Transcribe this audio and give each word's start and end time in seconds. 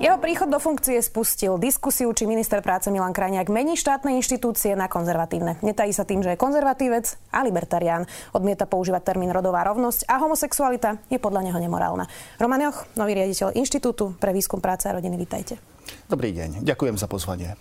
Jeho 0.00 0.16
príchod 0.16 0.48
do 0.48 0.56
funkcie 0.56 0.96
spustil 1.04 1.60
diskusiu, 1.60 2.08
či 2.16 2.24
minister 2.24 2.64
práce 2.64 2.88
Milan 2.88 3.12
Krajniak 3.12 3.52
mení 3.52 3.76
štátne 3.76 4.16
inštitúcie 4.16 4.72
na 4.72 4.88
konzervatívne. 4.88 5.60
Netají 5.60 5.92
sa 5.92 6.08
tým, 6.08 6.24
že 6.24 6.32
je 6.32 6.40
konzervatívec 6.40 7.20
a 7.28 7.44
libertarián. 7.44 8.08
Odmieta 8.32 8.64
používať 8.64 9.12
termín 9.12 9.28
rodová 9.28 9.60
rovnosť 9.68 10.08
a 10.08 10.16
homosexualita 10.24 11.04
je 11.12 11.20
podľa 11.20 11.52
neho 11.52 11.58
nemorálna. 11.60 12.08
Roman 12.40 12.64
Joch, 12.64 12.88
nový 12.96 13.12
riaditeľ 13.12 13.52
Inštitútu 13.52 14.16
pre 14.16 14.32
výskum 14.32 14.64
práce 14.64 14.88
a 14.88 14.96
rodiny, 14.96 15.20
vítajte. 15.20 15.60
Dobrý 16.08 16.32
deň, 16.32 16.64
ďakujem 16.64 16.96
za 16.96 17.04
pozvanie. 17.04 17.60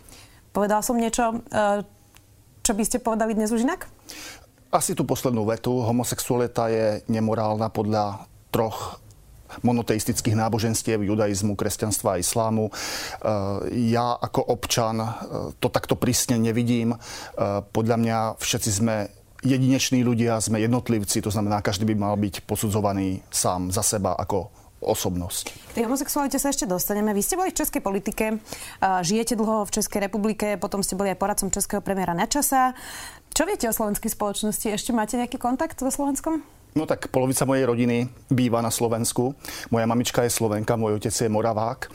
Povedal 0.56 0.80
som 0.80 0.96
niečo, 0.96 1.44
e, 1.52 1.84
čo 2.64 2.72
by 2.72 2.84
ste 2.88 3.04
povedali 3.04 3.36
dnes 3.36 3.52
už 3.52 3.68
inak? 3.68 3.92
Asi 4.72 4.96
tú 4.96 5.04
poslednú 5.04 5.44
vetu. 5.44 5.76
Homosexualita 5.84 6.72
je 6.72 7.04
nemorálna 7.12 7.68
podľa 7.68 8.32
troch 8.48 9.04
monoteistických 9.62 10.36
náboženstiev, 10.38 11.02
judaizmu, 11.04 11.56
kresťanstva 11.56 12.16
a 12.16 12.22
islámu. 12.22 12.70
E, 12.70 12.72
ja 13.92 14.16
ako 14.16 14.42
občan 14.54 15.02
e, 15.02 15.08
to 15.58 15.68
takto 15.68 15.98
prísne 15.98 16.38
nevidím. 16.38 16.96
E, 16.96 16.98
podľa 17.62 17.98
mňa 17.98 18.18
všetci 18.38 18.70
sme 18.70 18.96
jedineční 19.42 20.04
ľudia, 20.04 20.40
sme 20.44 20.60
jednotlivci, 20.60 21.24
to 21.24 21.32
znamená, 21.32 21.64
každý 21.64 21.88
by 21.88 21.96
mal 21.96 22.16
byť 22.20 22.44
posudzovaný 22.44 23.24
sám 23.32 23.72
za 23.72 23.82
seba 23.82 24.16
ako 24.20 24.52
osobnosť. 24.80 25.76
K 25.76 25.76
tej 25.76 25.92
homosexualite 25.92 26.40
sa 26.40 26.56
ešte 26.56 26.64
dostaneme. 26.64 27.12
Vy 27.12 27.24
ste 27.24 27.36
boli 27.36 27.52
v 27.52 27.60
českej 27.60 27.84
politike, 27.84 28.40
žijete 28.80 29.36
dlho 29.36 29.68
v 29.68 29.72
Českej 29.76 30.08
republike, 30.08 30.56
potom 30.56 30.80
ste 30.80 30.96
boli 30.96 31.12
aj 31.12 31.20
poradcom 31.20 31.52
českého 31.52 31.84
premiéra 31.84 32.16
Nečasa. 32.16 32.72
Čo 33.36 33.44
viete 33.44 33.68
o 33.68 33.76
slovenskej 33.76 34.12
spoločnosti? 34.12 34.72
Ešte 34.72 34.96
máte 34.96 35.20
nejaký 35.20 35.36
kontakt 35.36 35.80
so 35.80 35.92
Slovenskom? 35.92 36.59
No 36.78 36.86
tak 36.86 37.10
polovica 37.10 37.50
mojej 37.50 37.66
rodiny 37.66 38.10
býva 38.30 38.62
na 38.62 38.70
Slovensku. 38.70 39.34
Moja 39.74 39.86
mamička 39.90 40.22
je 40.26 40.32
Slovenka, 40.34 40.78
môj 40.78 41.02
otec 41.02 41.14
je 41.14 41.30
Moravák. 41.30 41.90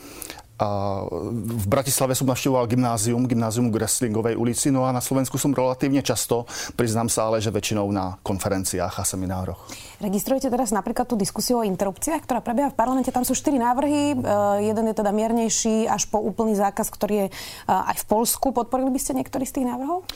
A 0.55 1.03
v 1.35 1.65
Bratislave 1.67 2.15
som 2.15 2.31
navštevoval 2.31 2.71
gymnázium, 2.71 3.27
gymnázium 3.27 3.67
k 3.67 3.75
Wrestlingovej 3.75 4.39
ulici, 4.39 4.71
no 4.71 4.87
a 4.87 4.95
na 4.95 5.03
Slovensku 5.03 5.35
som 5.35 5.51
relatívne 5.51 5.99
často, 5.99 6.47
priznám 6.79 7.11
sa 7.11 7.27
ale, 7.27 7.43
že 7.43 7.51
väčšinou 7.51 7.83
na 7.91 8.15
konferenciách 8.23 8.95
a 8.95 9.03
seminároch. 9.03 9.67
Registrujete 9.99 10.47
teraz 10.47 10.71
napríklad 10.71 11.11
tú 11.11 11.19
diskusiu 11.19 11.59
o 11.59 11.67
interrupciách, 11.67 12.23
ktorá 12.23 12.39
prebieha 12.39 12.71
v 12.71 12.79
parlamente. 12.79 13.11
Tam 13.11 13.27
sú 13.27 13.35
štyri 13.35 13.59
návrhy. 13.59 14.15
E, 14.15 14.17
jeden 14.63 14.87
je 14.87 14.95
teda 14.95 15.11
miernejší 15.11 15.91
až 15.91 16.07
po 16.07 16.23
úplný 16.23 16.55
zákaz, 16.55 16.87
ktorý 16.87 17.27
je 17.27 17.27
e, 17.27 17.33
aj 17.67 17.95
v 17.99 18.05
Polsku. 18.07 18.55
Podporili 18.55 18.95
by 18.95 18.99
ste 18.99 19.11
niektorý 19.19 19.43
z 19.43 19.59
tých 19.59 19.67
návrhov? 19.67 20.07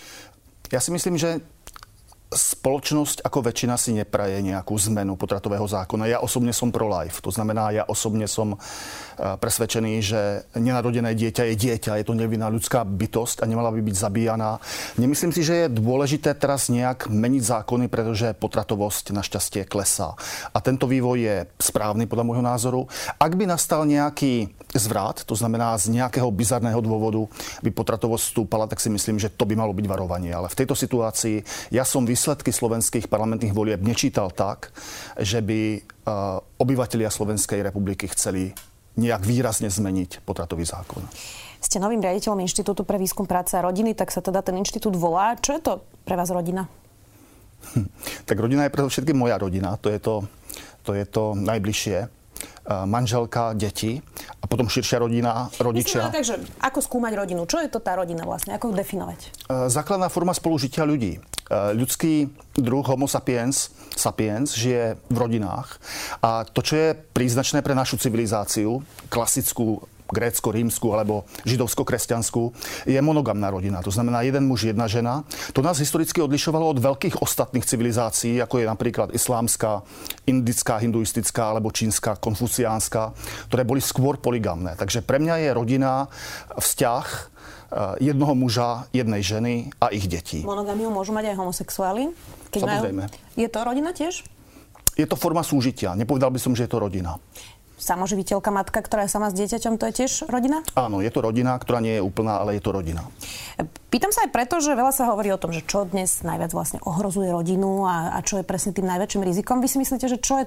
Ja 0.71 0.79
si 0.79 0.93
myslím, 0.95 1.19
že 1.19 1.43
spoločnosť 2.29 3.25
ako 3.25 3.49
väčšina 3.49 3.73
si 3.73 3.97
nepraje 3.97 4.37
nejakú 4.45 4.77
zmenu 4.77 5.17
potratového 5.17 5.65
zákona. 5.65 6.05
Ja 6.05 6.19
osobne 6.21 6.53
som 6.53 6.69
pro-life. 6.69 7.25
To 7.25 7.33
znamená, 7.33 7.73
ja 7.73 7.83
osobne 7.89 8.29
som 8.29 8.53
e, 8.53 8.57
presvedčený, 9.17 9.93
že 9.97 10.45
nenarodené 10.53 11.17
dieťa 11.17 11.49
je 11.49 11.55
dieťa, 11.57 11.97
je 11.97 12.05
to 12.05 12.13
nevinná 12.13 12.45
ľudská 12.53 12.85
bytosť 12.85 13.41
a 13.41 13.49
nemala 13.49 13.73
by 13.73 13.81
byť 13.81 13.95
zabíjaná. 13.97 14.61
Nemyslím 15.01 15.33
si, 15.33 15.41
že 15.41 15.65
je 15.65 15.73
dôležité 15.73 16.37
teraz 16.37 16.69
nejak 16.69 17.09
meniť 17.09 17.43
zákony, 17.49 17.89
pretože 17.89 18.37
potratovosť 18.37 19.09
našťastie 19.09 19.65
klesá. 19.65 20.13
A 20.53 20.57
tento 20.61 20.85
vývoj 20.85 21.17
je 21.17 21.35
správny 21.57 22.05
podľa 22.05 22.27
môjho 22.29 22.45
názoru. 22.45 22.85
Ak 23.17 23.33
by 23.33 23.49
nastal 23.49 23.89
nejaký 23.89 24.53
zvrat, 24.75 25.25
to 25.25 25.33
znamená 25.33 25.73
z 25.81 25.89
nejakého 25.89 26.29
bizarného 26.29 26.77
dôvodu 26.77 27.25
by 27.65 27.69
potratovosť 27.73 28.23
stúpala, 28.37 28.69
tak 28.69 28.77
si 28.77 28.93
myslím, 28.93 29.17
že 29.17 29.33
to 29.33 29.49
by 29.49 29.57
malo 29.57 29.73
byť 29.73 29.85
varovanie. 29.89 30.29
Ale 30.29 30.51
v 30.51 30.57
tejto 30.61 30.77
situácii 30.77 31.41
ja 31.73 31.81
som 31.81 32.05
výsledky 32.05 32.53
slovenských 32.53 33.09
parlamentných 33.09 33.55
volieb 33.55 33.81
nečítal 33.81 34.29
tak, 34.29 34.69
že 35.17 35.41
by 35.41 35.59
e, 35.73 35.79
obyvatelia 36.61 37.09
Slovenskej 37.09 37.65
republiky 37.65 38.05
chceli 38.13 38.53
nejak 38.99 39.25
výrazne 39.25 39.71
zmeniť 39.71 40.21
potratový 40.21 40.67
zákon. 40.67 41.01
Ste 41.59 41.81
novým 41.81 41.99
riaditeľom 41.99 42.39
Inštitútu 42.45 42.85
pre 42.85 43.01
výskum 43.01 43.25
práce 43.25 43.57
a 43.57 43.65
rodiny, 43.65 43.97
tak 43.97 44.13
sa 44.13 44.21
teda 44.23 44.39
ten 44.45 44.55
inštitút 44.55 44.95
volá. 44.95 45.35
Čo 45.35 45.59
je 45.59 45.61
to 45.65 45.73
pre 46.07 46.15
vás 46.15 46.31
rodina? 46.31 46.69
Hm. 47.75 47.87
Tak 48.23 48.37
rodina 48.39 48.63
je 48.63 48.71
predovšetkým 48.71 49.17
moja 49.17 49.35
rodina. 49.35 49.75
To 49.83 49.91
je 49.91 49.99
to, 49.99 50.23
to, 50.87 50.95
je 50.95 51.03
to 51.03 51.35
najbližšie 51.35 52.07
manželka, 52.69 53.57
deti 53.57 53.99
a 54.39 54.45
potom 54.47 54.71
širšia 54.71 55.03
rodina, 55.03 55.51
rodičia. 55.59 56.07
Myslím, 56.07 56.15
takže 56.15 56.35
ako 56.63 56.79
skúmať 56.79 57.13
rodinu? 57.19 57.43
Čo 57.43 57.59
je 57.59 57.69
to 57.69 57.83
tá 57.83 57.99
rodina 57.99 58.23
vlastne? 58.23 58.55
Ako 58.55 58.71
ju 58.71 58.73
definovať? 58.79 59.19
Základná 59.67 60.07
forma 60.07 60.31
spolužitia 60.31 60.87
ľudí. 60.87 61.19
Ľudský 61.51 62.29
druh 62.55 62.85
Homo 62.85 63.09
sapiens, 63.09 63.73
sapiens 63.97 64.53
žije 64.53 65.01
v 65.09 65.17
rodinách 65.17 65.81
a 66.21 66.45
to, 66.45 66.61
čo 66.61 66.73
je 66.77 66.89
príznačné 66.93 67.65
pre 67.65 67.73
našu 67.73 67.97
civilizáciu, 67.97 68.85
klasickú 69.09 69.81
grécko-rímsku 70.09 70.87
alebo 70.91 71.25
židovsko-kresťanskú, 71.45 72.53
je 72.89 72.99
monogamná 72.99 73.49
rodina. 73.53 73.79
To 73.85 73.93
znamená 73.93 74.25
jeden 74.25 74.49
muž, 74.49 74.69
jedna 74.69 74.89
žena. 74.89 75.23
To 75.53 75.61
nás 75.61 75.77
historicky 75.77 76.19
odlišovalo 76.19 76.65
od 76.65 76.81
veľkých 76.81 77.21
ostatných 77.21 77.65
civilizácií, 77.65 78.41
ako 78.41 78.61
je 78.61 78.65
napríklad 78.67 79.07
islámska, 79.13 79.85
indická, 80.25 80.81
hinduistická 80.81 81.53
alebo 81.53 81.69
čínska, 81.69 82.17
konfuciánska, 82.17 83.13
ktoré 83.47 83.63
boli 83.63 83.81
skôr 83.81 84.17
poligamné. 84.17 84.75
Takže 84.75 85.05
pre 85.05 85.21
mňa 85.21 85.35
je 85.45 85.49
rodina 85.53 85.91
vzťah 86.57 87.05
eh, 87.09 88.11
jednoho 88.11 88.33
muža, 88.33 88.89
jednej 88.91 89.21
ženy 89.21 89.53
a 89.77 89.93
ich 89.93 90.09
detí. 90.09 90.41
Monogamiu 90.43 90.89
môžu 90.89 91.13
mať 91.13 91.33
aj 91.33 91.35
homosexuáli? 91.37 92.11
Keď 92.49 92.59
Samozrejme. 92.65 93.03
Majú... 93.07 93.37
Je 93.37 93.47
to 93.47 93.59
rodina 93.61 93.93
tiež? 93.93 94.25
Je 94.99 95.07
to 95.07 95.15
forma 95.15 95.45
súžitia. 95.45 95.95
Nepovedal 95.95 96.27
by 96.27 96.39
som, 96.43 96.51
že 96.51 96.67
je 96.67 96.71
to 96.75 96.83
rodina 96.83 97.15
samoživiteľka, 97.79 98.51
matka, 98.51 98.83
ktorá 98.83 99.07
je 99.07 99.11
sama 99.15 99.31
s 99.31 99.39
dieťaťom, 99.39 99.79
to 99.79 99.87
je 99.89 99.93
tiež 100.03 100.27
rodina? 100.27 100.61
Áno, 100.75 100.99
je 100.99 101.09
to 101.09 101.23
rodina, 101.23 101.55
ktorá 101.55 101.79
nie 101.79 101.97
je 101.97 102.03
úplná, 102.03 102.43
ale 102.43 102.59
je 102.59 102.63
to 102.63 102.75
rodina. 102.75 103.07
Pýtam 103.89 104.11
sa 104.11 104.27
aj 104.27 104.35
preto, 104.35 104.59
že 104.59 104.75
veľa 104.75 104.91
sa 104.91 105.07
hovorí 105.09 105.31
o 105.31 105.39
tom, 105.39 105.55
že 105.55 105.63
čo 105.63 105.87
dnes 105.87 106.21
najviac 106.21 106.51
vlastne 106.51 106.83
ohrozuje 106.83 107.31
rodinu 107.31 107.87
a, 107.87 108.13
a 108.13 108.19
čo 108.19 108.37
je 108.37 108.45
presne 108.45 108.75
tým 108.75 108.85
najväčším 108.85 109.23
rizikom. 109.23 109.63
Vy 109.63 109.67
si 109.71 109.77
myslíte, 109.79 110.05
že 110.11 110.19
čo 110.19 110.43
je 110.43 110.45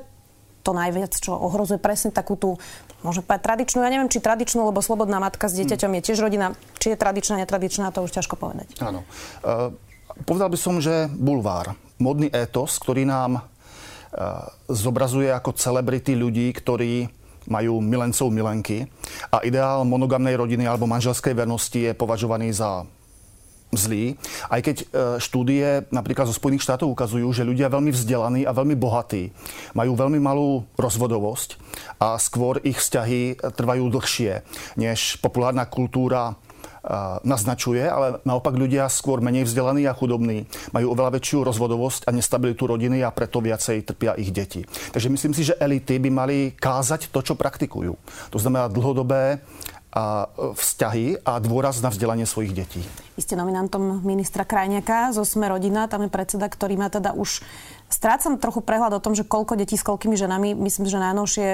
to 0.63 0.71
najviac, 0.71 1.11
čo 1.19 1.35
ohrozuje 1.35 1.83
presne 1.83 2.15
takú 2.15 2.39
tú, 2.39 2.55
môžem 3.03 3.27
povedať 3.27 3.43
tradičnú, 3.51 3.83
ja 3.83 3.91
neviem, 3.91 4.07
či 4.07 4.23
tradičnú, 4.23 4.63
lebo 4.63 4.79
slobodná 4.79 5.19
matka 5.19 5.51
s 5.51 5.59
dieťaťom 5.59 5.91
je 5.99 6.03
tiež 6.07 6.23
rodina, 6.23 6.55
či 6.79 6.95
je 6.95 6.97
tradičná, 7.01 7.43
netradičná, 7.43 7.91
to 7.91 8.07
už 8.07 8.15
ťažko 8.15 8.39
povedať. 8.39 8.79
Áno. 8.79 9.03
Uh, 9.43 9.75
povedal 10.23 10.55
by 10.55 10.59
som, 10.61 10.79
že 10.79 11.11
bulvár, 11.11 11.75
modný 11.99 12.31
étos, 12.31 12.79
ktorý 12.79 13.03
nám 13.03 13.43
uh, 13.43 13.43
zobrazuje 14.71 15.35
ako 15.35 15.51
celebrity 15.59 16.15
ľudí, 16.15 16.47
ktorí 16.55 17.11
majú 17.47 17.83
milencov 17.83 18.31
milenky 18.31 18.87
a 19.31 19.43
ideál 19.43 19.83
monogamnej 19.87 20.39
rodiny 20.39 20.67
alebo 20.67 20.91
manželskej 20.91 21.35
vernosti 21.35 21.91
je 21.91 21.93
považovaný 21.97 22.55
za 22.55 22.87
zlý. 23.73 24.21
Aj 24.53 24.61
keď 24.61 24.77
e, 24.77 24.87
štúdie 25.17 25.89
napríklad 25.89 26.29
zo 26.29 26.37
Spojených 26.37 26.69
štátov 26.69 26.93
ukazujú, 26.93 27.25
že 27.33 27.49
ľudia 27.49 27.73
veľmi 27.73 27.89
vzdelaní 27.89 28.45
a 28.45 28.53
veľmi 28.53 28.77
bohatí 28.77 29.33
majú 29.73 29.97
veľmi 29.97 30.21
malú 30.21 30.69
rozvodovosť 30.77 31.57
a 31.97 32.21
skôr 32.21 32.61
ich 32.63 32.77
vzťahy 32.77 33.41
trvajú 33.57 33.89
dlhšie 33.89 34.45
než 34.77 35.17
populárna 35.25 35.65
kultúra 35.65 36.37
naznačuje, 37.23 37.87
ale 37.87 38.19
naopak 38.27 38.59
ľudia 38.59 38.91
skôr 38.91 39.23
menej 39.23 39.47
vzdelaní 39.47 39.87
a 39.87 39.95
chudobní 39.95 40.51
majú 40.75 40.99
oveľa 40.99 41.15
väčšiu 41.19 41.47
rozvodovosť 41.47 42.11
a 42.11 42.15
nestabilitu 42.15 42.67
rodiny 42.67 43.07
a 43.07 43.15
preto 43.15 43.39
viacej 43.39 43.87
trpia 43.87 44.19
ich 44.19 44.35
deti. 44.35 44.67
Takže 44.67 45.07
myslím 45.07 45.33
si, 45.33 45.47
že 45.47 45.59
elity 45.63 46.03
by 46.03 46.11
mali 46.11 46.39
kázať 46.59 47.15
to, 47.15 47.23
čo 47.23 47.39
praktikujú. 47.39 47.95
To 48.35 48.39
znamená 48.39 48.67
dlhodobé 48.67 49.39
a 49.93 50.25
vzťahy 50.35 51.21
a 51.21 51.37
dôraz 51.37 51.85
na 51.85 51.93
vzdelanie 51.93 52.25
svojich 52.25 52.57
detí. 52.57 52.81
Vy 53.13 53.29
ste 53.29 53.37
nominantom 53.37 54.01
ministra 54.01 54.49
Krajniaka 54.49 55.13
zo 55.13 55.21
Sme 55.21 55.53
rodina, 55.53 55.85
tam 55.85 56.09
je 56.09 56.11
predseda, 56.11 56.49
ktorý 56.49 56.81
má 56.81 56.89
teda 56.89 57.13
už... 57.13 57.45
Strácam 57.93 58.41
trochu 58.41 58.65
prehľad 58.65 58.97
o 58.97 59.05
tom, 59.05 59.13
že 59.13 59.21
koľko 59.21 59.53
detí 59.53 59.77
s 59.77 59.85
koľkými 59.85 60.17
ženami. 60.17 60.57
Myslím, 60.57 60.89
že 60.89 60.97
najnovšie 60.97 61.49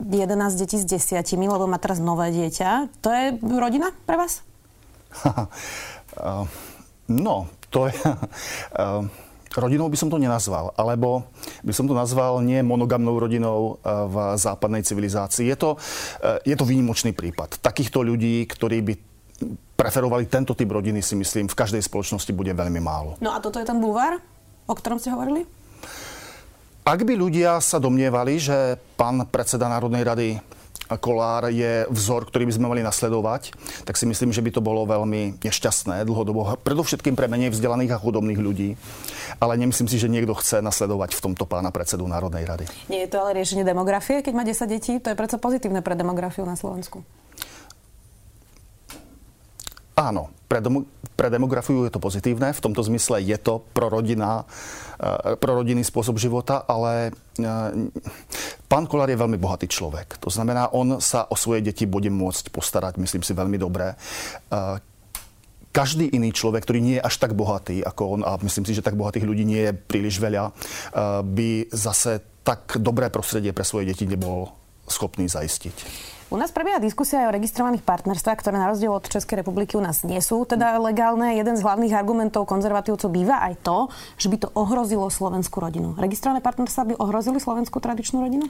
11 0.00 0.56
detí 0.56 0.80
s 0.80 0.88
desiatimi, 0.88 1.44
lebo 1.44 1.68
má 1.68 1.76
teraz 1.76 2.00
nové 2.00 2.32
dieťa. 2.32 2.88
To 3.04 3.12
je 3.12 3.36
rodina 3.44 3.92
pre 4.08 4.16
vás? 4.16 4.47
no, 7.26 7.48
to 7.72 7.88
je... 7.88 7.96
Rodinou 9.58 9.88
by 9.88 9.96
som 9.96 10.12
to 10.12 10.20
nenazval, 10.20 10.76
alebo 10.76 11.24
by 11.64 11.72
som 11.72 11.88
to 11.88 11.96
nazval 11.96 12.44
nie 12.44 12.60
monogamnou 12.60 13.16
rodinou 13.16 13.80
v 13.82 14.16
západnej 14.36 14.84
civilizácii. 14.84 15.48
Je 15.48 15.56
to, 15.56 15.70
je 16.44 16.52
to 16.52 16.68
výnimočný 16.68 17.16
prípad. 17.16 17.58
Takýchto 17.58 18.04
ľudí, 18.04 18.44
ktorí 18.44 18.84
by 18.84 18.94
preferovali 19.74 20.28
tento 20.28 20.52
typ 20.52 20.68
rodiny, 20.68 21.00
si 21.00 21.16
myslím, 21.16 21.48
v 21.48 21.58
každej 21.58 21.80
spoločnosti 21.80 22.28
bude 22.36 22.52
veľmi 22.52 22.80
málo. 22.82 23.16
No 23.24 23.32
a 23.32 23.40
toto 23.40 23.56
je 23.56 23.66
ten 23.66 23.80
bulvár, 23.80 24.20
o 24.68 24.74
ktorom 24.76 25.00
ste 25.00 25.16
hovorili? 25.16 25.48
Ak 26.88 27.04
by 27.04 27.14
ľudia 27.16 27.60
sa 27.60 27.80
domnievali, 27.80 28.40
že 28.40 28.80
pán 28.96 29.24
predseda 29.28 29.68
Národnej 29.68 30.04
rady 30.04 30.28
Kolár 30.96 31.52
je 31.52 31.84
vzor, 31.92 32.24
ktorý 32.24 32.48
by 32.48 32.54
sme 32.56 32.66
mali 32.72 32.80
nasledovať, 32.80 33.52
tak 33.84 34.00
si 34.00 34.08
myslím, 34.08 34.32
že 34.32 34.40
by 34.40 34.50
to 34.56 34.64
bolo 34.64 34.88
veľmi 34.88 35.44
nešťastné 35.44 36.08
dlhodobo, 36.08 36.56
predovšetkým 36.64 37.12
pre 37.12 37.28
menej 37.28 37.52
vzdelaných 37.52 37.92
a 37.92 38.00
chudobných 38.00 38.40
ľudí. 38.40 38.80
Ale 39.36 39.60
nemyslím 39.60 39.92
si, 39.92 40.00
že 40.00 40.08
niekto 40.08 40.32
chce 40.32 40.64
nasledovať 40.64 41.12
v 41.12 41.20
tomto 41.28 41.44
pána 41.44 41.68
predsedu 41.68 42.08
Národnej 42.08 42.48
rady. 42.48 42.64
Nie 42.88 43.04
je 43.04 43.12
to 43.12 43.20
ale 43.20 43.36
riešenie 43.36 43.68
demografie, 43.68 44.24
keď 44.24 44.32
má 44.32 44.48
10 44.48 44.64
detí? 44.64 44.96
To 45.04 45.12
je 45.12 45.18
predsa 45.18 45.36
pozitívne 45.36 45.84
pre 45.84 45.92
demografiu 45.92 46.48
na 46.48 46.56
Slovensku. 46.56 47.04
Áno, 49.98 50.30
pre, 50.48 50.64
demo, 50.64 50.88
pre 51.14 51.28
demografiu 51.28 51.84
je 51.84 51.92
to 51.92 52.00
pozitívne, 52.00 52.50
v 52.56 52.64
tomto 52.64 52.80
zmysle 52.80 53.20
je 53.20 53.36
to 53.36 53.60
prorodinná, 53.76 54.48
uh, 54.48 55.36
prorodinný 55.36 55.84
spôsob 55.84 56.16
života, 56.16 56.64
ale 56.64 57.12
uh, 57.12 57.70
pán 58.66 58.88
Kolár 58.88 59.12
je 59.12 59.20
veľmi 59.20 59.36
bohatý 59.36 59.68
človek. 59.68 60.16
To 60.24 60.32
znamená, 60.32 60.72
on 60.72 60.98
sa 61.04 61.28
o 61.28 61.36
svoje 61.36 61.60
deti 61.60 61.84
bude 61.84 62.08
môcť 62.08 62.48
postarať, 62.48 62.96
myslím 62.96 63.20
si, 63.20 63.36
veľmi 63.36 63.60
dobre. 63.60 63.94
Uh, 64.48 64.80
každý 65.68 66.10
iný 66.10 66.32
človek, 66.32 66.64
ktorý 66.64 66.80
nie 66.80 66.96
je 66.98 67.06
až 67.06 67.20
tak 67.20 67.36
bohatý 67.36 67.84
ako 67.84 68.18
on, 68.18 68.20
a 68.26 68.34
myslím 68.42 68.64
si, 68.66 68.74
že 68.74 68.82
tak 68.82 68.98
bohatých 68.98 69.28
ľudí 69.28 69.44
nie 69.46 69.62
je 69.68 69.76
príliš 69.76 70.18
veľa, 70.18 70.50
by 71.22 71.70
zase 71.70 72.18
tak 72.42 72.80
dobré 72.80 73.12
prostredie 73.12 73.52
pre 73.52 73.62
svoje 73.62 73.92
deti 73.92 74.08
nebol 74.08 74.50
schopný 74.88 75.28
zaistiť. 75.28 75.76
U 76.28 76.36
nás 76.36 76.52
prebieha 76.52 76.76
diskusia 76.76 77.24
aj 77.24 77.32
o 77.32 77.36
registrovaných 77.40 77.88
partnerstvách, 77.88 78.44
ktoré 78.44 78.60
na 78.60 78.68
rozdiel 78.68 78.92
od 78.92 79.08
Českej 79.08 79.40
republiky 79.40 79.80
u 79.80 79.82
nás 79.82 80.04
nie 80.04 80.20
sú 80.20 80.44
teda 80.44 80.76
legálne. 80.76 81.32
Jeden 81.40 81.56
z 81.56 81.64
hlavných 81.64 81.96
argumentov 81.96 82.44
konzervatívcov 82.44 83.08
býva 83.08 83.40
aj 83.48 83.64
to, 83.64 83.88
že 84.20 84.28
by 84.28 84.36
to 84.36 84.52
ohrozilo 84.52 85.08
slovenskú 85.08 85.56
rodinu. 85.56 85.96
Registrované 85.96 86.44
partnerstva 86.44 86.92
by 86.92 86.94
ohrozili 87.00 87.40
slovenskú 87.40 87.80
tradičnú 87.80 88.20
rodinu? 88.20 88.44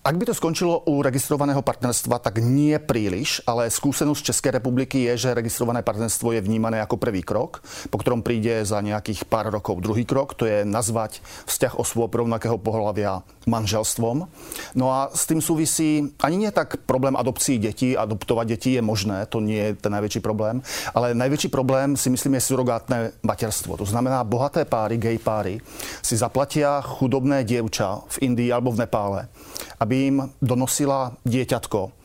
Ak 0.00 0.16
by 0.16 0.24
to 0.24 0.32
skončilo 0.32 0.80
u 0.88 1.04
registrovaného 1.04 1.60
partnerstva, 1.60 2.24
tak 2.24 2.40
nie 2.40 2.72
príliš, 2.80 3.44
ale 3.44 3.68
skúsenosť 3.68 4.32
Českej 4.32 4.56
republiky 4.56 5.04
je, 5.04 5.28
že 5.28 5.36
registrované 5.36 5.84
partnerstvo 5.84 6.32
je 6.32 6.40
vnímané 6.40 6.80
ako 6.80 6.96
prvý 6.96 7.20
krok, 7.20 7.60
po 7.92 8.00
ktorom 8.00 8.24
príde 8.24 8.64
za 8.64 8.80
nejakých 8.80 9.28
pár 9.28 9.52
rokov 9.52 9.84
druhý 9.84 10.08
krok, 10.08 10.40
to 10.40 10.48
je 10.48 10.64
nazvať 10.64 11.20
vzťah 11.44 11.76
osôb 11.76 12.16
rovnakého 12.16 12.56
pohľavia 12.56 13.28
manželstvom. 13.44 14.24
No 14.72 14.86
a 14.88 15.12
s 15.12 15.28
tým 15.28 15.44
súvisí 15.44 16.16
ani 16.24 16.48
nie 16.48 16.48
tak 16.48 16.80
problém 16.88 17.12
adopcií 17.12 17.60
detí, 17.60 17.92
adoptovať 17.92 18.56
deti 18.56 18.70
je 18.72 18.80
možné, 18.80 19.28
to 19.28 19.44
nie 19.44 19.76
je 19.76 19.84
ten 19.84 19.92
najväčší 19.92 20.24
problém, 20.24 20.64
ale 20.96 21.12
najväčší 21.12 21.52
problém 21.52 21.92
si 22.00 22.08
myslím 22.08 22.40
je 22.40 22.48
surogátne 22.48 23.12
materstvo. 23.20 23.76
To 23.76 23.84
znamená, 23.84 24.24
bohaté 24.24 24.64
páry, 24.64 24.96
gay 24.96 25.20
páry 25.20 25.60
si 26.00 26.16
zaplatia 26.16 26.80
chudobné 26.80 27.44
dievča 27.44 28.00
v 28.16 28.32
Indii 28.32 28.48
alebo 28.48 28.72
v 28.72 28.80
Nepále, 28.80 29.28
aby 29.76 29.89
aby 29.90 30.06
im 30.06 30.30
donosila 30.38 31.18
dieťatko 31.26 31.99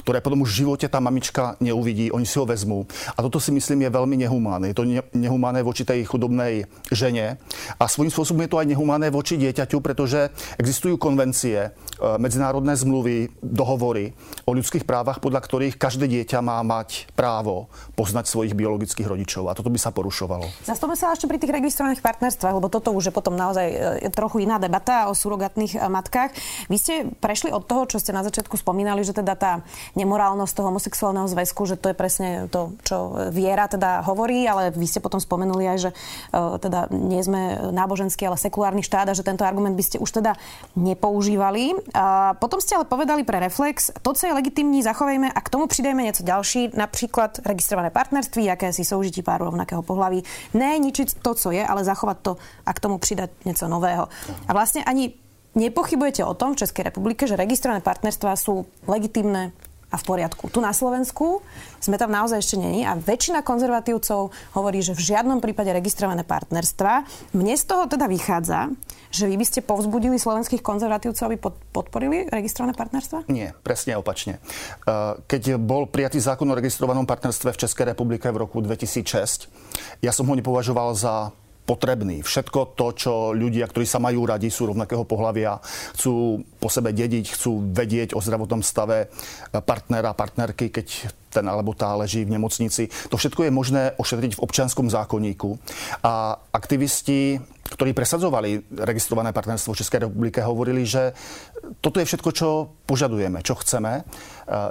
ktoré 0.00 0.24
potom 0.24 0.42
už 0.42 0.50
v 0.52 0.58
živote 0.64 0.86
tá 0.88 0.98
mamička 0.98 1.60
neuvidí, 1.60 2.08
oni 2.10 2.24
si 2.24 2.36
ho 2.40 2.48
vezmú. 2.48 2.88
A 3.14 3.20
toto 3.20 3.38
si 3.38 3.52
myslím 3.52 3.86
je 3.86 3.90
veľmi 3.92 4.16
nehumánne. 4.26 4.72
Je 4.72 4.76
to 4.76 4.88
nehumánne 5.12 5.60
voči 5.60 5.84
tej 5.84 6.04
chudobnej 6.08 6.64
žene 6.90 7.36
a 7.76 7.84
svojím 7.86 8.12
spôsobom 8.12 8.42
je 8.44 8.50
to 8.50 8.60
aj 8.60 8.66
nehumánne 8.70 9.08
voči 9.12 9.36
dieťaťu, 9.36 9.78
pretože 9.84 10.32
existujú 10.56 10.96
konvencie, 10.96 11.58
e, 11.60 11.68
medzinárodné 12.18 12.74
zmluvy, 12.76 13.30
dohovory 13.40 14.16
o 14.48 14.56
ľudských 14.56 14.88
právach, 14.88 15.20
podľa 15.20 15.40
ktorých 15.44 15.74
každé 15.76 16.08
dieťa 16.08 16.40
má 16.40 16.60
mať 16.64 17.12
právo 17.12 17.68
poznať 17.94 18.26
svojich 18.28 18.56
biologických 18.56 19.06
rodičov 19.06 19.48
a 19.48 19.56
toto 19.56 19.68
by 19.68 19.78
sa 19.78 19.92
porušovalo. 19.92 20.48
Zastavme 20.64 20.96
sa 20.96 21.12
ešte 21.12 21.28
pri 21.28 21.38
tých 21.38 21.52
registrovaných 21.52 22.02
partnerstvách, 22.02 22.54
lebo 22.56 22.68
toto 22.72 22.90
už 22.94 23.10
je 23.10 23.14
potom 23.14 23.36
naozaj 23.36 23.66
e, 24.02 24.10
trochu 24.12 24.42
iná 24.44 24.56
debata 24.56 25.08
o 25.08 25.14
surogatných 25.14 25.76
e, 25.76 25.78
matkách. 25.86 26.30
Vy 26.72 26.76
ste 26.76 26.94
prešli 27.18 27.52
od 27.52 27.66
toho, 27.66 27.86
čo 27.86 28.00
ste 28.00 28.14
na 28.14 28.24
začiatku 28.24 28.56
spomínali, 28.56 29.02
že 29.04 29.16
teda 29.16 29.34
tá 29.36 29.52
nemorálnosť 29.94 30.52
toho 30.54 30.68
homosexuálneho 30.70 31.26
zväzku, 31.26 31.66
že 31.66 31.78
to 31.78 31.90
je 31.90 31.96
presne 31.96 32.28
to, 32.52 32.74
čo 32.86 33.30
viera 33.30 33.66
teda 33.66 34.02
hovorí, 34.06 34.46
ale 34.46 34.70
vy 34.70 34.86
ste 34.86 35.02
potom 35.02 35.18
spomenuli 35.18 35.64
aj, 35.66 35.78
že 35.78 35.90
uh, 35.90 36.56
teda 36.58 36.90
nie 36.90 37.22
sme 37.22 37.72
náboženský, 37.74 38.26
ale 38.26 38.38
sekulárny 38.38 38.82
štát 38.84 39.10
a 39.10 39.16
že 39.16 39.26
tento 39.26 39.42
argument 39.46 39.74
by 39.74 39.84
ste 39.84 39.96
už 39.98 40.10
teda 40.22 40.36
nepoužívali. 40.78 41.74
A 41.94 42.34
potom 42.38 42.62
ste 42.62 42.78
ale 42.78 42.86
povedali 42.86 43.26
pre 43.26 43.42
Reflex, 43.42 43.90
to, 44.02 44.10
co 44.14 44.22
je 44.26 44.36
legitimní, 44.36 44.82
zachovejme 44.84 45.30
a 45.30 45.38
k 45.40 45.52
tomu 45.52 45.66
pridajme 45.66 46.02
niečo 46.02 46.22
ďalší, 46.26 46.74
napríklad 46.74 47.42
registrované 47.42 47.90
partnerství, 47.90 48.46
aké 48.50 48.70
si 48.70 48.86
soužití 48.86 49.22
páru 49.24 49.50
rovnakého 49.50 49.82
pohlaví. 49.82 50.22
Ne 50.54 50.78
ničiť 50.78 51.22
to, 51.22 51.34
co 51.34 51.48
je, 51.50 51.62
ale 51.62 51.86
zachovať 51.86 52.18
to 52.22 52.32
a 52.66 52.70
k 52.70 52.82
tomu 52.82 52.96
pridať 53.00 53.30
niečo 53.42 53.66
nového. 53.66 54.06
A 54.46 54.50
vlastne 54.52 54.84
ani 54.86 55.16
Nepochybujete 55.50 56.22
o 56.22 56.38
tom 56.38 56.54
v 56.54 56.62
Českej 56.62 56.94
republike, 56.94 57.26
že 57.26 57.34
registrované 57.34 57.82
partnerstvá 57.82 58.38
sú 58.38 58.70
legitimné, 58.86 59.50
a 59.90 59.96
v 59.98 60.04
poriadku. 60.06 60.46
Tu 60.48 60.62
na 60.62 60.70
Slovensku 60.70 61.42
sme 61.82 61.98
tam 61.98 62.14
naozaj 62.14 62.38
ešte 62.38 62.56
není 62.56 62.86
a 62.86 62.94
väčšina 62.94 63.42
konzervatívcov 63.42 64.30
hovorí, 64.54 64.78
že 64.80 64.94
v 64.94 65.02
žiadnom 65.14 65.42
prípade 65.42 65.74
registrované 65.74 66.22
partnerstva. 66.22 67.04
Mne 67.34 67.54
z 67.58 67.64
toho 67.66 67.90
teda 67.90 68.06
vychádza, 68.06 68.70
že 69.10 69.26
vy 69.26 69.34
by 69.34 69.44
ste 69.46 69.60
povzbudili 69.66 70.16
slovenských 70.16 70.62
konzervatívcov, 70.62 71.24
aby 71.26 71.36
podporili 71.74 72.30
registrované 72.30 72.78
partnerstva? 72.78 73.26
Nie, 73.26 73.56
presne 73.66 73.98
opačne. 73.98 74.38
Uh, 74.86 75.18
keď 75.26 75.58
bol 75.58 75.90
prijatý 75.90 76.22
zákon 76.22 76.46
o 76.46 76.54
registrovanom 76.54 77.08
partnerstve 77.08 77.50
v 77.50 77.60
Českej 77.66 77.84
republike 77.90 78.30
v 78.30 78.46
roku 78.46 78.62
2006, 78.62 79.50
ja 79.98 80.14
som 80.14 80.28
ho 80.30 80.34
nepovažoval 80.38 80.94
za 80.94 81.34
potrebný. 81.64 82.26
Všetko 82.26 82.74
to, 82.74 82.86
čo 82.96 83.12
ľudia, 83.30 83.70
ktorí 83.70 83.86
sa 83.86 84.02
majú 84.02 84.26
radi, 84.26 84.50
sú 84.50 84.70
rovnakého 84.70 85.06
pohľavia, 85.06 85.62
chcú 85.94 86.42
po 86.58 86.68
sebe 86.68 86.90
dediť, 86.90 87.24
chcú 87.30 87.70
vedieť 87.70 88.18
o 88.18 88.20
zdravotnom 88.20 88.64
stave 88.64 89.06
partnera, 89.52 90.16
partnerky, 90.16 90.74
keď 90.74 90.86
ten 91.30 91.46
alebo 91.46 91.78
tá 91.78 91.94
leží 91.94 92.26
v 92.26 92.34
nemocnici. 92.34 92.90
To 93.06 93.14
všetko 93.14 93.46
je 93.46 93.54
možné 93.54 93.82
ošetriť 93.94 94.34
v 94.34 94.42
občianskom 94.42 94.90
zákonníku. 94.90 95.54
A 96.02 96.34
aktivisti, 96.50 97.38
ktorí 97.68 97.92
presadzovali 97.92 98.72
registrované 98.72 99.30
partnerstvo 99.30 99.76
v 99.76 99.80
Českej 99.80 100.00
republike, 100.08 100.42
hovorili, 100.42 100.82
že 100.88 101.12
toto 101.78 102.02
je 102.02 102.08
všetko, 102.08 102.30
čo 102.34 102.48
požadujeme, 102.88 103.44
čo 103.44 103.54
chceme. 103.60 104.02
E, 104.02 104.02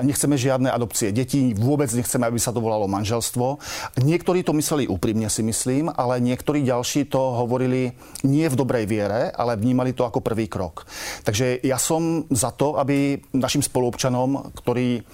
nechceme 0.03 0.36
žiadne 0.36 0.68
adopcie 0.68 1.13
detí, 1.15 1.56
vôbec 1.56 1.88
nechceme, 1.94 2.27
aby 2.27 2.39
sa 2.41 2.51
to 2.51 2.59
volalo 2.59 2.91
manželstvo. 2.91 3.62
Niektorí 4.03 4.44
to 4.44 4.51
mysleli 4.57 4.89
úprimne, 4.89 5.31
si 5.31 5.45
myslím, 5.45 5.88
ale 5.94 6.19
niektorí 6.19 6.65
ďalší 6.65 7.07
to 7.07 7.39
hovorili 7.39 7.95
nie 8.25 8.45
v 8.50 8.57
dobrej 8.57 8.86
viere, 8.89 9.31
ale 9.31 9.56
vnímali 9.56 9.95
to 9.95 10.03
ako 10.03 10.19
prvý 10.19 10.51
krok. 10.51 10.89
Takže 11.24 11.63
ja 11.63 11.80
som 11.80 12.27
za 12.33 12.51
to, 12.51 12.75
aby 12.75 13.21
našim 13.31 13.63
spoluobčanom, 13.63 14.51
ktorí 14.59 15.06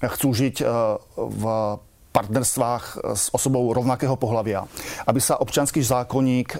chcú 0.00 0.28
žiť 0.32 0.56
e, 0.62 0.66
v 1.14 1.44
partnerstvách 2.14 2.84
s 3.18 3.26
osobou 3.34 3.66
rovnakého 3.74 4.14
pohľavia, 4.14 4.62
aby 5.10 5.18
sa 5.18 5.42
občanský 5.42 5.82
zákonník 5.82 6.54
e, 6.54 6.58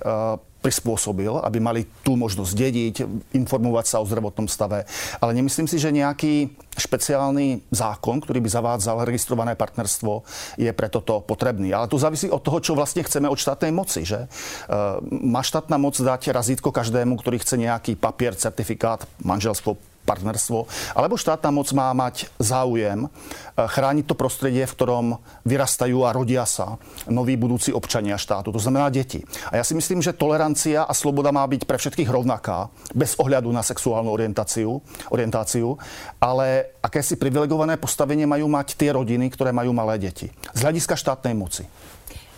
prispôsobil, 0.65 1.29
aby 1.45 1.61
mali 1.61 1.85
tú 2.01 2.17
možnosť 2.17 2.53
dediť, 2.57 2.95
informovať 3.37 3.85
sa 3.85 4.01
o 4.01 4.09
zdravotnom 4.09 4.49
stave. 4.49 4.89
Ale 5.21 5.37
nemyslím 5.37 5.69
si, 5.69 5.77
že 5.77 5.93
nejaký 5.93 6.57
špeciálny 6.81 7.69
zákon, 7.69 8.25
ktorý 8.25 8.41
by 8.41 8.49
zavádzal 8.49 9.05
registrované 9.05 9.53
partnerstvo, 9.61 10.25
je 10.57 10.73
pre 10.73 10.89
toto 10.89 11.21
potrebný. 11.21 11.77
Ale 11.77 11.93
to 11.93 12.01
závisí 12.01 12.33
od 12.33 12.41
toho, 12.41 12.65
čo 12.65 12.73
vlastne 12.73 13.05
chceme 13.05 13.29
od 13.29 13.37
štátnej 13.37 13.77
moci. 13.77 14.09
Že? 14.09 14.25
E, 14.25 14.29
má 15.29 15.45
štátna 15.45 15.77
moc 15.77 16.01
dať 16.01 16.33
razítko 16.33 16.73
každému, 16.73 17.21
ktorý 17.21 17.45
chce 17.45 17.61
nejaký 17.61 17.93
papier, 18.01 18.33
certifikát, 18.33 19.05
manželstvo, 19.21 19.94
partnerstvo, 20.05 20.69
alebo 20.95 21.19
štátna 21.19 21.51
moc 21.51 21.69
má 21.73 21.91
mať 21.97 22.29
záujem 22.39 23.05
eh, 23.05 23.11
chrániť 23.57 24.05
to 24.07 24.15
prostredie, 24.15 24.69
v 24.69 24.77
ktorom 24.77 25.07
vyrastajú 25.49 26.05
a 26.05 26.15
rodia 26.15 26.45
sa 26.45 26.77
noví 27.09 27.35
budúci 27.41 27.73
občania 27.73 28.21
štátu, 28.21 28.53
to 28.53 28.61
znamená 28.61 28.93
deti. 28.93 29.25
A 29.51 29.59
ja 29.59 29.65
si 29.65 29.73
myslím, 29.75 30.05
že 30.05 30.17
tolerancia 30.17 30.85
a 30.85 30.93
sloboda 30.93 31.33
má 31.33 31.43
byť 31.49 31.65
pre 31.65 31.81
všetkých 31.81 32.09
rovnaká, 32.09 32.69
bez 32.95 33.17
ohľadu 33.19 33.49
na 33.51 33.65
sexuálnu 33.65 34.13
orientáciu, 34.13 34.79
orientáciu 35.11 35.77
ale 36.21 36.77
akési 36.81 37.17
privilegované 37.17 37.77
postavenie 37.81 38.29
majú 38.29 38.49
mať 38.49 38.77
tie 38.77 38.93
rodiny, 38.93 39.33
ktoré 39.33 39.53
majú 39.53 39.73
malé 39.73 40.01
deti. 40.01 40.29
Z 40.53 40.61
hľadiska 40.65 40.97
štátnej 40.97 41.37
moci. 41.37 41.65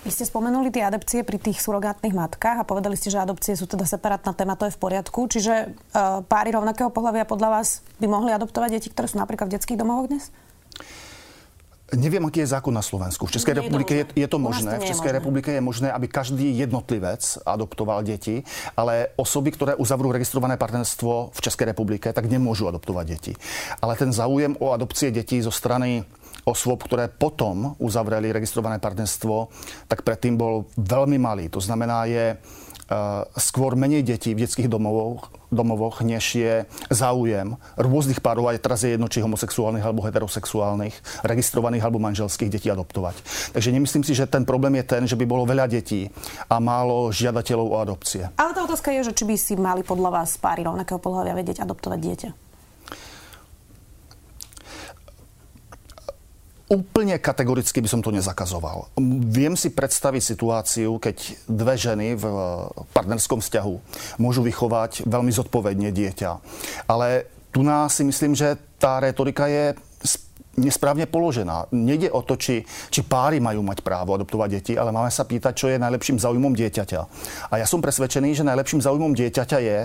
Vy 0.07 0.15
ste 0.15 0.23
spomenuli 0.23 0.71
tie 0.71 0.87
adopcie 0.87 1.27
pri 1.27 1.35
tých 1.35 1.59
surogátnych 1.59 2.15
matkách 2.15 2.63
a 2.63 2.69
povedali 2.69 2.95
ste, 2.95 3.11
že 3.11 3.19
adopcie 3.19 3.59
sú 3.59 3.67
teda 3.67 3.83
separátna 3.83 4.39
téma, 4.39 4.55
to 4.55 4.71
je 4.71 4.75
v 4.75 4.79
poriadku. 4.79 5.27
Čiže 5.27 5.75
uh, 5.75 6.23
páry 6.23 6.55
rovnakého 6.55 6.95
pohľavia 6.95 7.27
podľa 7.27 7.59
vás 7.59 7.83
by 7.99 8.07
mohli 8.07 8.31
adoptovať 8.31 8.79
deti, 8.79 8.87
ktoré 8.95 9.11
sú 9.11 9.19
napríklad 9.19 9.51
v 9.51 9.59
detských 9.59 9.75
domovoch 9.75 10.07
dnes? 10.07 10.31
Neviem, 11.99 12.23
aký 12.23 12.47
je 12.47 12.55
zákon 12.55 12.71
na 12.71 12.87
Slovensku. 12.87 13.27
V 13.27 13.35
Českej 13.35 13.59
nie 13.59 13.67
republike 13.67 13.95
je, 13.99 14.05
je 14.15 14.29
to 14.31 14.39
možné. 14.39 14.79
v 14.79 14.91
Českej 14.91 15.11
možné. 15.11 15.19
republike 15.19 15.51
je 15.51 15.63
možné, 15.63 15.89
aby 15.91 16.07
každý 16.07 16.55
jednotlivec 16.55 17.43
adoptoval 17.43 18.07
deti, 18.07 18.47
ale 18.79 19.11
osoby, 19.19 19.55
ktoré 19.55 19.75
uzavrú 19.75 20.15
registrované 20.15 20.55
partnerstvo 20.55 21.35
v 21.35 21.39
Českej 21.43 21.75
republike, 21.75 22.15
tak 22.15 22.31
nemôžu 22.31 22.71
adoptovať 22.71 23.05
deti. 23.11 23.33
Ale 23.83 23.99
ten 23.99 24.15
záujem 24.15 24.55
o 24.63 24.71
adopcie 24.71 25.11
detí 25.11 25.43
zo 25.43 25.51
strany 25.51 26.07
osôb, 26.47 26.87
ktoré 26.87 27.11
potom 27.11 27.75
uzavreli 27.83 28.31
registrované 28.31 28.79
partnerstvo, 28.79 29.51
tak 29.91 30.07
predtým 30.07 30.39
bol 30.39 30.71
veľmi 30.79 31.19
malý. 31.19 31.51
To 31.51 31.59
znamená, 31.59 32.07
je 32.07 32.39
skôr 33.35 33.75
menej 33.75 34.07
detí 34.07 34.31
v 34.31 34.47
detských 34.47 34.71
domovoch, 34.71 35.35
domovoch, 35.51 36.07
než 36.07 36.39
je 36.39 36.63
záujem 36.87 37.59
rôznych 37.75 38.23
párov, 38.23 38.47
aj 38.47 38.63
teraz 38.63 38.87
je 38.87 38.95
jedno, 38.95 39.11
či 39.11 39.27
homosexuálnych 39.27 39.83
alebo 39.83 40.07
heterosexuálnych, 40.07 40.95
registrovaných 41.27 41.83
alebo 41.83 41.99
manželských 41.99 42.47
detí 42.47 42.71
adoptovať. 42.71 43.19
Takže 43.59 43.75
nemyslím 43.75 44.07
si, 44.07 44.15
že 44.15 44.31
ten 44.31 44.47
problém 44.47 44.79
je 44.79 44.87
ten, 44.87 45.03
že 45.03 45.19
by 45.19 45.27
bolo 45.27 45.43
veľa 45.43 45.67
detí 45.67 46.07
a 46.47 46.63
málo 46.63 47.11
žiadateľov 47.11 47.67
o 47.75 47.77
adopcie. 47.83 48.31
Ale 48.39 48.55
tá 48.55 48.63
otázka 48.63 48.95
je, 48.95 49.11
že 49.11 49.17
či 49.19 49.27
by 49.27 49.35
si 49.35 49.59
mali 49.59 49.83
podľa 49.83 50.23
vás 50.23 50.39
páry 50.39 50.63
rovnakého 50.63 51.03
pohľavia 51.03 51.35
vedieť 51.35 51.67
adoptovať 51.67 51.99
dieťa. 51.99 52.46
Úplne 56.67 57.23
kategoricky 57.23 57.79
by 57.79 57.87
som 57.87 58.03
to 58.03 58.11
nezakazoval. 58.11 58.91
Viem 59.31 59.55
si 59.55 59.71
predstaviť 59.71 60.19
situáciu, 60.19 60.99
keď 60.99 61.47
dve 61.47 61.79
ženy 61.79 62.19
v 62.19 62.25
eh, 62.27 62.39
partnerskom 62.91 63.39
vzťahu 63.39 63.75
môžu 64.19 64.43
vychovať 64.43 65.07
veľmi 65.07 65.31
zodpovedne 65.31 65.95
dieťa. 65.95 66.31
Ale 66.91 67.31
tu 67.55 67.63
nás 67.63 67.95
si 67.95 68.03
myslím, 68.03 68.35
že 68.35 68.59
tá 68.83 68.99
retorika 68.99 69.47
je 69.47 69.79
nesprávne 70.57 71.07
položená. 71.07 71.69
Nede 71.71 72.09
o 72.11 72.25
to, 72.25 72.35
či, 72.35 72.65
či 72.89 73.05
páry 73.05 73.39
majú 73.39 73.61
mať 73.63 73.85
právo 73.85 74.17
adoptovať 74.17 74.49
deti, 74.51 74.73
ale 74.75 74.91
máme 74.91 75.13
sa 75.13 75.29
pýtať, 75.29 75.53
čo 75.55 75.67
je 75.69 75.79
najlepším 75.79 76.19
záujmom 76.19 76.57
dieťaťa. 76.57 77.01
A 77.53 77.55
ja 77.61 77.67
som 77.69 77.85
presvedčený, 77.85 78.43
že 78.43 78.49
najlepším 78.49 78.81
záujmom 78.83 79.13
dieťaťa 79.13 79.59
je, 79.61 79.79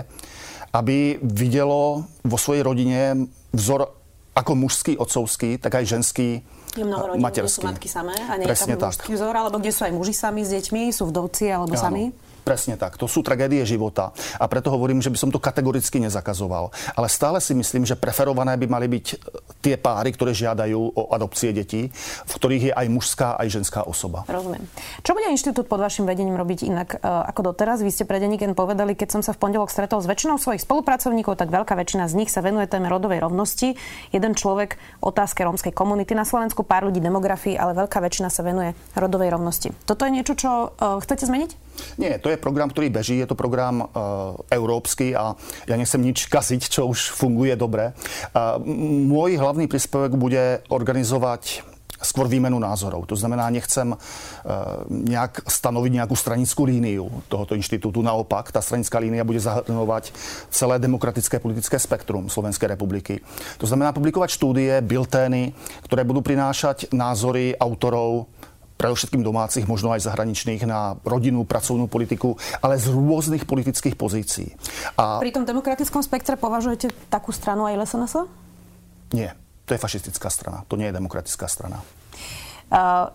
aby 0.72 1.20
videlo 1.20 2.08
vo 2.24 2.38
svojej 2.40 2.64
rodine 2.64 3.28
vzor 3.52 3.92
ako 4.32 4.52
mužský, 4.56 4.96
otcovský, 4.96 5.60
tak 5.60 5.76
aj 5.76 5.92
ženský 5.92 6.40
je 6.76 6.84
mnoho 6.84 7.04
rodín, 7.12 7.22
kde 7.22 7.48
sú 7.48 7.60
matky 7.62 7.88
samé 7.88 8.16
a 8.16 8.40
nie 8.40 8.48
Presne 8.48 8.74
je 8.74 8.80
tam 8.80 8.88
mužský 8.88 9.12
vzor, 9.12 9.34
alebo 9.36 9.56
kde 9.60 9.72
sú 9.72 9.82
aj 9.84 9.92
muži 9.92 10.14
sami 10.16 10.40
s 10.42 10.50
deťmi, 10.56 10.82
sú 10.88 11.04
vdovci 11.12 11.44
alebo 11.52 11.76
Áno. 11.76 11.84
sami. 11.84 12.04
Presne 12.42 12.74
tak. 12.74 12.98
To 12.98 13.06
sú 13.06 13.22
tragédie 13.22 13.62
života. 13.62 14.10
A 14.42 14.50
preto 14.50 14.74
hovorím, 14.74 14.98
že 14.98 15.10
by 15.14 15.18
som 15.18 15.30
to 15.30 15.38
kategoricky 15.38 16.02
nezakazoval. 16.02 16.74
Ale 16.98 17.06
stále 17.06 17.38
si 17.38 17.54
myslím, 17.54 17.86
že 17.86 17.94
preferované 17.94 18.58
by 18.58 18.66
mali 18.66 18.86
byť 18.90 19.06
e, 19.06 19.16
tie 19.62 19.74
páry, 19.78 20.10
ktoré 20.10 20.34
žiadajú 20.34 20.74
o 20.74 21.02
adopcie 21.14 21.54
detí, 21.54 21.86
v 22.26 22.32
ktorých 22.34 22.62
je 22.70 22.72
aj 22.74 22.86
mužská, 22.90 23.38
aj 23.38 23.48
ženská 23.48 23.86
osoba. 23.86 24.26
Rozumiem. 24.26 24.66
Čo 25.06 25.14
bude 25.14 25.30
inštitút 25.30 25.70
pod 25.70 25.78
vašim 25.78 26.02
vedením 26.02 26.34
robiť 26.34 26.66
inak 26.66 26.98
uh, 26.98 27.30
ako 27.30 27.54
doteraz? 27.54 27.78
Vy 27.86 27.94
ste 27.94 28.04
pre 28.04 28.18
Deniken 28.18 28.58
povedali, 28.58 28.98
keď 28.98 29.18
som 29.18 29.22
sa 29.22 29.30
v 29.30 29.38
pondelok 29.38 29.70
stretol 29.70 30.02
s 30.02 30.10
väčšinou 30.10 30.42
svojich 30.42 30.66
spolupracovníkov, 30.66 31.38
tak 31.38 31.54
veľká 31.54 31.78
väčšina 31.78 32.10
z 32.10 32.18
nich 32.18 32.30
sa 32.34 32.42
venuje 32.42 32.66
téme 32.66 32.90
rodovej 32.90 33.22
rovnosti. 33.22 33.78
Jeden 34.10 34.32
človek 34.34 34.82
otázke 34.98 35.46
rómskej 35.46 35.70
komunity 35.70 36.18
na 36.18 36.26
Slovensku, 36.26 36.66
pár 36.66 36.90
ľudí 36.90 36.98
demografii, 36.98 37.54
ale 37.54 37.78
veľká 37.78 38.02
väčšina 38.02 38.28
sa 38.34 38.42
venuje 38.42 38.74
rodovej 38.98 39.30
rovnosti. 39.30 39.70
Toto 39.86 40.02
je 40.02 40.14
niečo, 40.14 40.34
čo 40.34 40.50
uh, 40.74 40.98
chcete 40.98 41.30
zmeniť? 41.30 41.71
Nie, 41.96 42.16
to 42.20 42.32
je 42.32 42.40
program, 42.40 42.72
ktorý 42.72 42.88
beží, 42.88 43.20
je 43.20 43.28
to 43.28 43.38
program 43.38 43.84
uh, 43.84 43.88
európsky 44.48 45.12
a 45.12 45.36
ja 45.68 45.74
nechcem 45.76 46.00
nič 46.00 46.28
kaziť, 46.28 46.68
čo 46.68 46.88
už 46.88 47.12
funguje 47.12 47.56
dobre. 47.56 47.92
Uh, 48.32 48.56
môj 49.08 49.36
hlavný 49.36 49.68
príspevok 49.68 50.16
bude 50.16 50.64
organizovať 50.72 51.72
skôr 52.02 52.26
výmenu 52.26 52.58
názorov. 52.58 53.06
To 53.06 53.14
znamená, 53.14 53.46
nechcem 53.48 53.94
uh, 53.94 53.98
nejak 54.90 55.46
stanoviť 55.46 56.02
nejakú 56.02 56.18
stranickú 56.18 56.66
líniu 56.66 57.06
tohoto 57.30 57.54
inštitútu. 57.54 58.02
Naopak, 58.02 58.50
tá 58.50 58.58
stranická 58.58 58.98
línia 58.98 59.22
bude 59.22 59.38
zahrnovať 59.38 60.10
celé 60.50 60.82
demokratické 60.82 61.38
politické 61.38 61.78
spektrum 61.78 62.26
Slovenskej 62.26 62.74
republiky. 62.74 63.22
To 63.62 63.70
znamená 63.70 63.94
publikovať 63.94 64.34
štúdie, 64.34 64.82
biltény, 64.82 65.54
ktoré 65.86 66.02
budú 66.02 66.26
prinášať 66.26 66.90
názory 66.90 67.54
autorov 67.54 68.26
predovšetkým 68.82 69.22
domácich, 69.22 69.70
možno 69.70 69.94
aj 69.94 70.02
zahraničných, 70.10 70.66
na 70.66 70.98
rodinnú, 71.06 71.46
pracovnú 71.46 71.86
politiku, 71.86 72.34
ale 72.58 72.82
z 72.82 72.90
rôznych 72.90 73.46
politických 73.46 73.94
pozícií. 73.94 74.58
A... 74.98 75.22
Pri 75.22 75.30
tom 75.30 75.46
demokratickom 75.46 76.02
spektre 76.02 76.34
považujete 76.34 76.90
takú 77.06 77.30
stranu 77.30 77.70
aj 77.70 77.78
LSNS? 77.78 78.14
Nie, 79.14 79.38
to 79.62 79.78
je 79.78 79.78
fašistická 79.78 80.26
strana, 80.26 80.66
to 80.66 80.74
nie 80.74 80.90
je 80.90 80.98
demokratická 80.98 81.46
strana. 81.46 81.78
Uh, 82.72 83.12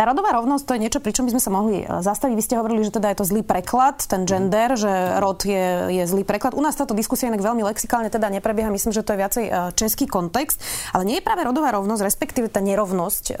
tá 0.00 0.08
rodová 0.08 0.32
rovnosť 0.32 0.64
to 0.64 0.72
je 0.72 0.80
niečo, 0.80 1.04
pri 1.04 1.12
čom 1.12 1.28
by 1.28 1.36
sme 1.36 1.44
sa 1.44 1.52
mohli 1.52 1.84
e, 1.84 2.00
zastaviť. 2.00 2.32
Vy 2.32 2.46
ste 2.48 2.56
hovorili, 2.56 2.88
že 2.88 2.96
teda 2.96 3.12
je 3.12 3.20
to 3.20 3.28
zlý 3.28 3.44
preklad, 3.44 4.00
ten 4.08 4.24
gender, 4.24 4.72
že 4.72 4.88
rod 5.20 5.44
je, 5.44 5.92
je 5.92 6.04
zlý 6.08 6.24
preklad. 6.24 6.56
U 6.56 6.64
nás 6.64 6.72
táto 6.72 6.96
diskusia 6.96 7.28
inak 7.28 7.44
veľmi 7.44 7.60
lexikálne 7.68 8.08
teda 8.08 8.32
neprebieha. 8.32 8.72
Myslím, 8.72 8.96
že 8.96 9.04
to 9.04 9.12
je 9.12 9.20
viacej 9.20 9.44
e, 9.44 9.52
český 9.76 10.08
kontext. 10.08 10.56
Ale 10.96 11.04
nie 11.04 11.20
je 11.20 11.26
práve 11.28 11.44
rodová 11.44 11.76
rovnosť, 11.76 12.00
respektíve 12.00 12.48
tá 12.48 12.64
nerovnosť, 12.64 13.24
e, 13.28 13.34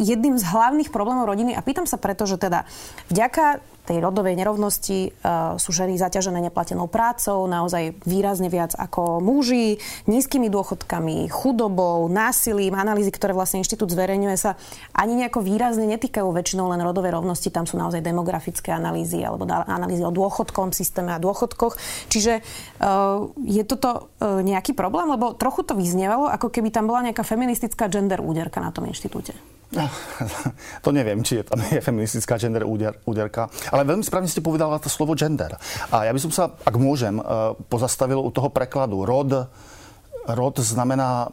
jedným 0.00 0.40
z 0.40 0.44
hlavných 0.48 0.88
problémov 0.88 1.28
rodiny. 1.28 1.52
A 1.52 1.60
pýtam 1.60 1.84
sa 1.84 2.00
preto, 2.00 2.24
že 2.24 2.40
teda 2.40 2.64
vďaka 3.12 3.60
tej 3.82 3.98
rodovej 3.98 4.38
nerovnosti 4.38 5.10
uh, 5.10 5.58
sú 5.58 5.74
ženy 5.74 5.98
zaťažené 5.98 6.38
neplatenou 6.48 6.86
prácou, 6.86 7.50
naozaj 7.50 7.98
výrazne 8.06 8.46
viac 8.46 8.78
ako 8.78 9.18
muži, 9.18 9.82
nízkymi 10.06 10.46
dôchodkami, 10.46 11.26
chudobou, 11.26 12.06
násilím. 12.06 12.78
Analýzy, 12.78 13.10
ktoré 13.10 13.34
vlastne 13.34 13.58
inštitút 13.58 13.90
zverejňuje, 13.90 14.36
sa 14.38 14.54
ani 14.94 15.18
nejako 15.18 15.41
výrazne 15.42 15.84
netýkajú 15.90 16.24
väčšinou 16.30 16.70
len 16.72 16.80
rodovej 16.80 17.12
rovnosti. 17.18 17.50
Tam 17.50 17.66
sú 17.68 17.76
naozaj 17.76 18.00
demografické 18.00 18.72
analýzy 18.72 19.20
alebo 19.20 19.44
analýzy 19.46 20.06
o 20.06 20.14
dôchodkom 20.14 20.72
systéme 20.72 21.12
a 21.12 21.20
dôchodkoch. 21.20 21.76
Čiže 22.08 22.40
uh, 22.40 23.28
je 23.42 23.62
toto 23.66 24.08
uh, 24.22 24.40
nejaký 24.40 24.72
problém? 24.72 25.10
Lebo 25.10 25.34
trochu 25.34 25.66
to 25.66 25.74
vyznievalo, 25.76 26.30
ako 26.30 26.48
keby 26.48 26.70
tam 26.70 26.88
bola 26.88 27.04
nejaká 27.10 27.26
feministická 27.26 27.90
gender 27.90 28.22
úderka 28.22 28.62
na 28.62 28.70
tom 28.70 28.86
inštitúte. 28.86 29.34
No, 29.72 29.88
to 30.84 30.92
neviem, 30.92 31.24
či 31.24 31.40
je 31.40 31.44
tam 31.48 31.56
je 31.64 31.80
feministická 31.80 32.36
gender 32.36 32.60
úder, 32.60 33.00
úderka. 33.08 33.48
Ale 33.72 33.88
veľmi 33.88 34.04
správne 34.04 34.28
ste 34.28 34.44
povedala 34.44 34.76
to 34.76 34.92
slovo 34.92 35.16
gender. 35.16 35.56
A 35.88 36.04
ja 36.04 36.12
by 36.12 36.20
som 36.20 36.32
sa, 36.32 36.52
ak 36.52 36.76
môžem, 36.76 37.16
eh, 37.16 37.24
pozastavil 37.72 38.20
u 38.20 38.28
toho 38.28 38.52
prekladu. 38.52 39.08
Rod, 39.08 39.48
rod 40.28 40.54
znamená 40.60 41.32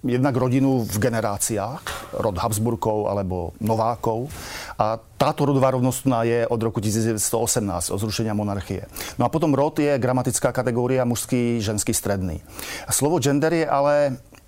jednak 0.00 0.32
rodinu 0.32 0.80
v 0.80 0.96
generáciách, 0.96 2.16
rod 2.16 2.36
Habsburkov 2.40 3.12
alebo 3.12 3.52
Novákov. 3.60 4.32
A 4.80 4.96
táto 4.96 5.44
rodová 5.44 5.76
rovnosť 5.76 6.08
je 6.24 6.40
od 6.48 6.60
roku 6.60 6.80
1918, 6.80 7.92
od 7.92 8.00
zrušenia 8.00 8.32
monarchie. 8.32 8.88
No 9.20 9.28
a 9.28 9.32
potom 9.32 9.52
rod 9.52 9.76
je 9.76 9.92
gramatická 10.00 10.56
kategória 10.56 11.04
mužský, 11.04 11.60
ženský, 11.60 11.92
stredný. 11.92 12.40
Slovo 12.88 13.20
gender 13.20 13.52
je 13.52 13.66
ale 13.68 13.94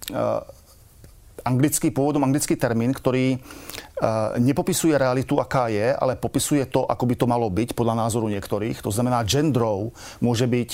eh, 0.09 0.62
anglický, 1.44 1.90
pôvodom 1.90 2.23
anglický 2.23 2.54
termín, 2.54 2.94
ktorý 2.94 3.38
uh, 3.38 4.38
nepopisuje 4.38 4.94
realitu, 4.94 5.42
aká 5.42 5.68
je, 5.68 5.90
ale 5.90 6.14
popisuje 6.14 6.64
to, 6.71 6.87
ako 6.87 7.04
by 7.06 7.14
to 7.18 7.26
malo 7.26 7.50
byť, 7.50 7.75
podľa 7.75 8.06
názoru 8.06 8.30
niektorých. 8.30 8.80
To 8.82 8.94
znamená, 8.94 9.26
genderov 9.26 9.90
môže 10.23 10.47
byť 10.47 10.71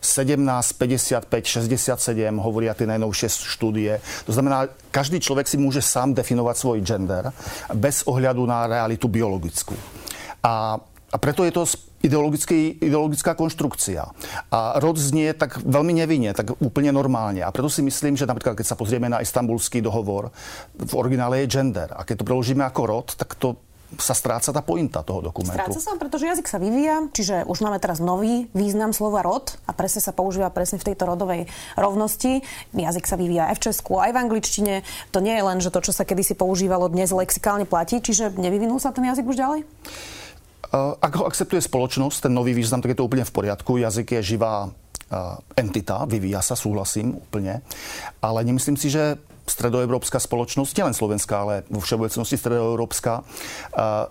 17, 0.00 0.40
55, 0.80 1.28
67, 1.28 2.00
hovoria 2.40 2.72
tie 2.72 2.88
najnovšie 2.88 3.28
štúdie. 3.28 4.00
To 4.24 4.32
znamená, 4.32 4.72
každý 4.88 5.20
človek 5.20 5.44
si 5.44 5.60
môže 5.60 5.84
sám 5.84 6.16
definovať 6.16 6.56
svoj 6.56 6.78
gender 6.80 7.28
bez 7.76 8.02
ohľadu 8.08 8.42
na 8.48 8.64
realitu 8.64 9.06
biologickú. 9.06 9.76
A, 10.40 10.80
a 11.12 11.16
preto 11.20 11.44
je 11.44 11.52
to 11.52 11.68
ideologická 12.00 13.36
konštrukcia. 13.36 14.08
A 14.48 14.80
rod 14.80 14.96
znie 14.96 15.36
tak 15.36 15.60
veľmi 15.60 15.92
nevinne, 15.92 16.32
tak 16.32 16.56
úplne 16.56 16.96
normálne. 16.96 17.44
A 17.44 17.52
preto 17.52 17.68
si 17.68 17.84
myslím, 17.84 18.16
že 18.16 18.24
napríklad, 18.24 18.56
keď 18.56 18.66
sa 18.72 18.78
pozrieme 18.80 19.12
na 19.12 19.20
istambulský 19.20 19.84
dohovor, 19.84 20.32
v 20.80 20.92
originále 20.96 21.44
je 21.44 21.60
gender. 21.60 21.92
A 21.92 22.08
keď 22.08 22.24
to 22.24 22.28
preložíme 22.32 22.64
ako 22.64 22.82
rod, 22.88 23.06
tak 23.20 23.36
to 23.36 23.60
sa 23.98 24.14
stráca 24.14 24.54
tá 24.54 24.62
pointa 24.62 25.02
toho 25.02 25.24
dokumentu. 25.24 25.58
Stráca 25.58 25.80
sa, 25.82 25.98
pretože 25.98 26.30
jazyk 26.30 26.46
sa 26.46 26.62
vyvíja, 26.62 27.10
čiže 27.10 27.42
už 27.48 27.58
máme 27.66 27.82
teraz 27.82 27.98
nový 27.98 28.46
význam 28.54 28.94
slova 28.94 29.26
rod 29.26 29.58
a 29.66 29.74
presne 29.74 29.98
sa 29.98 30.14
používa 30.14 30.52
presne 30.54 30.78
v 30.78 30.92
tejto 30.92 31.10
rodovej 31.10 31.50
rovnosti. 31.74 32.46
Jazyk 32.70 33.04
sa 33.08 33.18
vyvíja 33.18 33.50
aj 33.50 33.58
v 33.58 33.62
Česku, 33.70 33.98
aj 33.98 34.14
v 34.14 34.20
angličtine. 34.22 34.74
To 35.10 35.18
nie 35.18 35.34
je 35.34 35.42
len, 35.42 35.58
že 35.58 35.74
to, 35.74 35.82
čo 35.82 35.90
sa 35.90 36.06
kedysi 36.06 36.38
používalo, 36.38 36.86
dnes 36.86 37.10
lexikálne 37.10 37.66
platí, 37.66 37.98
čiže 37.98 38.30
nevyvinul 38.38 38.78
sa 38.78 38.94
ten 38.94 39.08
jazyk 39.10 39.26
už 39.26 39.38
ďalej? 39.38 39.60
Eh, 40.70 40.92
ak 41.02 41.12
ho 41.18 41.26
akceptuje 41.26 41.58
spoločnosť, 41.58 42.30
ten 42.30 42.32
nový 42.36 42.54
význam, 42.54 42.78
tak 42.78 42.94
je 42.94 42.98
to 43.02 43.06
úplne 43.06 43.26
v 43.26 43.34
poriadku. 43.34 43.82
Jazyk 43.82 44.20
je 44.20 44.36
živá 44.36 44.70
eh, 44.70 45.58
entita, 45.58 46.06
vyvíja 46.06 46.46
sa, 46.46 46.54
súhlasím 46.54 47.18
úplne. 47.18 47.66
Ale 48.22 48.46
nemyslím 48.46 48.78
si, 48.78 48.86
že 48.86 49.18
stredoeurópska 49.50 50.22
spoločnosť, 50.22 50.72
nielen 50.78 50.94
slovenská, 50.94 51.34
ale 51.42 51.54
vo 51.66 51.82
všeobecnosti 51.82 52.38
stredoeurópska, 52.38 53.12
eh, 53.20 54.06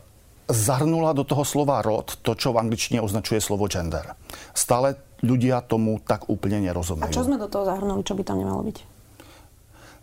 zahrnula 0.49 1.13
do 1.13 1.23
toho 1.23 1.45
slova 1.45 1.79
rod 1.85 2.17
to, 2.25 2.33
čo 2.33 2.51
v 2.51 2.59
angličtine 2.65 2.99
označuje 2.99 3.37
slovo 3.37 3.69
gender. 3.69 4.17
Stále 4.57 4.97
ľudia 5.21 5.61
tomu 5.61 6.01
tak 6.01 6.25
úplne 6.27 6.63
nerozumejú. 6.65 7.05
A 7.05 7.13
čo 7.13 7.23
sme 7.27 7.37
do 7.37 7.45
toho 7.45 7.69
zahrnuli, 7.69 8.01
čo 8.01 8.17
by 8.17 8.23
tam 8.25 8.41
nemalo 8.41 8.65
byť? 8.65 8.77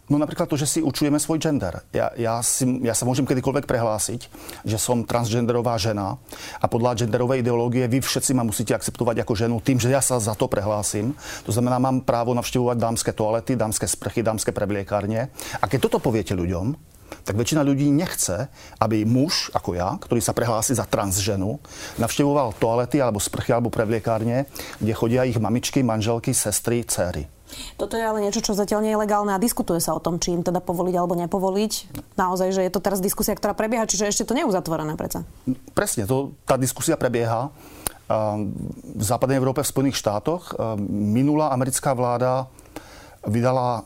No 0.06 0.22
napríklad 0.22 0.46
to, 0.46 0.54
že 0.54 0.70
si 0.70 0.78
učujeme 0.78 1.18
svoj 1.18 1.42
gender. 1.42 1.82
Ja, 1.90 2.14
ja, 2.14 2.38
si, 2.38 2.62
ja 2.86 2.94
sa 2.94 3.02
môžem 3.02 3.26
kedykoľvek 3.26 3.66
prehlásiť, 3.66 4.30
že 4.62 4.78
som 4.78 5.02
transgenderová 5.02 5.74
žena 5.82 6.22
a 6.62 6.66
podľa 6.70 7.02
genderovej 7.02 7.42
ideológie 7.42 7.90
vy 7.90 7.98
všetci 7.98 8.30
ma 8.38 8.46
musíte 8.46 8.70
akceptovať 8.70 9.26
ako 9.26 9.32
ženu 9.34 9.56
tým, 9.58 9.82
že 9.82 9.90
ja 9.90 9.98
sa 9.98 10.22
za 10.22 10.38
to 10.38 10.46
prehlásim. 10.46 11.10
To 11.42 11.50
znamená, 11.50 11.82
mám 11.82 12.06
právo 12.06 12.38
navštevovať 12.38 12.76
dámske 12.78 13.10
toalety, 13.10 13.58
dámske 13.58 13.90
sprchy, 13.90 14.22
dámske 14.22 14.54
prebliekárne. 14.54 15.26
A 15.58 15.64
keď 15.66 15.90
toto 15.90 15.98
poviete 15.98 16.38
ľuďom, 16.38 16.78
tak 17.26 17.34
väčšina 17.34 17.66
ľudí 17.66 17.90
nechce, 17.90 18.46
aby 18.78 19.02
muž, 19.02 19.50
ako 19.50 19.74
ja, 19.74 19.98
ktorý 19.98 20.22
sa 20.22 20.30
prehlási 20.30 20.78
za 20.78 20.86
transženu, 20.86 21.58
navštevoval 21.98 22.54
toalety 22.62 23.02
alebo 23.02 23.18
sprchy 23.18 23.50
alebo 23.50 23.74
prevliekárne, 23.74 24.46
kde 24.78 24.92
chodia 24.94 25.26
ich 25.26 25.38
mamičky, 25.38 25.82
manželky, 25.82 26.30
sestry, 26.30 26.86
céry. 26.86 27.26
Toto 27.78 27.94
je 27.94 28.04
ale 28.04 28.22
niečo, 28.22 28.42
čo 28.42 28.58
zatiaľ 28.58 28.82
nie 28.82 28.92
je 28.92 29.00
legálne 29.00 29.32
a 29.32 29.38
diskutuje 29.38 29.78
sa 29.78 29.94
o 29.94 30.00
tom, 30.02 30.18
či 30.18 30.34
im 30.34 30.42
teda 30.42 30.58
povoliť 30.58 30.94
alebo 30.98 31.14
nepovoliť. 31.14 31.72
Naozaj, 32.18 32.48
že 32.52 32.64
je 32.66 32.72
to 32.72 32.82
teraz 32.82 32.98
diskusia, 32.98 33.38
ktorá 33.38 33.54
prebieha, 33.54 33.86
čiže 33.86 34.10
ešte 34.10 34.26
to 34.26 34.34
nie 34.34 34.42
je 34.42 34.50
uzatvorené 34.50 34.98
predsa. 34.98 35.22
Presne, 35.72 36.04
to, 36.04 36.34
tá 36.42 36.58
diskusia 36.58 36.98
prebieha. 36.98 37.54
V 38.06 39.02
západnej 39.02 39.38
Európe, 39.38 39.66
v 39.66 39.70
Spojených 39.70 39.98
štátoch 39.98 40.54
minulá 40.90 41.50
americká 41.50 41.90
vláda 41.90 42.46
vydala 43.26 43.82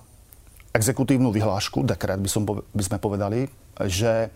exekutívnu 0.77 1.33
vyhlášku, 1.33 1.83
dekret 1.83 2.21
by, 2.21 2.29
som, 2.31 2.45
by 2.45 2.83
sme 2.85 2.99
povedali, 3.01 3.49
že, 3.89 4.29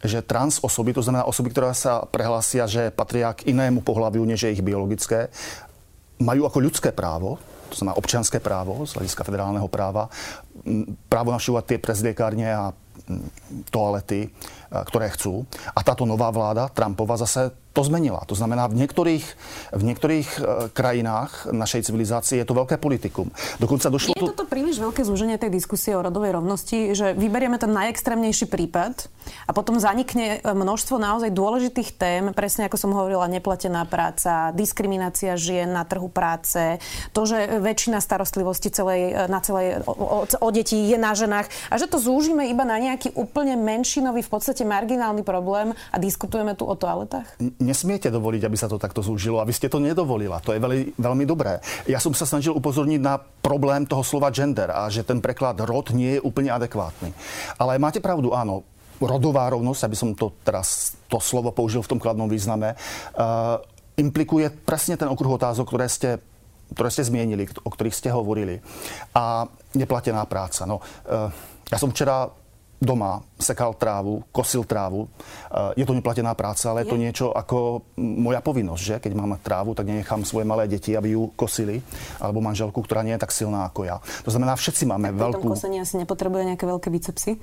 že 0.00 0.24
trans 0.24 0.56
osoby, 0.64 0.96
to 0.96 1.04
znamená 1.04 1.28
osoby, 1.28 1.52
ktoré 1.52 1.76
sa 1.76 2.02
prehlásia, 2.08 2.64
že 2.64 2.88
patria 2.88 3.36
k 3.36 3.52
inému 3.52 3.84
pohľaviu, 3.84 4.24
než 4.24 4.48
je 4.48 4.56
ich 4.56 4.64
biologické, 4.64 5.28
majú 6.16 6.48
ako 6.48 6.58
ľudské 6.64 6.90
právo, 6.96 7.36
to 7.70 7.76
znamená 7.76 7.98
občianské 7.98 8.38
právo 8.38 8.86
z 8.86 8.94
hľadiska 8.96 9.22
federálneho 9.26 9.68
práva, 9.68 10.08
právo 11.10 11.34
navštívovať 11.34 11.64
tie 11.66 11.78
prezliekárne 11.82 12.48
a 12.48 12.70
toalety, 13.70 14.30
ktoré 14.70 15.12
chcú. 15.14 15.46
A 15.74 15.80
táto 15.86 16.02
nová 16.08 16.32
vláda, 16.34 16.66
Trumpova, 16.72 17.14
zase 17.20 17.54
to 17.76 17.84
zmenila. 17.84 18.24
To 18.24 18.32
znamená, 18.32 18.72
v 18.72 18.80
niektorých, 18.80 19.24
v 19.76 19.82
niektorých 19.84 20.28
e, 20.32 20.40
krajinách 20.72 21.52
našej 21.52 21.92
civilizácie 21.92 22.40
je 22.40 22.48
to 22.48 22.56
veľké 22.56 22.80
politikum. 22.80 23.28
Dokonca 23.60 23.92
došlo... 23.92 24.16
Je 24.16 24.24
toto 24.24 24.48
príliš 24.48 24.80
veľké 24.80 25.04
zúženie 25.04 25.36
tej 25.36 25.52
diskusie 25.52 25.92
o 25.92 26.00
rodovej 26.00 26.40
rovnosti, 26.40 26.96
že 26.96 27.12
vyberieme 27.12 27.60
ten 27.60 27.68
najextrémnejší 27.76 28.48
prípad 28.48 29.12
a 29.44 29.52
potom 29.52 29.76
zanikne 29.76 30.40
e, 30.40 30.48
množstvo 30.56 30.96
naozaj 30.96 31.36
dôležitých 31.36 31.90
tém, 32.00 32.22
presne 32.32 32.64
ako 32.64 32.80
som 32.80 32.96
hovorila, 32.96 33.28
neplatená 33.28 33.84
práca, 33.84 34.56
diskriminácia 34.56 35.36
žien 35.36 35.68
na 35.68 35.84
trhu 35.84 36.08
práce, 36.08 36.80
to, 37.12 37.28
že 37.28 37.60
väčšina 37.60 38.00
starostlivosti 38.00 38.72
celej, 38.72 39.12
e, 39.12 39.28
na 39.28 39.44
celej, 39.44 39.84
o, 39.84 39.92
o, 39.92 40.18
o 40.24 40.48
deti 40.48 40.80
je 40.88 40.96
na 40.96 41.12
ženách 41.12 41.52
a 41.68 41.76
že 41.76 41.92
to 41.92 42.00
zúžime 42.00 42.48
iba 42.48 42.64
na 42.64 42.80
nejaký 42.80 43.12
úplne 43.12 43.52
menšinový, 43.60 44.24
v 44.24 44.32
podstate 44.32 44.64
marginálny 44.64 45.20
problém 45.20 45.76
a 45.92 46.00
diskutujeme 46.00 46.56
tu 46.56 46.64
o 46.64 46.72
toaletách? 46.72 47.36
Nesmiete 47.66 48.08
dovoliť, 48.08 48.46
aby 48.46 48.56
sa 48.56 48.70
to 48.70 48.78
takto 48.78 49.02
zúžilo. 49.02 49.42
A 49.42 49.48
vy 49.48 49.52
ste 49.52 49.66
to 49.66 49.82
nedovolila. 49.82 50.38
To 50.46 50.54
je 50.54 50.62
veľmi, 50.62 50.94
veľmi 50.94 51.24
dobré. 51.26 51.58
Ja 51.90 51.98
som 51.98 52.14
sa 52.14 52.24
snažil 52.24 52.54
upozorniť 52.54 53.00
na 53.02 53.18
problém 53.18 53.84
toho 53.84 54.06
slova 54.06 54.30
gender 54.30 54.70
a 54.70 54.86
že 54.86 55.02
ten 55.02 55.18
preklad 55.18 55.58
rod 55.66 55.90
nie 55.90 56.16
je 56.16 56.24
úplne 56.24 56.54
adekvátny. 56.54 57.10
Ale 57.58 57.82
máte 57.82 57.98
pravdu, 57.98 58.30
áno, 58.30 58.62
rodová 59.02 59.50
rovnosť, 59.50 59.82
aby 59.84 59.96
som 59.98 60.14
to 60.16 60.32
teraz, 60.40 60.96
to 61.10 61.20
slovo 61.20 61.52
použil 61.52 61.84
v 61.84 61.90
tom 61.90 62.00
kladnom 62.00 62.30
význame, 62.30 62.72
uh, 62.72 63.60
implikuje 63.98 64.48
presne 64.64 64.96
ten 64.96 65.10
okruh 65.10 65.36
otázok, 65.36 65.66
ktoré 65.68 65.88
ste 65.90 66.10
ktoré 66.66 66.90
ste 66.90 67.06
zmienili, 67.06 67.46
o 67.62 67.70
ktorých 67.70 67.94
ste 67.94 68.10
hovorili. 68.10 68.58
A 69.14 69.46
neplatená 69.78 70.26
práca. 70.26 70.66
No, 70.66 70.82
uh, 70.82 71.30
ja 71.70 71.78
som 71.78 71.94
včera 71.94 72.26
doma 72.80 73.24
sekal 73.36 73.76
trávu, 73.76 74.24
kosil 74.32 74.64
trávu. 74.64 75.08
Eh, 75.08 75.82
je 75.82 75.84
to 75.88 75.96
neplatená 75.96 76.32
práca, 76.36 76.72
ale 76.72 76.84
je 76.84 76.92
to 76.92 77.00
niečo 77.00 77.26
ako 77.32 77.84
moja 78.00 78.40
povinnosť, 78.40 78.82
že? 78.82 78.96
Keď 79.08 79.12
mám 79.16 79.36
trávu, 79.40 79.76
tak 79.76 79.88
nenechám 79.88 80.24
svoje 80.24 80.48
malé 80.48 80.68
deti, 80.68 80.92
aby 80.96 81.16
ju 81.16 81.32
kosili, 81.36 81.80
alebo 82.20 82.44
manželku, 82.44 82.80
ktorá 82.80 83.04
nie 83.04 83.16
je 83.16 83.22
tak 83.22 83.32
silná 83.32 83.68
ako 83.68 83.88
ja. 83.88 83.96
To 84.24 84.30
znamená, 84.32 84.56
všetci 84.56 84.84
máme 84.88 85.12
tak 85.12 85.20
veľkú... 85.20 85.48
Tak 85.52 85.56
kosenie 85.60 85.80
asi 85.84 85.96
nepotrebuje 86.00 86.42
nejaké 86.54 86.64
veľké 86.64 86.88
bicepsy? 86.92 87.40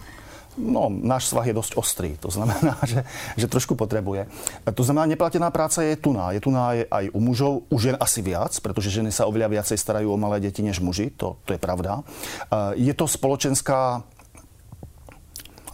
No, 0.53 0.85
náš 0.89 1.33
svah 1.33 1.49
je 1.49 1.57
dosť 1.57 1.73
ostrý, 1.81 2.13
to 2.21 2.29
znamená, 2.29 2.77
že, 2.91 3.01
že 3.37 3.49
trošku 3.49 3.73
potrebuje. 3.73 4.29
To 4.69 4.83
znamená, 4.85 5.09
neplatená 5.09 5.49
práca 5.49 5.81
je 5.81 5.97
tuná. 5.97 6.29
Je 6.29 6.41
tuná 6.41 6.77
je 6.77 6.83
aj 6.85 7.09
u 7.09 7.19
mužov, 7.19 7.53
u 7.69 7.77
žien 7.81 7.97
asi 7.97 8.21
viac, 8.21 8.53
pretože 8.61 8.93
ženy 8.93 9.09
sa 9.09 9.25
oveľa 9.25 9.49
viacej 9.59 9.77
starajú 9.77 10.13
o 10.13 10.17
malé 10.17 10.37
deti 10.37 10.61
než 10.61 10.77
muži, 10.77 11.09
to, 11.09 11.41
to 11.49 11.57
je 11.57 11.59
pravda. 11.61 12.05
Eh, 12.05 12.89
je 12.89 12.93
to 12.93 13.09
spoločenská 13.09 14.05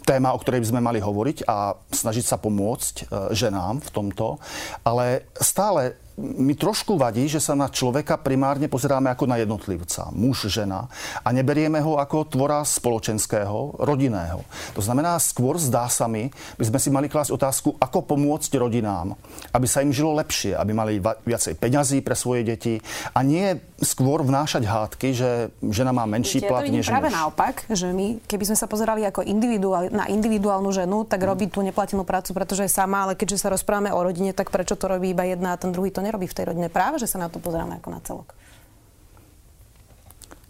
téma, 0.10 0.34
o 0.34 0.42
ktorej 0.42 0.66
by 0.66 0.70
sme 0.74 0.82
mali 0.82 0.98
hovoriť 0.98 1.46
a 1.46 1.78
snažiť 1.94 2.26
sa 2.26 2.42
pomôcť 2.42 2.96
e, 2.98 3.04
ženám 3.38 3.78
v 3.86 3.90
tomto. 3.94 4.42
Ale 4.82 5.30
stále 5.38 6.02
mi 6.20 6.54
trošku 6.54 7.00
vadí, 7.00 7.32
že 7.32 7.40
sa 7.40 7.56
na 7.56 7.72
človeka 7.72 8.20
primárne 8.20 8.68
pozeráme 8.68 9.08
ako 9.10 9.26
na 9.26 9.40
jednotlivca, 9.40 10.12
muž, 10.12 10.52
žena 10.52 10.92
a 11.24 11.30
neberieme 11.32 11.80
ho 11.80 11.96
ako 11.96 12.28
tvora 12.28 12.60
spoločenského, 12.68 13.80
rodinného. 13.80 14.44
To 14.76 14.82
znamená, 14.84 15.16
skôr 15.24 15.56
zdá 15.56 15.88
sa 15.88 16.12
mi, 16.12 16.28
by 16.60 16.66
sme 16.68 16.80
si 16.80 16.90
mali 16.92 17.08
klásť 17.08 17.32
otázku, 17.32 17.80
ako 17.80 18.04
pomôcť 18.04 18.52
rodinám, 18.60 19.16
aby 19.56 19.68
sa 19.68 19.80
im 19.80 19.96
žilo 19.96 20.12
lepšie, 20.20 20.60
aby 20.60 20.72
mali 20.76 21.00
viacej 21.00 21.56
peňazí 21.56 22.04
pre 22.04 22.14
svoje 22.20 22.44
deti 22.44 22.84
a 23.16 23.24
nie 23.24 23.56
skôr 23.80 24.20
vnášať 24.22 24.68
hádky, 24.68 25.08
že 25.16 25.30
žena 25.72 25.96
má 25.96 26.04
menší 26.04 26.44
Viete, 26.44 26.52
plat 26.52 26.68
ja 26.68 26.72
to 26.72 26.76
než 26.76 26.86
práve 26.92 27.10
muž. 27.10 27.16
naopak, 27.16 27.56
že 27.72 27.88
my, 27.96 28.20
keby 28.28 28.44
sme 28.52 28.58
sa 28.60 28.68
pozerali 28.68 29.08
ako 29.08 29.24
individuál, 29.24 29.88
na 29.88 30.06
individuálnu 30.12 30.70
ženu, 30.76 31.08
tak 31.08 31.24
robí 31.24 31.48
tú 31.48 31.64
neplatenú 31.64 32.04
prácu, 32.04 32.36
pretože 32.36 32.68
je 32.68 32.72
sama, 32.72 33.08
ale 33.08 33.16
keďže 33.16 33.40
sa 33.40 33.48
rozprávame 33.54 33.96
o 33.96 34.00
rodine, 34.04 34.36
tak 34.36 34.52
prečo 34.52 34.76
to 34.76 34.92
robí 34.92 35.16
iba 35.16 35.24
jedna 35.24 35.56
a 35.56 35.60
ten 35.60 35.72
druhý 35.72 35.94
to 35.96 36.04
nerobí 36.10 36.26
v 36.26 36.34
tej 36.34 36.46
rodine. 36.50 36.74
Práve, 36.74 36.98
že 36.98 37.06
sa 37.06 37.22
na 37.22 37.30
to 37.30 37.38
pozeráme 37.38 37.78
ako 37.78 37.90
na 37.94 38.02
celok. 38.02 38.34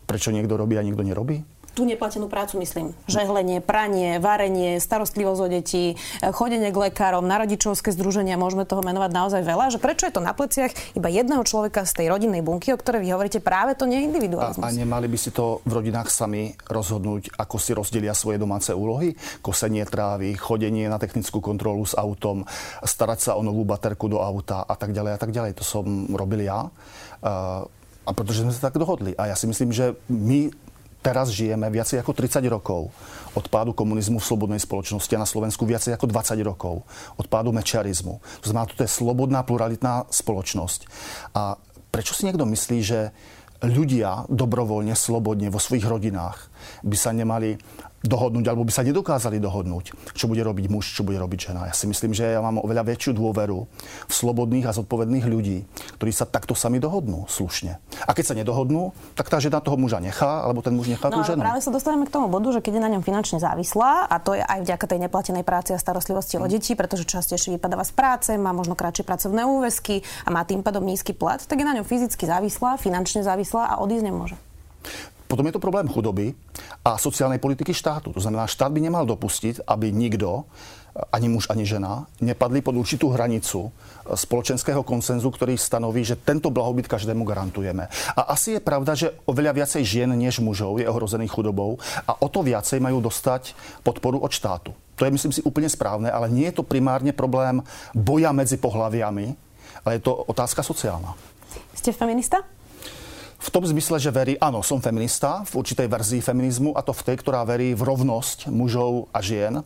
Prečo 0.08 0.32
niekto 0.32 0.56
robí 0.56 0.80
a 0.80 0.86
niekto 0.88 1.04
nerobí? 1.04 1.44
Tú 1.74 1.86
neplatenú 1.86 2.28
prácu 2.28 2.60
myslím. 2.62 2.98
Žehlenie, 3.08 3.64
pranie, 3.64 4.18
varenie, 4.18 4.78
starostlivosť 4.82 5.40
o 5.42 5.48
deti, 5.48 5.96
chodenie 6.22 6.74
k 6.74 6.78
lekárom, 6.90 7.26
na 7.26 7.40
rodičovské 7.42 7.94
združenia, 7.94 8.36
môžeme 8.40 8.66
toho 8.66 8.84
menovať 8.84 9.12
naozaj 9.12 9.42
veľa. 9.46 9.74
Že 9.74 9.80
prečo 9.80 10.04
je 10.10 10.14
to 10.16 10.22
na 10.24 10.34
pleciach 10.34 10.72
iba 10.96 11.08
jedného 11.08 11.42
človeka 11.46 11.86
z 11.86 12.04
tej 12.04 12.06
rodinnej 12.12 12.42
bunky, 12.42 12.74
o 12.74 12.80
ktorej 12.80 13.06
vy 13.06 13.10
hovoríte, 13.14 13.40
práve 13.40 13.78
to 13.78 13.88
nie 13.88 14.02
je 14.02 14.08
individualizmus. 14.10 14.64
A, 14.64 14.72
a 14.72 14.76
nemali 14.76 15.08
by 15.08 15.18
si 15.18 15.32
to 15.34 15.64
v 15.64 15.72
rodinách 15.80 16.10
sami 16.12 16.54
rozhodnúť, 16.68 17.38
ako 17.38 17.56
si 17.62 17.72
rozdelia 17.76 18.14
svoje 18.18 18.42
domáce 18.42 18.74
úlohy? 18.74 19.14
Kosenie 19.40 19.86
trávy, 19.86 20.36
chodenie 20.36 20.90
na 20.90 21.00
technickú 21.00 21.40
kontrolu 21.40 21.86
s 21.86 21.96
autom, 21.96 22.44
starať 22.84 23.20
sa 23.20 23.32
o 23.38 23.42
novú 23.42 23.64
baterku 23.64 24.10
do 24.10 24.20
auta 24.20 24.66
a 24.66 24.76
tak 24.76 24.92
ďalej 24.92 25.12
a 25.16 25.20
tak 25.20 25.32
ďalej. 25.32 25.52
To 25.60 25.64
som 25.64 25.86
robil 26.12 26.46
ja. 26.46 26.68
Uh, 27.20 27.68
a 28.08 28.12
pretože 28.16 28.42
sme 28.42 28.50
sa 28.50 28.74
tak 28.74 28.82
dohodli. 28.82 29.14
A 29.22 29.30
ja 29.30 29.36
si 29.38 29.46
myslím, 29.46 29.70
že 29.70 29.94
my 30.10 30.50
teraz 31.00 31.32
žijeme 31.32 31.68
viacej 31.72 32.04
ako 32.04 32.12
30 32.12 32.44
rokov 32.52 32.92
od 33.34 33.46
pádu 33.48 33.72
komunizmu 33.72 34.20
v 34.20 34.28
slobodnej 34.28 34.62
spoločnosti 34.62 35.14
a 35.16 35.24
na 35.24 35.30
Slovensku 35.30 35.64
viacej 35.64 35.96
ako 35.96 36.12
20 36.12 36.40
rokov 36.44 36.84
od 37.16 37.26
pádu 37.32 37.56
mečiarizmu. 37.56 38.20
To 38.44 38.46
znamená, 38.46 38.68
toto 38.68 38.84
je 38.84 38.92
slobodná, 38.92 39.44
pluralitná 39.48 40.08
spoločnosť. 40.12 40.80
A 41.36 41.56
prečo 41.90 42.14
si 42.14 42.28
niekto 42.28 42.44
myslí, 42.44 42.80
že 42.84 43.00
ľudia 43.60 44.24
dobrovoľne, 44.32 44.96
slobodne 44.96 45.52
vo 45.52 45.60
svojich 45.60 45.84
rodinách 45.84 46.48
by 46.84 46.96
sa 46.96 47.12
nemali 47.12 47.60
dohodnúť, 48.04 48.46
alebo 48.48 48.64
by 48.64 48.72
sa 48.72 48.84
nedokázali 48.86 49.44
dohodnúť, 49.44 50.16
čo 50.16 50.26
bude 50.32 50.40
robiť 50.40 50.66
muž, 50.72 50.96
čo 50.96 51.04
bude 51.04 51.20
robiť 51.20 51.52
žena. 51.52 51.68
Ja 51.68 51.76
si 51.76 51.86
myslím, 51.88 52.16
že 52.16 52.36
ja 52.36 52.40
mám 52.40 52.64
oveľa 52.64 52.88
väčšiu 52.96 53.12
dôveru 53.16 53.60
v 54.08 54.14
slobodných 54.14 54.66
a 54.68 54.76
zodpovedných 54.76 55.26
ľudí, 55.28 55.68
ktorí 56.00 56.12
sa 56.16 56.24
takto 56.24 56.56
sami 56.56 56.80
dohodnú 56.80 57.28
slušne. 57.28 57.78
A 58.08 58.12
keď 58.16 58.26
sa 58.32 58.36
nedohodnú, 58.38 58.96
tak 59.20 59.28
tá 59.28 59.38
žena 59.44 59.60
toho 59.60 59.76
muža 59.76 60.00
nechá, 60.00 60.48
alebo 60.48 60.64
ten 60.64 60.72
muž 60.72 60.88
nechá 60.88 61.12
no, 61.12 61.20
tú 61.20 61.28
ženu. 61.28 61.44
Práve 61.44 61.60
sa 61.60 61.72
dostávame 61.72 62.08
k 62.08 62.14
tomu 62.16 62.32
bodu, 62.32 62.56
že 62.56 62.64
keď 62.64 62.80
je 62.80 62.84
na 62.84 62.92
ňom 62.96 63.04
finančne 63.04 63.44
závislá, 63.44 64.08
a 64.08 64.16
to 64.24 64.40
je 64.40 64.44
aj 64.44 64.60
vďaka 64.64 64.86
tej 64.88 65.00
neplatenej 65.10 65.44
práci 65.44 65.76
a 65.76 65.80
starostlivosti 65.80 66.40
mm. 66.40 66.44
o 66.44 66.48
deti, 66.48 66.72
pretože 66.80 67.04
častejšie 67.04 67.60
vypadáva 67.60 67.84
z 67.84 67.94
práce, 67.94 68.32
má 68.40 68.56
možno 68.56 68.80
kratšie 68.80 69.04
pracovné 69.04 69.44
úväzky 69.44 70.02
a 70.24 70.32
má 70.32 70.48
tým 70.48 70.64
pádom 70.64 70.88
nízky 70.88 71.12
plat, 71.12 71.44
tak 71.44 71.60
je 71.60 71.68
na 71.68 71.76
ňom 71.76 71.84
fyzicky 71.84 72.24
závislá, 72.24 72.80
finančne 72.80 73.28
závislá 73.28 73.76
a 73.76 73.84
odísť 73.84 74.06
nemôže. 74.08 74.38
Potom 75.30 75.46
je 75.46 75.54
to 75.54 75.62
problém 75.62 75.86
chudoby 75.86 76.34
a 76.82 76.98
sociálnej 76.98 77.38
politiky 77.38 77.70
štátu. 77.70 78.10
To 78.18 78.22
znamená, 78.22 78.50
štát 78.50 78.74
by 78.74 78.82
nemal 78.82 79.06
dopustiť, 79.06 79.62
aby 79.70 79.94
nikto, 79.94 80.50
ani 81.14 81.30
muž, 81.30 81.54
ani 81.54 81.70
žena, 81.70 82.10
nepadli 82.18 82.66
pod 82.66 82.74
určitú 82.74 83.14
hranicu 83.14 83.70
spoločenského 84.10 84.82
konsenzu, 84.82 85.30
ktorý 85.30 85.54
stanoví, 85.54 86.02
že 86.02 86.18
tento 86.18 86.50
blahobyt 86.50 86.90
každému 86.90 87.22
garantujeme. 87.30 87.86
A 88.18 88.34
asi 88.34 88.58
je 88.58 88.66
pravda, 88.66 88.98
že 88.98 89.14
oveľa 89.30 89.62
viacej 89.62 89.86
žien 89.86 90.10
než 90.18 90.42
mužov 90.42 90.82
je 90.82 90.90
ohrozených 90.90 91.30
chudobou 91.30 91.78
a 92.10 92.18
o 92.18 92.26
to 92.26 92.42
viacej 92.42 92.82
majú 92.82 92.98
dostať 92.98 93.54
podporu 93.86 94.18
od 94.26 94.34
štátu. 94.34 94.74
To 94.98 95.06
je, 95.06 95.14
myslím 95.14 95.32
si, 95.32 95.46
úplne 95.46 95.70
správne, 95.70 96.10
ale 96.10 96.26
nie 96.34 96.50
je 96.50 96.58
to 96.58 96.66
primárne 96.66 97.14
problém 97.14 97.62
boja 97.94 98.34
medzi 98.34 98.58
pohľaviami, 98.58 99.28
ale 99.86 99.92
je 99.96 100.02
to 100.02 100.12
otázka 100.26 100.66
sociálna. 100.66 101.14
Ste 101.78 101.94
feminista? 101.94 102.42
V 103.40 103.50
tom 103.56 103.64
zmysle, 103.64 104.04
že 104.04 104.12
verí, 104.12 104.36
áno, 104.36 104.60
som 104.60 104.84
feminista 104.84 105.48
v 105.48 105.64
určitej 105.64 105.88
verzii 105.88 106.20
feminizmu 106.20 106.76
a 106.76 106.84
to 106.84 106.92
v 106.92 107.06
tej, 107.08 107.16
ktorá 107.24 107.48
verí 107.48 107.72
v 107.72 107.88
rovnosť 107.88 108.52
mužov 108.52 109.08
a 109.16 109.24
žien, 109.24 109.64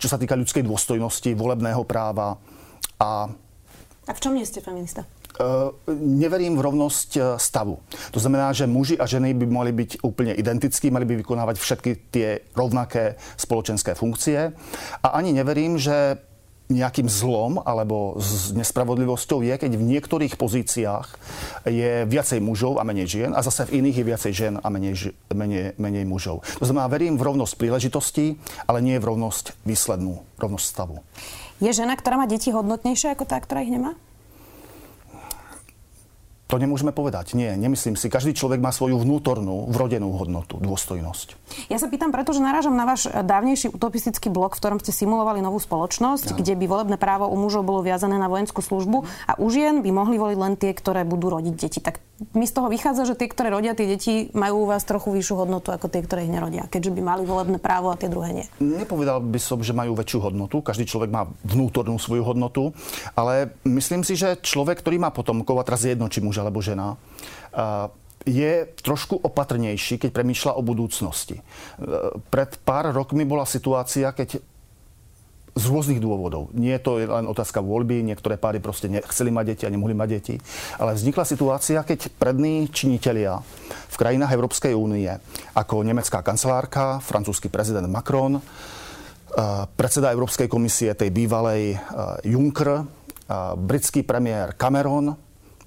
čo 0.00 0.08
sa 0.08 0.16
týka 0.16 0.32
ľudskej 0.32 0.64
dôstojnosti, 0.64 1.36
volebného 1.36 1.84
práva 1.84 2.40
a... 2.96 3.28
A 4.04 4.12
v 4.12 4.20
čom 4.20 4.32
nie 4.32 4.48
ste 4.48 4.64
feminista? 4.64 5.04
neverím 5.98 6.54
v 6.54 6.62
rovnosť 6.62 7.10
e, 7.18 7.20
stavu. 7.42 7.82
To 8.14 8.18
znamená, 8.22 8.54
že 8.54 8.70
muži 8.70 8.94
a 8.94 9.06
ženy 9.06 9.34
by 9.34 9.46
mali 9.50 9.72
byť 9.74 10.06
úplne 10.06 10.30
identickí, 10.30 10.94
mali 10.94 11.02
by 11.02 11.18
vykonávať 11.26 11.56
všetky 11.58 11.90
tie 12.14 12.28
rovnaké 12.54 13.18
spoločenské 13.34 13.98
funkcie. 13.98 14.54
A 15.02 15.06
ani 15.18 15.34
neverím, 15.34 15.74
že 15.74 16.22
nejakým 16.72 17.12
zlom 17.12 17.60
alebo 17.60 18.16
s 18.16 18.56
nespravodlivosťou 18.56 19.44
je, 19.44 19.54
keď 19.60 19.72
v 19.76 19.84
niektorých 19.84 20.34
pozíciách 20.40 21.06
je 21.68 22.08
viacej 22.08 22.40
mužov 22.40 22.80
a 22.80 22.88
menej 22.88 23.06
žien 23.08 23.30
a 23.36 23.44
zase 23.44 23.68
v 23.68 23.84
iných 23.84 24.00
je 24.00 24.08
viacej 24.08 24.32
žien 24.32 24.54
a 24.56 24.66
menej, 24.72 25.12
menej, 25.28 25.76
menej 25.76 26.04
mužov. 26.08 26.40
To 26.60 26.64
znamená, 26.64 26.88
verím 26.88 27.20
v 27.20 27.26
rovnosť 27.28 27.54
príležitostí, 27.60 28.40
ale 28.64 28.80
nie 28.80 28.96
v 28.96 29.08
rovnosť 29.12 29.60
výslednú, 29.68 30.24
rovnosť 30.40 30.64
stavu. 30.64 31.04
Je 31.60 31.70
žena, 31.70 31.94
ktorá 31.94 32.16
má 32.16 32.26
deti 32.26 32.48
hodnotnejšie 32.48 33.12
ako 33.12 33.24
tá, 33.28 33.36
ktorá 33.38 33.60
ich 33.60 33.72
nemá? 33.72 33.96
To 36.44 36.60
nemôžeme 36.60 36.92
povedať. 36.92 37.32
Nie, 37.32 37.56
nemyslím 37.56 37.96
si. 37.96 38.12
Každý 38.12 38.36
človek 38.36 38.60
má 38.60 38.68
svoju 38.68 39.00
vnútornú, 39.00 39.64
vrodenú 39.72 40.12
hodnotu, 40.12 40.60
dôstojnosť. 40.60 41.40
Ja 41.72 41.80
sa 41.80 41.88
pýtam, 41.88 42.12
pretože 42.12 42.44
narážam 42.44 42.76
na 42.76 42.84
váš 42.84 43.08
dávnejší 43.08 43.72
utopistický 43.72 44.28
blok, 44.28 44.52
v 44.52 44.60
ktorom 44.60 44.78
ste 44.84 44.92
simulovali 44.92 45.40
novú 45.40 45.56
spoločnosť, 45.56 46.32
ja. 46.32 46.36
kde 46.36 46.52
by 46.60 46.64
volebné 46.68 46.96
právo 47.00 47.32
u 47.32 47.36
mužov 47.40 47.64
bolo 47.64 47.80
viazané 47.80 48.20
na 48.20 48.28
vojenskú 48.28 48.60
službu 48.60 49.08
a 49.24 49.40
u 49.40 49.48
žien 49.48 49.80
by 49.80 49.88
mohli 49.88 50.20
voliť 50.20 50.38
len 50.38 50.54
tie, 50.60 50.76
ktoré 50.76 51.08
budú 51.08 51.32
rodiť 51.32 51.54
deti. 51.56 51.80
Tak 51.80 52.04
mi 52.34 52.46
z 52.46 52.54
toho 52.54 52.70
vychádza, 52.70 53.10
že 53.10 53.18
tie, 53.18 53.26
ktoré 53.26 53.50
rodia 53.50 53.74
tie 53.74 53.90
deti, 53.90 54.30
majú 54.30 54.64
u 54.64 54.66
vás 54.70 54.86
trochu 54.86 55.10
vyššiu 55.10 55.34
hodnotu 55.34 55.74
ako 55.74 55.90
tie, 55.90 56.02
ktoré 56.06 56.26
ich 56.26 56.30
nerodia, 56.30 56.70
keďže 56.70 56.94
by 56.94 57.00
mali 57.02 57.22
volebné 57.26 57.58
právo 57.58 57.90
a 57.90 57.98
tie 57.98 58.06
druhé 58.06 58.30
nie. 58.30 58.46
Nepovedal 58.62 59.18
by 59.18 59.40
som, 59.42 59.58
že 59.58 59.74
majú 59.74 59.98
väčšiu 59.98 60.30
hodnotu. 60.30 60.62
Každý 60.62 60.86
človek 60.86 61.10
má 61.10 61.26
vnútornú 61.42 61.98
svoju 61.98 62.22
hodnotu, 62.22 62.70
ale 63.18 63.50
myslím 63.66 64.06
si, 64.06 64.14
že 64.14 64.38
človek, 64.38 64.78
ktorý 64.78 65.02
má 65.02 65.10
potomkov, 65.10 65.58
a 65.58 65.66
teraz 65.66 65.82
je 65.82 65.98
jedno, 65.98 66.06
či 66.06 66.22
muž 66.22 66.38
alebo 66.38 66.62
žena, 66.62 66.94
je 68.24 68.64
trošku 68.80 69.20
opatrnejší, 69.20 70.00
keď 70.00 70.10
premýšľa 70.14 70.56
o 70.56 70.62
budúcnosti. 70.64 71.44
Pred 72.30 72.50
pár 72.64 72.94
rokmi 72.94 73.26
bola 73.28 73.44
situácia, 73.44 74.14
keď 74.14 74.40
z 75.54 75.64
rôznych 75.70 76.02
dôvodov. 76.02 76.50
Nie 76.50 76.76
je 76.76 76.82
to 76.82 76.92
len 76.98 77.30
otázka 77.30 77.62
voľby, 77.62 78.02
niektoré 78.02 78.34
páry 78.34 78.58
proste 78.58 78.90
nechceli 78.90 79.30
mať 79.30 79.44
deti 79.54 79.64
a 79.64 79.70
nemohli 79.70 79.94
mať 79.94 80.08
deti. 80.10 80.34
Ale 80.82 80.98
vznikla 80.98 81.22
situácia, 81.22 81.86
keď 81.86 82.10
prední 82.18 82.66
činitelia 82.74 83.38
v 83.90 83.96
krajinách 83.96 84.34
Európskej 84.34 84.74
únie, 84.74 85.06
ako 85.54 85.86
nemecká 85.86 86.26
kancelárka, 86.26 86.98
francúzsky 86.98 87.46
prezident 87.46 87.86
Macron, 87.86 88.42
predseda 89.78 90.10
Európskej 90.10 90.50
komisie 90.50 90.94
tej 90.98 91.14
bývalej 91.14 91.78
Juncker, 92.26 92.82
britský 93.54 94.02
premiér 94.02 94.58
Cameron, 94.58 95.14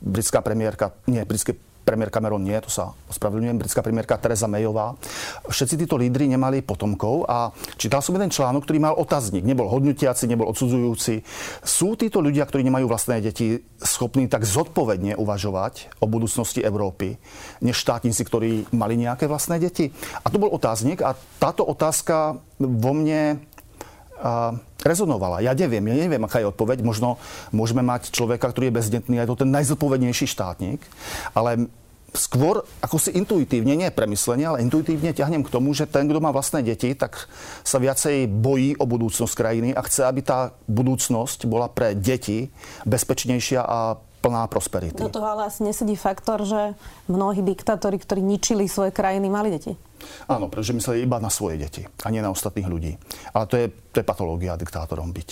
britská 0.04 0.44
premiérka, 0.44 0.94
nie, 1.08 1.24
britský 1.24 1.56
premiér 1.88 2.12
Cameron 2.12 2.44
nie, 2.44 2.60
to 2.60 2.68
sa 2.68 2.92
ospravedlňujem, 3.08 3.56
britská 3.56 3.80
premiérka 3.80 4.20
Teresa 4.20 4.52
Mayová. 4.52 5.00
Všetci 5.48 5.88
títo 5.88 5.96
lídry 5.96 6.28
nemali 6.28 6.60
potomkov 6.60 7.24
a 7.24 7.56
čítal 7.80 8.04
som 8.04 8.12
jeden 8.20 8.28
článok, 8.28 8.68
ktorý 8.68 8.84
mal 8.84 9.00
otazník. 9.00 9.48
Nebol 9.48 9.72
hodnotiaci, 9.72 10.28
nebol 10.28 10.52
odsudzujúci. 10.52 11.24
Sú 11.64 11.96
títo 11.96 12.20
ľudia, 12.20 12.44
ktorí 12.44 12.68
nemajú 12.68 12.92
vlastné 12.92 13.24
deti, 13.24 13.64
schopní 13.80 14.28
tak 14.28 14.44
zodpovedne 14.44 15.16
uvažovať 15.16 16.04
o 16.04 16.12
budúcnosti 16.12 16.60
Európy, 16.60 17.16
než 17.64 17.80
štátnici, 17.80 18.22
ktorí 18.28 18.68
mali 18.76 19.00
nejaké 19.00 19.32
vlastné 19.32 19.64
deti? 19.64 19.96
A 20.22 20.28
to 20.28 20.44
bol 20.44 20.52
otáznik 20.52 21.00
a 21.00 21.16
táto 21.40 21.64
otázka 21.64 22.44
vo 22.60 22.92
mne 22.92 23.40
rezonovala. 24.82 25.44
Ja 25.44 25.54
neviem, 25.54 25.84
ja 25.92 25.96
neviem, 26.08 26.24
aká 26.24 26.42
je 26.42 26.50
odpoveď. 26.50 26.82
Možno 26.82 27.22
môžeme 27.52 27.84
mať 27.84 28.10
človeka, 28.14 28.50
ktorý 28.50 28.72
je 28.72 28.78
bezdetný, 28.78 29.16
je 29.20 29.30
to 29.30 29.44
ten 29.44 29.52
najzodpovednejší 29.52 30.26
štátnik, 30.30 30.82
ale 31.36 31.70
skôr 32.16 32.64
ako 32.82 32.98
si 32.98 33.14
intuitívne, 33.14 33.78
nie 33.78 33.94
premyslenie, 33.94 34.48
ale 34.48 34.64
intuitívne 34.64 35.14
ťahnem 35.14 35.44
k 35.46 35.54
tomu, 35.54 35.76
že 35.76 35.86
ten, 35.86 36.08
kto 36.08 36.24
má 36.24 36.32
vlastné 36.32 36.64
deti, 36.64 36.96
tak 36.98 37.30
sa 37.62 37.78
viacej 37.78 38.26
bojí 38.32 38.80
o 38.80 38.90
budúcnosť 38.90 39.34
krajiny 39.38 39.70
a 39.76 39.82
chce, 39.86 40.08
aby 40.08 40.26
tá 40.26 40.56
budúcnosť 40.66 41.46
bola 41.46 41.70
pre 41.70 41.94
deti 41.94 42.50
bezpečnejšia 42.88 43.62
a 43.62 44.02
plná 44.28 44.44
prosperity. 44.52 45.00
Do 45.00 45.08
toho 45.08 45.24
ale 45.24 45.48
asi 45.48 45.64
nesedí 45.64 45.96
faktor, 45.96 46.44
že 46.44 46.76
mnohí 47.08 47.40
diktátori, 47.40 47.96
ktorí 47.96 48.20
ničili 48.20 48.68
svoje 48.68 48.92
krajiny, 48.92 49.32
mali 49.32 49.56
deti. 49.56 49.72
Áno, 50.28 50.52
pretože 50.52 50.76
mysleli 50.76 51.08
iba 51.08 51.18
na 51.18 51.32
svoje 51.32 51.58
deti 51.58 51.82
a 51.88 52.08
nie 52.12 52.20
na 52.20 52.30
ostatných 52.30 52.68
ľudí. 52.68 52.94
Ale 53.32 53.46
to 53.48 53.56
je, 53.56 53.66
to 53.96 54.04
je 54.04 54.06
patológia 54.06 54.60
diktátorom 54.60 55.10
byť. 55.10 55.30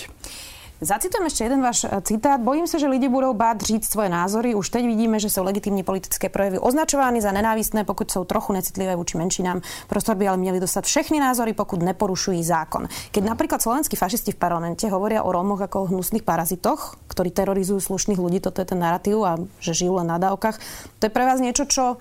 Zacitujem 0.84 1.32
ešte 1.32 1.48
jeden 1.48 1.64
váš 1.64 1.88
e, 1.88 2.04
citát. 2.04 2.36
Bojím 2.36 2.68
sa, 2.68 2.76
že 2.76 2.92
ľudia 2.92 3.08
budú 3.08 3.32
báť 3.32 3.64
říct 3.64 3.88
svoje 3.88 4.12
názory. 4.12 4.52
Už 4.60 4.68
teď 4.68 4.84
vidíme, 4.84 5.24
že 5.24 5.32
sú 5.32 5.40
legitímne 5.40 5.88
politické 5.88 6.28
projevy 6.28 6.60
označované 6.60 7.24
za 7.24 7.32
nenávistné, 7.32 7.88
pokud 7.88 8.04
sú 8.12 8.28
trochu 8.28 8.52
necitlivé 8.52 8.92
voči 9.00 9.16
menšinám. 9.16 9.64
Prostor 9.88 10.20
by 10.20 10.28
ale 10.28 10.38
měli 10.38 10.60
dostať 10.60 10.84
všechny 10.84 11.24
názory, 11.24 11.56
pokud 11.56 11.80
neporušujú 11.80 12.44
zákon. 12.44 12.92
Keď 13.16 13.24
napríklad 13.24 13.64
slovenskí 13.64 13.96
fašisti 13.96 14.36
v 14.36 14.42
parlamente 14.42 14.84
hovoria 14.92 15.24
o 15.24 15.32
Rómoch 15.32 15.64
ako 15.64 15.88
o 15.88 15.90
hnusných 15.96 16.28
parazitoch, 16.28 17.00
ktorí 17.08 17.32
terorizujú 17.32 17.80
slušných 17.80 18.20
ľudí, 18.20 18.44
toto 18.44 18.60
je 18.60 18.68
ten 18.68 18.80
narratív 18.84 19.24
a 19.24 19.40
že 19.64 19.72
žijú 19.72 20.04
len 20.04 20.12
na 20.12 20.20
dávkach, 20.20 20.60
to 21.00 21.08
je 21.08 21.12
pre 21.16 21.24
vás 21.24 21.40
niečo, 21.40 21.64
čo 21.72 21.96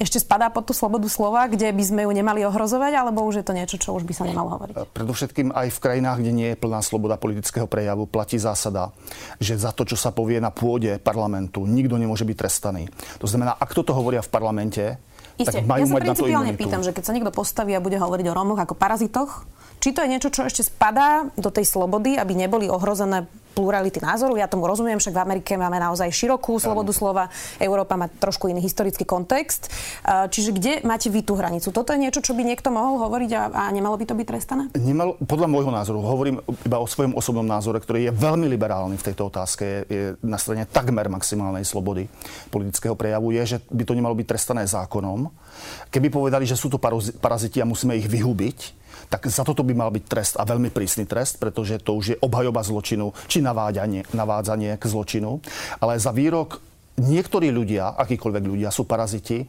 ešte 0.00 0.16
spadá 0.16 0.48
pod 0.48 0.64
tú 0.64 0.72
slobodu 0.72 1.04
slova, 1.12 1.44
kde 1.44 1.68
by 1.68 1.84
sme 1.84 2.00
ju 2.08 2.10
nemali 2.16 2.40
ohrozovať, 2.48 2.92
alebo 2.96 3.20
už 3.28 3.40
je 3.40 3.44
to 3.44 3.52
niečo, 3.52 3.76
čo 3.76 3.92
už 3.92 4.08
by 4.08 4.16
sa 4.16 4.24
nemalo 4.24 4.56
hovoriť? 4.56 4.74
Predovšetkým 4.96 5.52
aj 5.52 5.68
v 5.68 5.78
krajinách, 5.78 6.24
kde 6.24 6.32
nie 6.32 6.48
je 6.50 6.56
plná 6.56 6.80
sloboda 6.80 7.20
politického 7.20 7.68
prejavu, 7.68 8.08
platí 8.08 8.40
zásada, 8.40 8.96
že 9.36 9.60
za 9.60 9.76
to, 9.76 9.84
čo 9.84 10.00
sa 10.00 10.08
povie 10.08 10.40
na 10.40 10.48
pôde 10.48 10.96
parlamentu, 10.96 11.68
nikto 11.68 12.00
nemôže 12.00 12.24
byť 12.24 12.36
trestaný. 12.40 12.88
To 13.20 13.28
znamená, 13.28 13.60
ak 13.60 13.76
toto 13.76 13.92
hovoria 13.92 14.24
v 14.24 14.32
parlamente, 14.32 14.96
Isté. 15.36 15.60
tak 15.60 15.68
majú 15.68 15.84
ja 15.84 15.92
mať 15.92 16.02
na 16.08 16.14
to 16.16 16.24
imunitu. 16.24 16.60
pýtam, 16.64 16.80
že 16.80 16.96
keď 16.96 17.04
sa 17.04 17.12
niekto 17.12 17.32
postaví 17.36 17.76
a 17.76 17.84
bude 17.84 18.00
hovoriť 18.00 18.26
o 18.28 18.36
Rómoch 18.36 18.60
ako 18.64 18.72
parazitoch, 18.72 19.44
či 19.80 19.92
to 19.92 20.04
je 20.04 20.12
niečo, 20.12 20.32
čo 20.32 20.44
ešte 20.44 20.64
spadá 20.64 21.28
do 21.36 21.52
tej 21.52 21.64
slobody, 21.64 22.16
aby 22.16 22.36
neboli 22.36 22.68
ohrozené 22.68 23.28
plurality 23.52 23.98
názorov. 24.00 24.38
Ja 24.38 24.46
tomu 24.46 24.64
rozumiem, 24.70 24.96
však 25.02 25.14
v 25.14 25.22
Amerike 25.22 25.52
máme 25.58 25.76
naozaj 25.82 26.08
širokú 26.14 26.56
slobodu 26.56 26.94
slova. 26.94 27.28
Európa 27.58 27.98
má 27.98 28.06
trošku 28.06 28.46
iný 28.48 28.62
historický 28.62 29.02
kontext. 29.02 29.68
Čiže 30.06 30.50
kde 30.54 30.72
máte 30.86 31.10
vy 31.10 31.26
tú 31.26 31.34
hranicu? 31.34 31.74
Toto 31.74 31.92
je 31.92 32.00
niečo, 32.00 32.22
čo 32.22 32.32
by 32.32 32.46
niekto 32.46 32.70
mohol 32.70 33.02
hovoriť 33.06 33.30
a, 33.36 33.42
a 33.50 33.62
nemalo 33.74 33.98
by 33.98 34.06
to 34.06 34.14
byť 34.14 34.26
trestané? 34.26 34.62
Nemalo, 34.78 35.18
podľa 35.20 35.48
môjho 35.50 35.72
názoru, 35.74 35.98
hovorím 36.00 36.40
iba 36.64 36.78
o 36.78 36.86
svojom 36.86 37.18
osobnom 37.18 37.44
názore, 37.44 37.82
ktorý 37.82 38.08
je 38.08 38.12
veľmi 38.14 38.46
liberálny 38.48 38.96
v 38.96 39.06
tejto 39.10 39.28
otázke, 39.28 39.84
je 39.90 40.14
na 40.22 40.38
strane 40.38 40.64
takmer 40.64 41.10
maximálnej 41.10 41.66
slobody 41.66 42.08
politického 42.48 42.94
prejavu, 42.94 43.34
je, 43.34 43.56
že 43.56 43.58
by 43.68 43.82
to 43.84 43.96
nemalo 43.98 44.14
byť 44.16 44.26
trestané 44.26 44.62
zákonom. 44.64 45.28
Keby 45.90 46.08
povedali, 46.08 46.46
že 46.46 46.56
sú 46.56 46.70
to 46.72 46.80
paraziti 47.20 47.58
a 47.58 47.68
musíme 47.68 47.98
ich 47.98 48.08
vyhubiť, 48.08 48.79
tak 49.08 49.26
za 49.26 49.42
toto 49.42 49.66
by 49.66 49.74
mal 49.74 49.90
byť 49.90 50.04
trest 50.06 50.34
a 50.38 50.46
veľmi 50.46 50.70
prísny 50.70 51.04
trest, 51.06 51.42
pretože 51.42 51.82
to 51.82 51.98
už 51.98 52.06
je 52.14 52.20
obhajoba 52.20 52.62
zločinu 52.62 53.12
či 53.26 53.42
navádzanie, 53.42 54.10
navádzanie 54.14 54.78
k 54.78 54.84
zločinu. 54.84 55.42
Ale 55.82 55.98
za 55.98 56.14
výrok 56.14 56.62
niektorí 57.00 57.48
ľudia, 57.48 57.96
akýkoľvek 57.96 58.44
ľudia 58.44 58.70
sú 58.70 58.84
paraziti, 58.84 59.48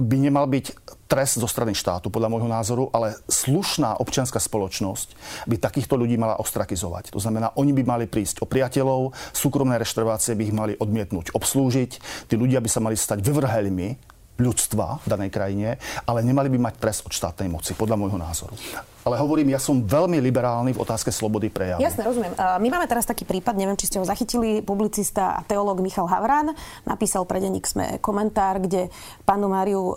by 0.00 0.16
nemal 0.16 0.48
byť 0.48 0.96
trest 1.10 1.42
zo 1.42 1.48
strany 1.50 1.76
štátu, 1.76 2.08
podľa 2.08 2.30
môjho 2.30 2.48
názoru, 2.48 2.84
ale 2.94 3.18
slušná 3.26 3.98
občianská 3.98 4.38
spoločnosť 4.40 5.12
by 5.50 5.58
takýchto 5.58 5.98
ľudí 5.98 6.16
mala 6.16 6.38
ostrakizovať. 6.38 7.12
To 7.12 7.20
znamená, 7.20 7.52
oni 7.58 7.74
by 7.74 7.82
mali 7.84 8.04
prísť 8.06 8.40
o 8.40 8.48
priateľov, 8.48 9.12
súkromné 9.34 9.76
reštaurácie 9.76 10.38
by 10.38 10.42
ich 10.46 10.54
mali 10.56 10.72
odmietnúť 10.78 11.34
obslúžiť, 11.34 11.90
tí 12.30 12.34
ľudia 12.38 12.62
by 12.62 12.70
sa 12.70 12.80
mali 12.80 12.96
stať 12.96 13.20
vyvrhelmi 13.20 14.09
ľudstva 14.40 15.04
v 15.04 15.06
danej 15.06 15.30
krajine, 15.30 15.76
ale 16.08 16.24
nemali 16.24 16.48
by 16.50 16.58
mať 16.72 16.74
trest 16.80 17.00
od 17.04 17.12
štátnej 17.12 17.52
moci, 17.52 17.76
podľa 17.76 17.96
môjho 18.00 18.18
názoru. 18.18 18.56
Ale 19.00 19.16
hovorím, 19.16 19.56
ja 19.56 19.60
som 19.60 19.80
veľmi 19.80 20.20
liberálny 20.20 20.76
v 20.76 20.82
otázke 20.84 21.08
slobody 21.08 21.48
prejavu. 21.48 21.80
Jasne, 21.80 22.04
rozumiem. 22.04 22.36
My 22.36 22.68
máme 22.68 22.84
teraz 22.84 23.08
taký 23.08 23.24
prípad, 23.24 23.56
neviem, 23.56 23.76
či 23.80 23.88
ste 23.88 23.96
ho 23.96 24.04
zachytili, 24.04 24.60
publicista 24.60 25.36
a 25.36 25.40
teológ 25.40 25.80
Michal 25.80 26.04
Havran 26.04 26.52
napísal 26.84 27.24
pre 27.24 27.40
denník 27.40 27.64
Sme 27.64 27.96
komentár, 28.04 28.60
kde 28.60 28.92
panu 29.24 29.48
Máriu 29.48 29.82
e, 29.82 29.94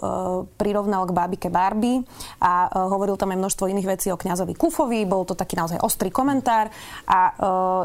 prirovnal 0.56 1.04
k 1.04 1.16
bábike 1.16 1.50
Barbie 1.52 2.06
a 2.40 2.68
e, 2.68 2.80
hovoril 2.88 3.20
tam 3.20 3.36
aj 3.36 3.40
množstvo 3.44 3.66
iných 3.68 3.92
vecí 3.92 4.08
o 4.14 4.18
kňazovi 4.18 4.56
Kufovi. 4.56 5.04
Bol 5.04 5.28
to 5.28 5.36
taký 5.36 5.60
naozaj 5.60 5.84
ostrý 5.84 6.08
komentár 6.08 6.72
a 7.04 7.20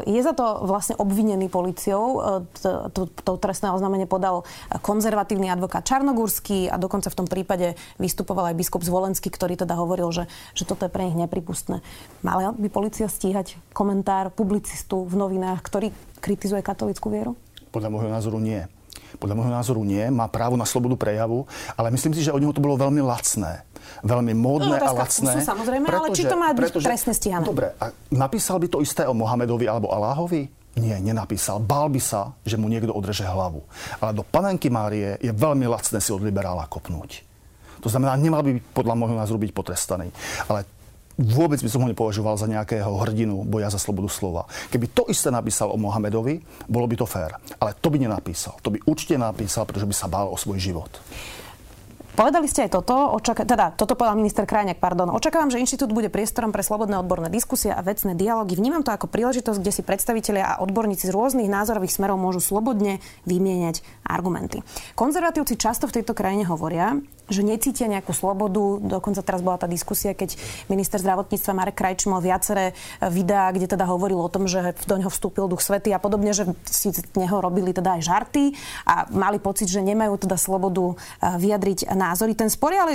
e, 0.05 0.13
je 0.15 0.21
za 0.23 0.31
to 0.31 0.63
vlastne 0.63 0.95
obvinený 0.95 1.51
policiou. 1.51 2.21
To 2.55 3.31
trestné 3.41 3.73
oznámenie 3.73 4.07
podal 4.07 4.47
konzervatívny 4.79 5.51
advokát 5.51 5.83
Čarnogurský 5.83 6.71
a 6.71 6.79
dokonca 6.79 7.11
v 7.11 7.17
tom 7.17 7.27
prípade 7.27 7.75
vystupoval 7.99 8.53
aj 8.53 8.55
biskup 8.55 8.85
Zvolenský, 8.85 9.33
ktorý 9.33 9.59
teda 9.59 9.75
hovoril, 9.75 10.09
že, 10.13 10.23
že 10.55 10.63
toto 10.63 10.87
je 10.87 10.91
pre 10.93 11.08
nich 11.09 11.17
nepripustné. 11.17 11.81
Mala 12.21 12.53
by 12.53 12.69
policia 12.69 13.09
stíhať 13.09 13.57
komentár 13.73 14.29
publicistu 14.29 15.03
v 15.03 15.17
novinách, 15.17 15.65
ktorý 15.65 15.89
kritizuje 16.21 16.61
katolickú 16.61 17.09
vieru? 17.09 17.33
Podľa 17.73 17.89
môjho 17.89 18.09
názoru 18.13 18.37
nie. 18.37 18.61
Podľa 19.17 19.35
môjho 19.35 19.53
názoru 19.53 19.81
nie, 19.81 20.05
má 20.13 20.29
právo 20.29 20.53
na 20.53 20.69
slobodu 20.69 20.93
prejavu, 20.93 21.49
ale 21.73 21.89
myslím 21.89 22.13
si, 22.13 22.21
že 22.21 22.29
od 22.29 22.39
neho 22.39 22.53
to 22.53 22.61
bolo 22.61 22.77
veľmi 22.77 23.01
lacné. 23.01 23.65
Veľmi 24.05 24.37
módne 24.37 24.77
no, 24.77 24.85
a 24.85 24.93
lacné. 24.93 25.41
Sú, 25.41 25.49
samozrejme, 25.49 25.89
pretože, 25.89 26.05
ale 26.05 26.17
či 26.17 26.23
to 26.29 26.37
má 26.37 26.49
byť 26.53 26.61
pretože, 26.61 26.85
trestne 26.85 27.13
stíhané? 27.17 27.45
Dobre, 27.49 27.73
a 27.81 27.89
napísal 28.13 28.61
by 28.61 28.67
to 28.69 28.79
isté 28.85 29.09
o 29.09 29.17
Mohamedovi 29.17 29.65
alebo 29.65 29.89
Aláhovi? 29.89 30.45
Nie, 30.77 31.01
nenapísal. 31.01 31.59
Bál 31.59 31.89
by 31.89 31.99
sa, 31.99 32.37
že 32.45 32.55
mu 32.55 32.69
niekto 32.69 32.93
odreže 32.93 33.25
hlavu. 33.25 33.65
Ale 33.99 34.13
do 34.13 34.23
panenky 34.23 34.69
Márie 34.69 35.17
je 35.19 35.33
veľmi 35.33 35.65
lacné 35.65 35.97
si 35.99 36.13
od 36.13 36.21
liberála 36.21 36.69
kopnúť. 36.69 37.25
To 37.83 37.87
znamená, 37.87 38.15
nemal 38.19 38.43
by 38.43 38.59
podľa 38.75 38.95
môjho 38.95 39.15
názoru 39.17 39.39
byť 39.41 39.51
potrestaný. 39.55 40.07
Ale 40.47 40.67
vôbec 41.19 41.59
by 41.59 41.69
som 41.69 41.83
ho 41.83 41.91
nepovažoval 41.91 42.39
za 42.39 42.47
nejakého 42.47 42.87
hrdinu 43.03 43.43
boja 43.43 43.67
za 43.67 43.75
slobodu 43.75 44.07
slova. 44.07 44.47
Keby 44.71 44.87
to 44.95 45.03
isté 45.11 45.27
napísal 45.27 45.67
o 45.67 45.77
Mohamedovi, 45.77 46.39
bolo 46.71 46.87
by 46.87 46.95
to 46.95 47.03
fér. 47.03 47.35
Ale 47.59 47.75
to 47.75 47.91
by 47.91 47.99
nenapísal. 47.99 48.55
To 48.63 48.71
by 48.71 48.79
určite 48.87 49.19
napísal, 49.19 49.67
pretože 49.67 49.85
by 49.85 49.95
sa 49.95 50.07
bál 50.07 50.31
o 50.31 50.39
svoj 50.39 50.63
život. 50.63 50.89
Povedali 52.19 52.51
ste 52.51 52.67
aj 52.67 52.75
toto, 52.75 53.15
očaká, 53.15 53.47
teda 53.47 53.71
toto 53.79 53.95
povedal 53.95 54.19
minister 54.19 54.43
Krajňák, 54.43 54.83
pardon. 54.83 55.07
Očakávam, 55.07 55.47
že 55.47 55.63
inštitút 55.63 55.95
bude 55.95 56.11
priestorom 56.11 56.51
pre 56.51 56.59
slobodné 56.59 56.99
odborné 56.99 57.31
diskusie 57.31 57.71
a 57.71 57.79
vecné 57.79 58.11
dialógy. 58.11 58.59
Vnímam 58.59 58.83
to 58.83 58.91
ako 58.91 59.07
príležitosť, 59.07 59.55
kde 59.55 59.71
si 59.71 59.87
predstavitelia 59.87 60.43
a 60.43 60.59
odborníci 60.59 61.07
z 61.07 61.15
rôznych 61.15 61.47
názorových 61.47 61.95
smerov 61.95 62.19
môžu 62.19 62.43
slobodne 62.43 62.99
vymieňať 63.23 64.03
argumenty. 64.03 64.59
Konzervatívci 64.99 65.55
často 65.55 65.87
v 65.87 65.95
tejto 66.01 66.11
krajine 66.11 66.43
hovoria, 66.43 66.99
že 67.29 67.45
necítia 67.45 67.87
nejakú 67.87 68.11
slobodu. 68.11 68.81
Dokonca 68.81 69.21
teraz 69.23 69.41
bola 69.41 69.61
tá 69.61 69.69
diskusia, 69.69 70.17
keď 70.17 70.35
minister 70.67 70.99
zdravotníctva 70.99 71.51
Marek 71.57 71.77
Krajč 71.77 72.09
mal 72.09 72.19
viaceré 72.19 72.73
e, 72.73 73.07
videá, 73.09 73.49
kde 73.53 73.69
teda 73.69 73.85
hovoril 73.87 74.19
o 74.19 74.29
tom, 74.29 74.49
že 74.49 74.75
do 74.85 74.99
ňoho 74.99 75.13
vstúpil 75.13 75.47
duch 75.47 75.63
svety 75.63 75.93
a 75.93 75.99
podobne, 76.01 76.35
že 76.35 76.49
si 76.67 76.91
z 76.91 77.05
neho 77.15 77.39
robili 77.39 77.71
teda 77.71 77.97
aj 77.97 78.01
žarty 78.05 78.43
a 78.85 79.07
mali 79.13 79.37
pocit, 79.39 79.69
že 79.69 79.85
nemajú 79.85 80.19
teda 80.19 80.35
slobodu 80.35 80.93
e, 80.93 80.95
vyjadriť 81.39 81.93
názory. 81.93 82.35
Ten 82.35 82.51
spor 82.51 82.73
je 82.75 82.79
ale 82.79 82.93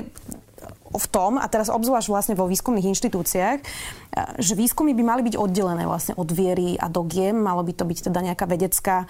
v 0.94 1.06
tom, 1.10 1.36
a 1.36 1.46
teraz 1.50 1.72
obzvlášť 1.72 2.08
vlastne 2.10 2.34
vo 2.38 2.46
výskumných 2.46 2.90
inštitúciách, 2.94 3.58
e, 3.58 3.64
že 4.38 4.54
výskumy 4.54 4.94
by 4.94 5.02
mali 5.02 5.22
byť 5.26 5.34
oddelené 5.38 5.84
vlastne 5.88 6.14
od 6.14 6.28
viery 6.30 6.78
a 6.78 6.86
dogiem, 6.86 7.34
malo 7.34 7.66
by 7.66 7.72
to 7.74 7.84
byť 7.84 7.98
teda 8.10 8.20
nejaká 8.20 8.46
vedecká 8.46 9.04
e, 9.04 9.06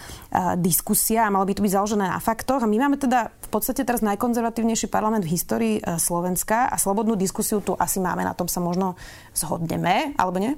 diskusia 0.61 1.29
a 1.29 1.33
malo 1.35 1.45
by 1.45 1.55
to 1.57 1.65
byť 1.65 1.73
založené 1.73 2.07
na 2.09 2.21
faktoch. 2.21 2.65
A 2.65 2.71
my 2.71 2.77
máme 2.77 2.97
teda 2.97 3.29
v 3.31 3.49
podstate 3.49 3.85
teraz 3.85 4.01
najkonzervatívnejší 4.03 4.89
parlament 4.89 5.23
v 5.23 5.33
histórii 5.33 5.75
e, 5.81 6.01
Slovenska 6.01 6.73
a 6.73 6.77
slobodnú 6.81 7.17
diskusiu 7.17 7.61
tu 7.61 7.77
asi 7.77 8.01
máme, 8.01 8.25
na 8.25 8.37
tom 8.37 8.49
sa 8.51 8.59
možno 8.63 8.97
zhodneme, 9.37 10.17
alebo 10.17 10.41
nie? 10.41 10.55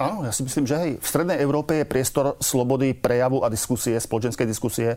Áno, 0.00 0.24
ja 0.24 0.32
si 0.32 0.40
myslím, 0.40 0.64
že 0.64 0.76
hej, 0.80 0.90
v 0.96 1.06
Strednej 1.06 1.36
Európe 1.36 1.76
je 1.76 1.84
priestor 1.84 2.40
slobody 2.40 2.96
prejavu 2.96 3.44
a 3.44 3.52
diskusie, 3.52 4.00
spoločenskej 4.00 4.48
diskusie 4.48 4.96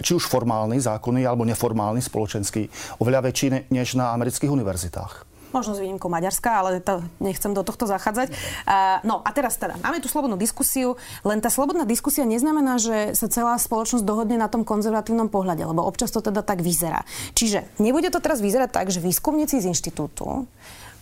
či 0.00 0.14
už 0.14 0.30
formálny, 0.30 0.80
zákonný 0.80 1.26
alebo 1.26 1.44
neformálny, 1.44 2.00
spoločenský, 2.00 2.68
oveľa 3.02 3.28
väčší 3.28 3.68
než 3.68 3.98
na 3.98 4.14
amerických 4.14 4.52
univerzitách. 4.52 5.31
Možno 5.52 5.76
s 5.76 5.80
výnimkou 5.80 6.08
Maďarska, 6.08 6.50
ale 6.50 6.80
to 6.80 7.04
nechcem 7.20 7.52
do 7.52 7.62
tohto 7.62 7.84
zachádzať. 7.84 8.32
Uh, 8.64 8.98
no 9.04 9.20
a 9.22 9.30
teraz 9.36 9.60
teda, 9.60 9.76
máme 9.80 10.00
tu 10.00 10.08
slobodnú 10.08 10.40
diskusiu, 10.40 10.96
len 11.22 11.38
tá 11.38 11.52
slobodná 11.52 11.84
diskusia 11.84 12.24
neznamená, 12.24 12.80
že 12.80 13.12
sa 13.12 13.28
celá 13.28 13.54
spoločnosť 13.60 14.04
dohodne 14.04 14.40
na 14.40 14.48
tom 14.48 14.64
konzervatívnom 14.64 15.28
pohľade, 15.28 15.62
lebo 15.62 15.84
občas 15.84 16.10
to 16.10 16.24
teda 16.24 16.40
tak 16.40 16.64
vyzerá. 16.64 17.04
Čiže 17.36 17.78
nebude 17.78 18.08
to 18.08 18.18
teraz 18.18 18.40
vyzerať 18.40 18.72
tak, 18.72 18.88
že 18.88 19.04
výskumníci 19.04 19.60
z 19.60 19.70
inštitútu 19.70 20.48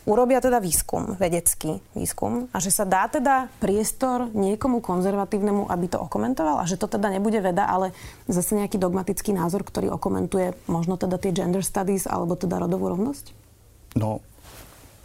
urobia 0.09 0.41
teda 0.41 0.59
výskum, 0.63 1.17
vedecký 1.21 1.79
výskum 1.93 2.49
a 2.51 2.57
že 2.59 2.73
sa 2.73 2.89
dá 2.89 3.05
teda 3.07 3.53
priestor 3.61 4.33
niekomu 4.33 4.81
konzervatívnemu, 4.81 5.69
aby 5.69 5.87
to 5.93 6.01
okomentoval 6.01 6.61
a 6.61 6.69
že 6.69 6.81
to 6.81 6.89
teda 6.89 7.13
nebude 7.13 7.41
veda, 7.45 7.69
ale 7.69 7.93
zase 8.25 8.57
nejaký 8.57 8.81
dogmatický 8.81 9.37
názor, 9.37 9.63
ktorý 9.63 9.93
okomentuje 9.93 10.57
možno 10.71 10.97
teda 10.97 11.21
tie 11.21 11.37
gender 11.37 11.63
studies 11.63 12.09
alebo 12.09 12.37
teda 12.37 12.59
rodovú 12.59 12.89
rovnosť? 12.91 13.37
No, 13.99 14.23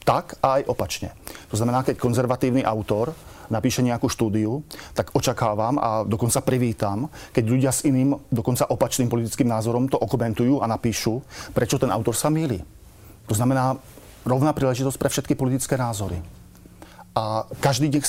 tak 0.05 0.37
a 0.39 0.61
aj 0.61 0.69
opačne. 0.69 1.09
To 1.49 1.57
znamená, 1.57 1.81
keď 1.81 1.97
konzervatívny 1.97 2.61
autor 2.61 3.17
napíše 3.49 3.81
nejakú 3.81 4.09
štúdiu, 4.09 4.61
tak 4.93 5.13
očakávam 5.13 5.77
a 5.77 6.01
dokonca 6.05 6.41
privítam, 6.41 7.09
keď 7.33 7.43
ľudia 7.45 7.71
s 7.73 7.85
iným, 7.85 8.17
dokonca 8.29 8.69
opačným 8.69 9.09
politickým 9.09 9.49
názorom 9.49 9.89
to 9.89 9.97
okomentujú 9.97 10.61
a 10.61 10.69
napíšu, 10.69 11.21
prečo 11.53 11.77
ten 11.81 11.89
autor 11.93 12.13
sa 12.17 12.29
mýli. 12.29 12.61
To 13.29 13.33
znamená, 13.33 13.77
rovná 14.25 14.53
príležitosť 14.53 14.97
pre 14.97 15.09
všetky 15.09 15.33
politické 15.37 15.77
názory. 15.77 16.21
A 17.13 17.45
každý 17.61 17.89
nech 17.89 18.05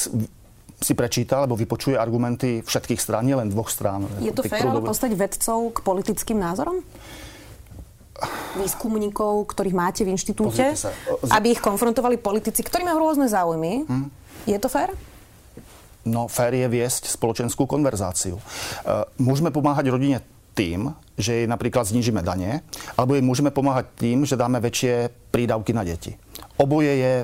si 0.76 0.92
prečíta 0.92 1.40
alebo 1.40 1.56
vypočuje 1.56 1.96
argumenty 1.96 2.60
všetkých 2.60 3.00
strán, 3.00 3.24
nielen 3.24 3.48
dvoch 3.48 3.72
strán. 3.72 4.04
Je 4.20 4.32
to 4.32 4.44
fér 4.44 4.68
ale 4.68 4.84
postať 4.84 5.16
vedcov 5.16 5.72
k 5.72 5.78
politickým 5.80 6.36
názorom? 6.36 6.84
Výskumníkov, 8.56 9.52
ktorých 9.52 9.76
máte 9.76 10.02
v 10.02 10.16
inštitúte, 10.16 10.72
sa, 10.72 10.90
aby 11.32 11.56
ich 11.56 11.62
konfrontovali 11.62 12.16
politici, 12.16 12.64
ktorí 12.64 12.84
majú 12.84 13.08
rôzne 13.08 13.28
záujmy. 13.28 13.84
Hmm. 13.84 14.08
Je 14.48 14.56
to 14.56 14.70
fér? 14.70 14.94
No, 16.06 16.30
fér 16.30 16.54
je 16.54 16.66
viesť 16.70 17.10
spoločenskú 17.10 17.66
konverzáciu. 17.66 18.38
Uh, 18.38 19.02
môžeme 19.18 19.50
pomáhať 19.50 19.90
rodine 19.90 20.22
tým, 20.56 20.94
že 21.18 21.42
jej 21.42 21.46
napríklad 21.50 21.84
znižíme 21.84 22.24
dane, 22.24 22.64
alebo 22.96 23.18
jej 23.18 23.24
môžeme 23.26 23.52
pomáhať 23.52 23.92
tým, 23.98 24.24
že 24.24 24.38
dáme 24.38 24.62
väčšie 24.62 25.12
prídavky 25.28 25.76
na 25.76 25.84
deti. 25.84 26.16
Oboje 26.56 26.92
je 26.96 27.14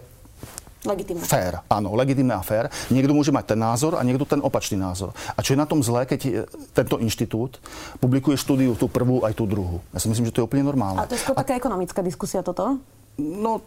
Legitimné. 0.82 1.22
Fér, 1.22 1.62
áno, 1.70 1.94
legitimné 1.94 2.34
a 2.34 2.42
fér. 2.42 2.66
Niekto 2.90 3.14
môže 3.14 3.30
mať 3.30 3.54
ten 3.54 3.60
názor 3.62 3.94
a 3.94 4.02
niekto 4.02 4.26
ten 4.26 4.42
opačný 4.42 4.74
názor. 4.74 5.14
A 5.14 5.38
čo 5.38 5.54
je 5.54 5.62
na 5.62 5.66
tom 5.68 5.78
zlé, 5.78 6.10
keď 6.10 6.50
tento 6.74 6.98
inštitút 6.98 7.62
publikuje 8.02 8.34
štúdiu 8.34 8.74
tú 8.74 8.90
prvú 8.90 9.22
aj 9.22 9.38
tú 9.38 9.46
druhú? 9.46 9.78
Ja 9.94 10.02
si 10.02 10.10
myslím, 10.10 10.26
že 10.26 10.34
to 10.34 10.40
je 10.42 10.46
úplne 10.50 10.66
normálne. 10.66 10.98
A 10.98 11.06
to 11.06 11.14
je 11.14 11.22
skôr 11.22 11.38
taká 11.38 11.54
ekonomická 11.54 12.02
diskusia 12.02 12.42
toto? 12.42 12.82
No, 13.14 13.62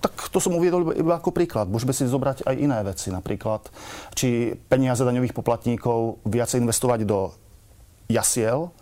tak 0.00 0.32
to 0.32 0.40
som 0.40 0.56
uviedol 0.56 0.96
iba 0.96 1.20
ako 1.20 1.36
príklad. 1.36 1.68
Môžeme 1.68 1.92
si 1.92 2.08
zobrať 2.08 2.48
aj 2.48 2.54
iné 2.56 2.80
veci. 2.80 3.12
Napríklad, 3.12 3.68
či 4.16 4.56
peniaze 4.72 5.04
daňových 5.04 5.36
poplatníkov 5.36 6.24
viacej 6.24 6.64
investovať 6.64 7.04
do 7.04 7.36
jasiel, 8.08 8.72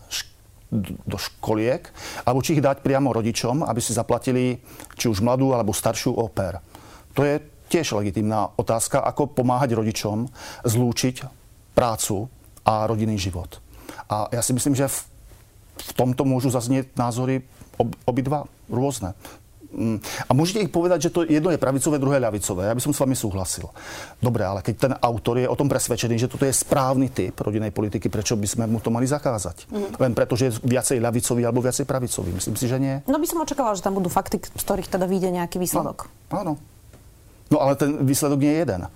do 1.02 1.18
školiek, 1.18 1.82
alebo 2.22 2.42
či 2.42 2.58
ich 2.58 2.62
dať 2.62 2.82
priamo 2.82 3.10
rodičom, 3.10 3.66
aby 3.66 3.80
si 3.82 3.90
zaplatili 3.94 4.58
či 4.94 5.10
už 5.10 5.18
mladú 5.18 5.50
alebo 5.50 5.74
staršiu 5.74 6.14
oper. 6.14 6.62
To 7.16 7.24
je 7.24 7.40
tiež 7.68 7.98
legitimná 7.98 8.54
otázka, 8.56 9.02
ako 9.02 9.34
pomáhať 9.34 9.74
rodičom 9.74 10.30
zlúčiť 10.64 11.26
prácu 11.76 12.30
a 12.66 12.86
rodinný 12.88 13.20
život. 13.20 13.60
A 14.10 14.30
ja 14.30 14.42
si 14.42 14.54
myslím, 14.54 14.74
že 14.74 14.90
v, 14.90 14.98
v 15.76 15.92
tomto 15.94 16.22
môžu 16.26 16.50
zaznieť 16.50 16.94
názory 16.94 17.42
ob, 17.78 17.92
obidva 18.06 18.46
rôzne. 18.70 19.14
Mm. 19.76 20.00
A 20.00 20.30
môžete 20.32 20.64
ich 20.64 20.72
povedať, 20.72 21.10
že 21.10 21.12
to 21.12 21.26
jedno 21.28 21.52
je 21.52 21.60
pravicové, 21.60 22.00
druhé 22.00 22.16
ľavicové. 22.16 22.70
Ja 22.70 22.74
by 22.74 22.80
som 22.80 22.96
s 22.96 23.02
vami 23.02 23.12
súhlasil. 23.12 23.68
Dobre, 24.16 24.46
ale 24.46 24.64
keď 24.64 24.74
ten 24.78 24.92
autor 24.96 25.36
je 25.42 25.50
o 25.50 25.58
tom 25.58 25.68
presvedčený, 25.68 26.16
že 26.16 26.30
toto 26.32 26.48
je 26.48 26.54
správny 26.54 27.12
typ 27.12 27.36
rodinej 27.36 27.74
politiky, 27.76 28.08
prečo 28.08 28.40
by 28.40 28.48
sme 28.48 28.64
mu 28.70 28.80
to 28.80 28.88
mali 28.88 29.04
zakázať? 29.04 29.68
Mm. 29.68 30.00
Len 30.00 30.12
preto, 30.16 30.32
že 30.38 30.48
je 30.48 30.56
viacej 30.64 31.02
ľavicový 31.02 31.42
alebo 31.44 31.60
viacej 31.60 31.84
pravicový. 31.84 32.30
Myslím 32.32 32.56
si, 32.56 32.64
že 32.70 32.78
nie. 32.80 33.04
No 33.04 33.20
by 33.20 33.26
som 33.28 33.44
očakával, 33.44 33.76
že 33.76 33.84
tam 33.84 33.98
budú 33.98 34.08
fakty, 34.08 34.40
z 34.40 34.62
ktorých 34.64 34.88
teda 34.88 35.04
vyjde 35.04 35.34
nejaký 35.34 35.60
výsledok. 35.60 36.08
No, 36.32 36.36
áno. 36.40 36.52
No 37.50 37.60
ale 37.60 37.76
ten 37.76 38.06
výsledok 38.06 38.40
nie 38.40 38.52
je 38.52 38.58
jeden 38.58 38.88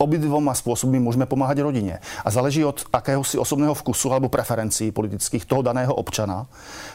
obidvoma 0.00 0.56
spôsobmi 0.56 0.96
môžeme 0.96 1.28
pomáhať 1.28 1.60
rodine. 1.60 2.00
A 2.24 2.28
záleží 2.32 2.64
od 2.64 2.88
akéhosi 2.88 3.36
osobného 3.36 3.76
vkusu 3.76 4.08
alebo 4.08 4.32
preferencií 4.32 4.88
politických 4.90 5.44
toho 5.44 5.60
daného 5.60 5.92
občana, 5.92 6.48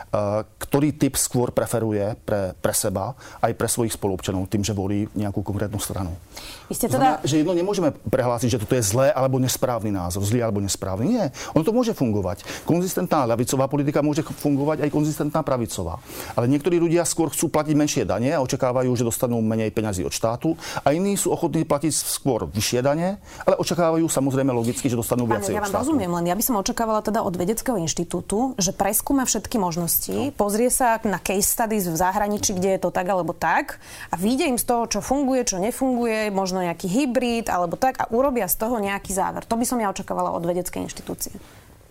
e, 0.10 0.42
ktorý 0.58 0.98
typ 0.98 1.14
skôr 1.14 1.54
preferuje 1.54 2.18
pre, 2.26 2.58
pre 2.58 2.74
seba 2.74 3.14
aj 3.46 3.54
pre 3.54 3.70
svojich 3.70 3.94
spoluobčanov 3.94 4.50
tým, 4.50 4.66
že 4.66 4.74
volí 4.74 5.06
nejakú 5.14 5.46
konkrétnu 5.46 5.78
stranu. 5.78 6.18
Vy 6.66 6.74
ste 6.74 6.90
teda... 6.90 7.22
Znamená, 7.22 7.28
že 7.30 7.36
jedno 7.46 7.54
nemôžeme 7.54 7.94
prehlásiť, 8.10 8.58
že 8.58 8.62
toto 8.66 8.74
je 8.74 8.82
zlé 8.82 9.14
alebo 9.14 9.38
nesprávny 9.38 9.94
názor, 9.94 10.26
zlý 10.26 10.42
alebo 10.42 10.58
nesprávny. 10.58 11.06
Nie, 11.06 11.26
ono 11.54 11.62
to 11.62 11.70
môže 11.70 11.94
fungovať. 11.94 12.66
Konzistentná 12.66 13.30
ľavicová 13.30 13.70
politika 13.70 14.02
môže 14.02 14.26
fungovať 14.26 14.82
aj 14.82 14.90
konzistentná 14.90 15.46
pravicová. 15.46 16.02
Ale 16.34 16.50
niektorí 16.50 16.82
ľudia 16.82 17.06
skôr 17.06 17.30
chcú 17.30 17.54
platiť 17.54 17.76
menšie 17.78 18.04
dane 18.10 18.34
a 18.34 18.42
očakávajú, 18.42 18.90
že 18.98 19.06
dostanú 19.06 19.38
menej 19.46 19.70
peňazí 19.70 20.02
od 20.02 20.14
štátu 20.16 20.58
a 20.82 20.96
iní 20.96 21.14
sú 21.20 21.30
ochotní 21.36 21.68
platiť 21.68 21.92
skôr 21.92 22.48
vyššie 22.48 22.80
dane 22.82 22.95
dane, 22.96 23.20
ale 23.44 23.60
očakávajú 23.60 24.08
samozrejme 24.08 24.56
logicky, 24.56 24.88
že 24.88 24.96
dostanú 24.96 25.28
viacej 25.28 25.52
ja 25.52 25.60
vám 25.60 25.84
rozumiem, 25.84 26.08
len 26.08 26.32
ja 26.32 26.36
by 26.40 26.44
som 26.48 26.56
očakávala 26.56 27.04
teda 27.04 27.20
od 27.20 27.36
vedeckého 27.36 27.76
inštitútu, 27.76 28.56
že 28.56 28.72
preskúma 28.72 29.28
všetky 29.28 29.60
možnosti, 29.60 30.16
no. 30.16 30.32
pozrie 30.32 30.72
sa 30.72 31.04
na 31.04 31.20
case 31.20 31.52
studies 31.52 31.92
v 31.92 32.00
zahraničí, 32.00 32.56
kde 32.56 32.80
je 32.80 32.80
to 32.80 32.90
tak 32.96 33.04
alebo 33.12 33.36
tak 33.36 33.84
a 34.10 34.16
vyjde 34.16 34.56
im 34.56 34.58
z 34.58 34.64
toho, 34.64 34.88
čo 34.88 35.04
funguje, 35.04 35.44
čo 35.44 35.60
nefunguje, 35.60 36.32
možno 36.32 36.64
nejaký 36.64 36.88
hybrid 36.88 37.52
alebo 37.52 37.76
tak 37.76 38.00
a 38.00 38.08
urobia 38.16 38.48
z 38.48 38.56
toho 38.56 38.80
nejaký 38.80 39.12
záver. 39.12 39.44
To 39.44 39.60
by 39.60 39.68
som 39.68 39.78
ja 39.84 39.92
očakávala 39.92 40.32
od 40.32 40.48
vedeckej 40.48 40.88
inštitúcie. 40.88 41.36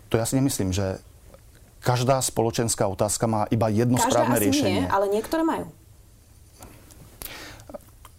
To 0.09 0.17
ja 0.17 0.25
si 0.25 0.33
nemyslím, 0.41 0.73
že 0.73 0.97
každá 1.85 2.17
spoločenská 2.17 2.89
otázka 2.89 3.29
má 3.29 3.45
iba 3.53 3.69
jedno 3.69 4.01
každá 4.01 4.09
správne 4.09 4.35
asi 4.41 4.43
riešenie. 4.49 4.81
Nie, 4.81 4.89
ale 4.89 5.05
niektoré 5.13 5.45
majú. 5.45 5.69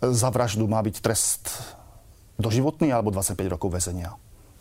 Za 0.06 0.28
vraždu 0.30 0.70
má 0.70 0.78
byť 0.84 0.96
trest 1.02 1.50
doživotný 2.36 2.92
alebo 2.92 3.12
25 3.12 3.36
rokov 3.52 3.72
väzenia. 3.72 4.16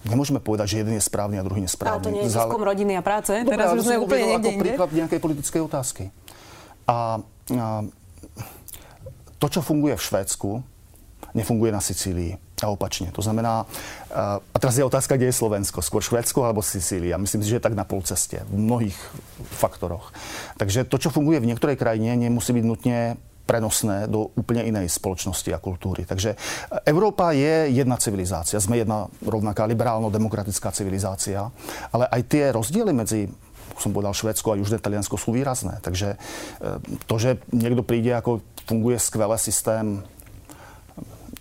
Nemôžeme 0.05 0.38
povedať, 0.38 0.77
že 0.77 0.85
jeden 0.85 0.93
je 0.95 1.03
správny 1.03 1.41
a 1.41 1.43
druhý 1.43 1.65
nesprávny. 1.65 1.97
Ale 1.97 2.05
to 2.05 2.13
nie 2.13 2.23
je 2.29 2.29
výskum 2.29 2.61
rodiny 2.61 2.93
a 2.93 3.01
práce. 3.01 3.33
Dobre, 3.41 3.57
Teraz 3.57 3.73
už 3.73 3.89
sme 3.89 3.97
úplne 3.97 4.25
niekde 4.38 4.49
ako 4.53 4.61
príklad 4.61 4.89
nejakej 4.93 5.19
politickej 5.19 5.61
otázky. 5.65 6.03
A, 6.85 7.17
a 7.25 7.67
to, 9.41 9.47
čo 9.49 9.65
funguje 9.65 9.97
v 9.97 10.03
Švédsku, 10.05 10.49
nefunguje 11.35 11.73
na 11.73 11.81
Sicílii. 11.83 12.38
a 12.63 12.71
opačne. 12.71 13.11
To 13.11 13.19
znamená, 13.19 13.67
a 14.15 14.57
teraz 14.61 14.79
je 14.79 14.88
otázka, 14.88 15.19
kde 15.19 15.27
je 15.27 15.35
Slovensko, 15.35 15.83
skôr 15.83 15.99
Švédsko 15.99 16.47
alebo 16.47 16.63
Sicília. 16.63 17.19
Myslím 17.19 17.43
si, 17.43 17.51
že 17.51 17.59
je 17.59 17.65
tak 17.67 17.75
na 17.75 17.83
polceste 17.83 18.47
v 18.47 18.55
mnohých 18.55 18.95
faktoroch. 19.59 20.15
Takže 20.55 20.88
to, 20.88 20.95
čo 20.95 21.11
funguje 21.11 21.43
v 21.43 21.51
niektorej 21.51 21.75
krajine, 21.75 22.15
nemusí 22.15 22.55
byť 22.55 22.63
nutne 22.63 23.19
prenosné 23.45 24.10
do 24.10 24.34
úplne 24.34 24.65
inej 24.65 24.89
spoločnosti 24.97 25.49
a 25.53 25.62
kultúry. 25.62 26.03
Takže 26.03 26.34
Európa 26.84 27.31
je 27.31 27.69
jedna 27.71 27.95
civilizácia. 28.01 28.58
Sme 28.58 28.81
jedna 28.81 29.05
rovnaká 29.21 29.69
liberálno-demokratická 29.69 30.73
civilizácia, 30.73 31.53
ale 31.93 32.10
aj 32.10 32.21
tie 32.25 32.43
rozdiely 32.49 32.91
medzi 32.91 33.29
som 33.75 33.91
povedal, 33.91 34.15
Švedsko 34.15 34.55
a 34.55 34.60
Južné 34.60 34.79
Taliansko 34.79 35.19
sú 35.19 35.36
výrazné. 35.36 35.84
Takže 35.84 36.15
e, 36.15 36.17
to, 37.12 37.15
že 37.19 37.43
niekto 37.51 37.84
príde, 37.84 38.15
ako 38.15 38.39
funguje 38.63 38.95
skvelé 38.95 39.36
systém, 39.36 39.99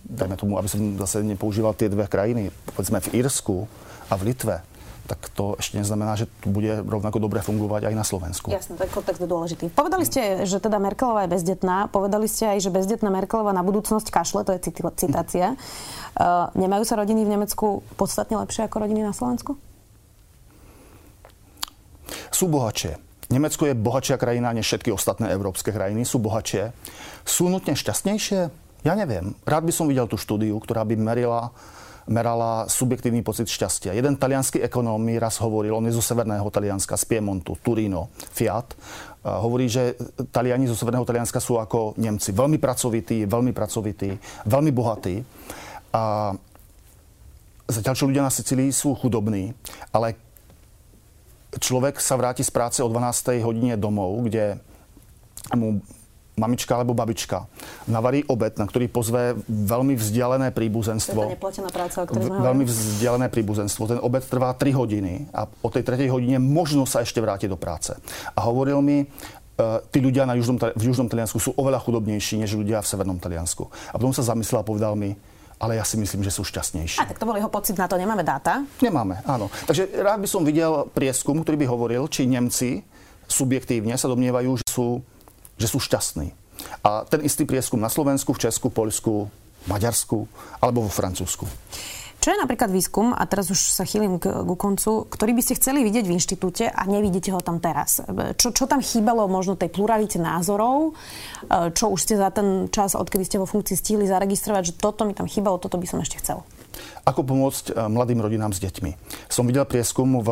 dajme 0.03 0.35
tomu, 0.35 0.59
aby 0.59 0.67
som 0.67 0.99
zase 0.99 1.23
nepoužíval 1.23 1.73
tie 1.73 1.87
dve 1.87 2.11
krajiny, 2.11 2.51
povedzme 2.75 2.99
v 3.01 3.23
Írsku 3.23 3.65
a 4.11 4.13
v 4.19 4.35
Litve, 4.35 4.61
tak 5.05 5.29
to 5.37 5.53
ešte 5.61 5.77
neznamená, 5.77 6.17
že 6.17 6.25
tu 6.41 6.49
bude 6.49 6.81
rovnako 6.81 7.21
dobre 7.21 7.41
fungovať 7.45 7.89
aj 7.89 7.95
na 7.95 8.05
Slovensku. 8.05 8.49
Jasne, 8.49 8.73
ten 8.75 8.89
kontext 8.89 9.21
je 9.21 9.29
dôležitý. 9.29 9.65
Povedali 9.69 10.03
ste, 10.05 10.43
že 10.49 10.57
teda 10.57 10.81
Merkelová 10.81 11.29
je 11.29 11.33
bezdetná. 11.37 11.87
Povedali 11.93 12.25
ste 12.25 12.57
aj, 12.57 12.65
že 12.65 12.69
bezdetná 12.73 13.13
Merkelová 13.13 13.53
na 13.53 13.61
budúcnosť 13.61 14.09
kašle, 14.09 14.41
to 14.41 14.57
je 14.57 14.73
citácia. 14.97 15.53
Uh, 16.17 16.49
nemajú 16.57 16.83
sa 16.83 16.97
rodiny 16.97 17.21
v 17.21 17.33
Nemecku 17.37 17.85
podstatne 17.95 18.41
lepšie 18.41 18.65
ako 18.65 18.81
rodiny 18.81 19.05
na 19.05 19.13
Slovensku? 19.13 19.57
Sú 22.33 22.49
bohatšie. 22.49 22.97
Nemecko 23.29 23.65
je 23.65 23.73
bohatšia 23.73 24.21
krajina 24.21 24.53
než 24.53 24.69
všetky 24.69 24.93
ostatné 24.93 25.33
európske 25.33 25.73
krajiny. 25.73 26.05
Sú 26.05 26.21
bohatšie. 26.21 26.73
Sú 27.25 27.49
nutne 27.49 27.73
šťastnejšie? 27.73 28.64
Ja 28.85 28.93
neviem. 28.93 29.33
Rád 29.41 29.65
by 29.65 29.73
som 29.73 29.89
videl 29.89 30.05
tú 30.05 30.15
štúdiu, 30.15 30.55
ktorá 30.61 30.85
by 30.85 30.93
merila 30.95 31.49
merala 32.05 32.69
subjektívny 32.69 33.25
pocit 33.25 33.49
šťastia. 33.49 33.97
Jeden 33.97 34.13
talianský 34.13 34.61
ekonóm 34.61 35.01
mi 35.01 35.17
raz 35.17 35.41
hovoril, 35.41 35.73
on 35.73 35.89
je 35.89 35.97
zo 35.97 36.05
severného 36.05 36.45
Talianska, 36.53 36.93
z 37.01 37.05
Piemontu, 37.09 37.57
Turino, 37.57 38.13
Fiat, 38.29 38.77
hovorí, 39.25 39.65
že 39.65 39.97
Taliani 40.29 40.69
zo 40.69 40.77
severného 40.77 41.01
Talianska 41.01 41.41
sú 41.41 41.57
ako 41.57 41.97
Nemci. 41.97 42.29
Veľmi 42.29 42.61
pracovití, 42.61 43.25
veľmi 43.25 43.57
pracovití, 43.57 44.13
veľmi 44.45 44.69
bohatí. 44.69 45.25
A 45.97 46.37
zatiaľ, 47.65 47.95
čo 47.97 48.05
ľudia 48.05 48.21
na 48.21 48.29
Sicílii 48.29 48.69
sú 48.69 48.93
chudobní, 48.93 49.57
ale 49.89 50.13
človek 51.57 51.97
sa 51.97 52.21
vráti 52.21 52.45
z 52.45 52.53
práce 52.53 52.85
o 52.85 52.89
12. 52.91 53.41
hodine 53.41 53.81
domov, 53.81 54.29
kde 54.29 54.61
mu 55.57 55.81
mamička 56.35 56.75
alebo 56.75 56.91
babička 56.91 57.47
navarí 57.87 58.27
obed, 58.27 58.59
na 58.59 58.67
ktorý 58.67 58.91
pozve 58.91 59.39
veľmi 59.47 59.95
vzdialené 59.95 60.51
príbuzenstvo. 60.51 61.19
To 61.19 61.31
je 61.31 61.35
neplatená 61.39 61.69
práca, 61.71 61.97
o 62.03 62.05
ktorej 62.07 62.27
Veľmi 62.27 62.63
vzdialené 62.67 63.27
príbuzenstvo. 63.31 63.87
Ten 63.87 63.99
obed 64.03 64.23
trvá 64.27 64.51
3 64.51 64.75
hodiny 64.75 65.31
a 65.31 65.47
o 65.47 65.69
tej 65.71 65.87
3 65.87 66.11
hodine 66.11 66.37
možno 66.37 66.83
sa 66.83 67.01
ešte 67.01 67.23
vrátiť 67.23 67.47
do 67.47 67.59
práce. 67.59 67.95
A 68.35 68.39
hovoril 68.45 68.79
mi, 68.83 69.07
Uh, 69.55 69.79
tí 69.87 70.03
ľudia 70.03 70.27
na 70.27 70.35
južnom, 70.35 70.59
v 70.59 70.83
južnom 70.91 71.07
Taliansku 71.07 71.39
sú 71.39 71.55
oveľa 71.55 71.79
chudobnejší 71.79 72.43
než 72.43 72.59
ľudia 72.59 72.83
v 72.83 72.91
severnom 72.91 73.15
Taliansku. 73.15 73.63
A 73.63 73.95
potom 73.95 74.11
sa 74.11 74.19
zamyslel 74.19 74.59
a 74.59 74.67
povedal 74.67 74.99
mi, 74.99 75.15
ale 75.63 75.79
ja 75.79 75.87
si 75.87 75.95
myslím, 75.95 76.27
že 76.27 76.35
sú 76.35 76.43
šťastnejší. 76.43 76.99
A 76.99 77.07
tak 77.07 77.15
to 77.15 77.23
bol 77.23 77.39
jeho 77.39 77.47
pocit, 77.47 77.79
na 77.79 77.87
to 77.87 77.95
nemáme 77.95 78.19
dáta? 78.19 78.67
Nemáme, 78.83 79.23
áno. 79.23 79.47
Takže 79.63 79.95
rád 80.03 80.19
by 80.19 80.27
som 80.27 80.43
videl 80.43 80.91
prieskum, 80.91 81.39
ktorý 81.39 81.55
by 81.63 81.67
hovoril, 81.71 82.03
či 82.11 82.27
Nemci 82.27 82.83
subjektívne 83.31 83.95
sa 83.95 84.11
domnievajú, 84.11 84.59
že 84.59 84.67
sú 84.67 84.99
že 85.55 85.67
sú 85.67 85.79
šťastní. 85.79 86.31
A 86.83 87.03
ten 87.05 87.21
istý 87.21 87.43
prieskum 87.43 87.77
na 87.77 87.91
Slovensku, 87.91 88.31
v 88.31 88.47
Česku, 88.47 88.71
Poľsku, 88.71 89.27
Maďarsku 89.65 90.29
alebo 90.61 90.85
vo 90.85 90.91
Francúzsku. 90.91 91.45
Čo 92.25 92.33
je 92.33 92.41
napríklad 92.41 92.73
výskum, 92.73 93.13
a 93.13 93.21
teraz 93.29 93.53
už 93.53 93.59
sa 93.69 93.85
chýlim 93.85 94.17
k, 94.17 94.25
k 94.25 94.49
koncu, 94.57 95.05
ktorý 95.05 95.37
by 95.37 95.41
ste 95.45 95.61
chceli 95.61 95.85
vidieť 95.85 96.09
v 96.09 96.15
inštitúte 96.17 96.65
a 96.65 96.81
nevidíte 96.89 97.29
ho 97.29 97.37
tam 97.37 97.61
teraz? 97.61 98.01
Čo, 98.41 98.49
čo 98.49 98.65
tam 98.65 98.81
chýbalo 98.81 99.29
možno 99.29 99.53
tej 99.53 99.69
pluralite 99.69 100.17
názorov? 100.17 100.97
Čo 101.77 101.93
už 101.93 101.99
ste 102.01 102.17
za 102.17 102.33
ten 102.33 102.65
čas, 102.73 102.97
odkedy 102.97 103.29
ste 103.29 103.37
vo 103.37 103.45
funkcii 103.45 103.77
stihli 103.77 104.09
zaregistrovať, 104.09 104.73
že 104.73 104.77
toto 104.81 105.05
mi 105.05 105.13
tam 105.13 105.29
chýbalo, 105.29 105.61
toto 105.61 105.77
by 105.77 105.85
som 105.85 106.01
ešte 106.01 106.17
chcel? 106.17 106.41
Ako 107.05 107.21
pomôcť 107.21 107.71
e, 107.71 107.73
mladým 107.93 108.19
rodinám 108.19 108.51
s 108.51 108.59
deťmi? 108.59 108.91
Som 109.29 109.45
videl 109.45 109.69
prieskum 109.69 110.19
v 110.19 110.29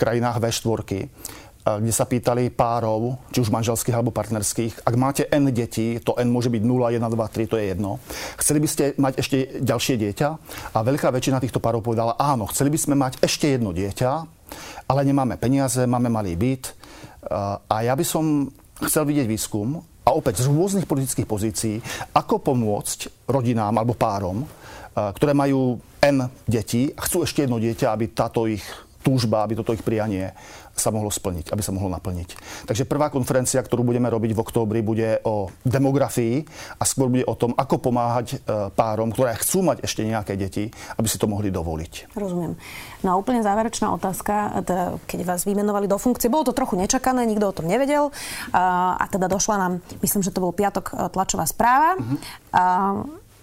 krajinách 0.00 0.40
V4, 0.40 1.12
kde 1.64 1.92
sa 1.96 2.04
pýtali 2.04 2.52
párov, 2.52 3.16
či 3.32 3.40
už 3.40 3.48
manželských 3.48 3.96
alebo 3.96 4.12
partnerských, 4.12 4.84
ak 4.84 4.94
máte 5.00 5.24
N 5.32 5.48
detí, 5.48 5.96
to 6.04 6.12
N 6.20 6.28
môže 6.28 6.52
byť 6.52 6.60
0, 6.60 6.92
1, 6.92 7.00
2, 7.00 7.08
3, 7.08 7.48
to 7.48 7.56
je 7.56 7.64
jedno. 7.72 7.90
Chceli 8.36 8.60
by 8.60 8.68
ste 8.68 8.84
mať 9.00 9.12
ešte 9.16 9.36
ďalšie 9.64 9.96
dieťa? 9.96 10.28
A 10.76 10.78
veľká 10.84 11.08
väčšina 11.08 11.40
týchto 11.40 11.64
párov 11.64 11.80
povedala, 11.80 12.20
áno, 12.20 12.44
chceli 12.52 12.68
by 12.68 12.78
sme 12.78 12.94
mať 13.00 13.24
ešte 13.24 13.56
jedno 13.56 13.72
dieťa, 13.72 14.10
ale 14.92 15.00
nemáme 15.08 15.40
peniaze, 15.40 15.80
máme 15.88 16.12
malý 16.12 16.36
byt. 16.36 16.76
A 17.72 17.76
ja 17.80 17.96
by 17.96 18.04
som 18.04 18.52
chcel 18.84 19.08
vidieť 19.08 19.24
výskum, 19.24 19.80
a 20.04 20.12
opäť 20.12 20.44
z 20.44 20.52
rôznych 20.52 20.84
politických 20.84 21.24
pozícií, 21.24 21.76
ako 22.12 22.44
pomôcť 22.44 23.24
rodinám 23.24 23.72
alebo 23.72 23.96
párom, 23.96 24.44
ktoré 24.92 25.32
majú 25.32 25.80
N 26.04 26.28
detí 26.44 26.92
a 26.92 27.08
chcú 27.08 27.24
ešte 27.24 27.48
jedno 27.48 27.56
dieťa, 27.56 27.88
aby 27.88 28.12
táto 28.12 28.44
ich 28.44 28.60
túžba, 29.00 29.44
aby 29.44 29.56
toto 29.56 29.72
ich 29.72 29.80
prianie 29.80 30.32
sa 30.74 30.90
mohlo 30.90 31.08
splniť, 31.08 31.54
aby 31.54 31.62
sa 31.62 31.70
mohlo 31.70 31.88
naplniť. 31.94 32.28
Takže 32.66 32.84
prvá 32.84 33.08
konferencia, 33.08 33.62
ktorú 33.62 33.86
budeme 33.86 34.10
robiť 34.10 34.34
v 34.34 34.42
októbri, 34.42 34.80
bude 34.82 35.22
o 35.22 35.48
demografii 35.62 36.44
a 36.78 36.84
skôr 36.84 37.08
bude 37.08 37.24
o 37.24 37.34
tom, 37.38 37.54
ako 37.54 37.78
pomáhať 37.78 38.26
e, 38.34 38.36
párom, 38.74 39.14
ktoré 39.14 39.38
chcú 39.38 39.62
mať 39.62 39.86
ešte 39.86 40.02
nejaké 40.02 40.34
deti, 40.34 40.68
aby 40.98 41.06
si 41.06 41.16
to 41.16 41.30
mohli 41.30 41.54
dovoliť. 41.54 42.14
Rozumiem. 42.18 42.58
No 43.06 43.08
a 43.14 43.18
úplne 43.18 43.46
záverečná 43.46 43.94
otázka, 43.94 44.64
teda, 44.66 44.98
keď 45.06 45.20
vás 45.22 45.46
vymenovali 45.46 45.86
do 45.86 45.96
funkcie, 45.96 46.32
bolo 46.32 46.50
to 46.50 46.56
trochu 46.56 46.74
nečakané, 46.74 47.24
nikto 47.24 47.50
o 47.50 47.56
tom 47.56 47.70
nevedel 47.70 48.10
a, 48.50 48.96
a 48.98 49.04
teda 49.06 49.30
došla 49.30 49.56
nám, 49.56 49.72
myslím, 50.02 50.22
že 50.26 50.34
to 50.34 50.42
bol 50.42 50.52
piatok 50.52 50.84
e, 50.90 50.92
tlačová 51.14 51.46
správa. 51.46 51.96
Uh-huh. 51.96 52.18
A, 52.50 52.62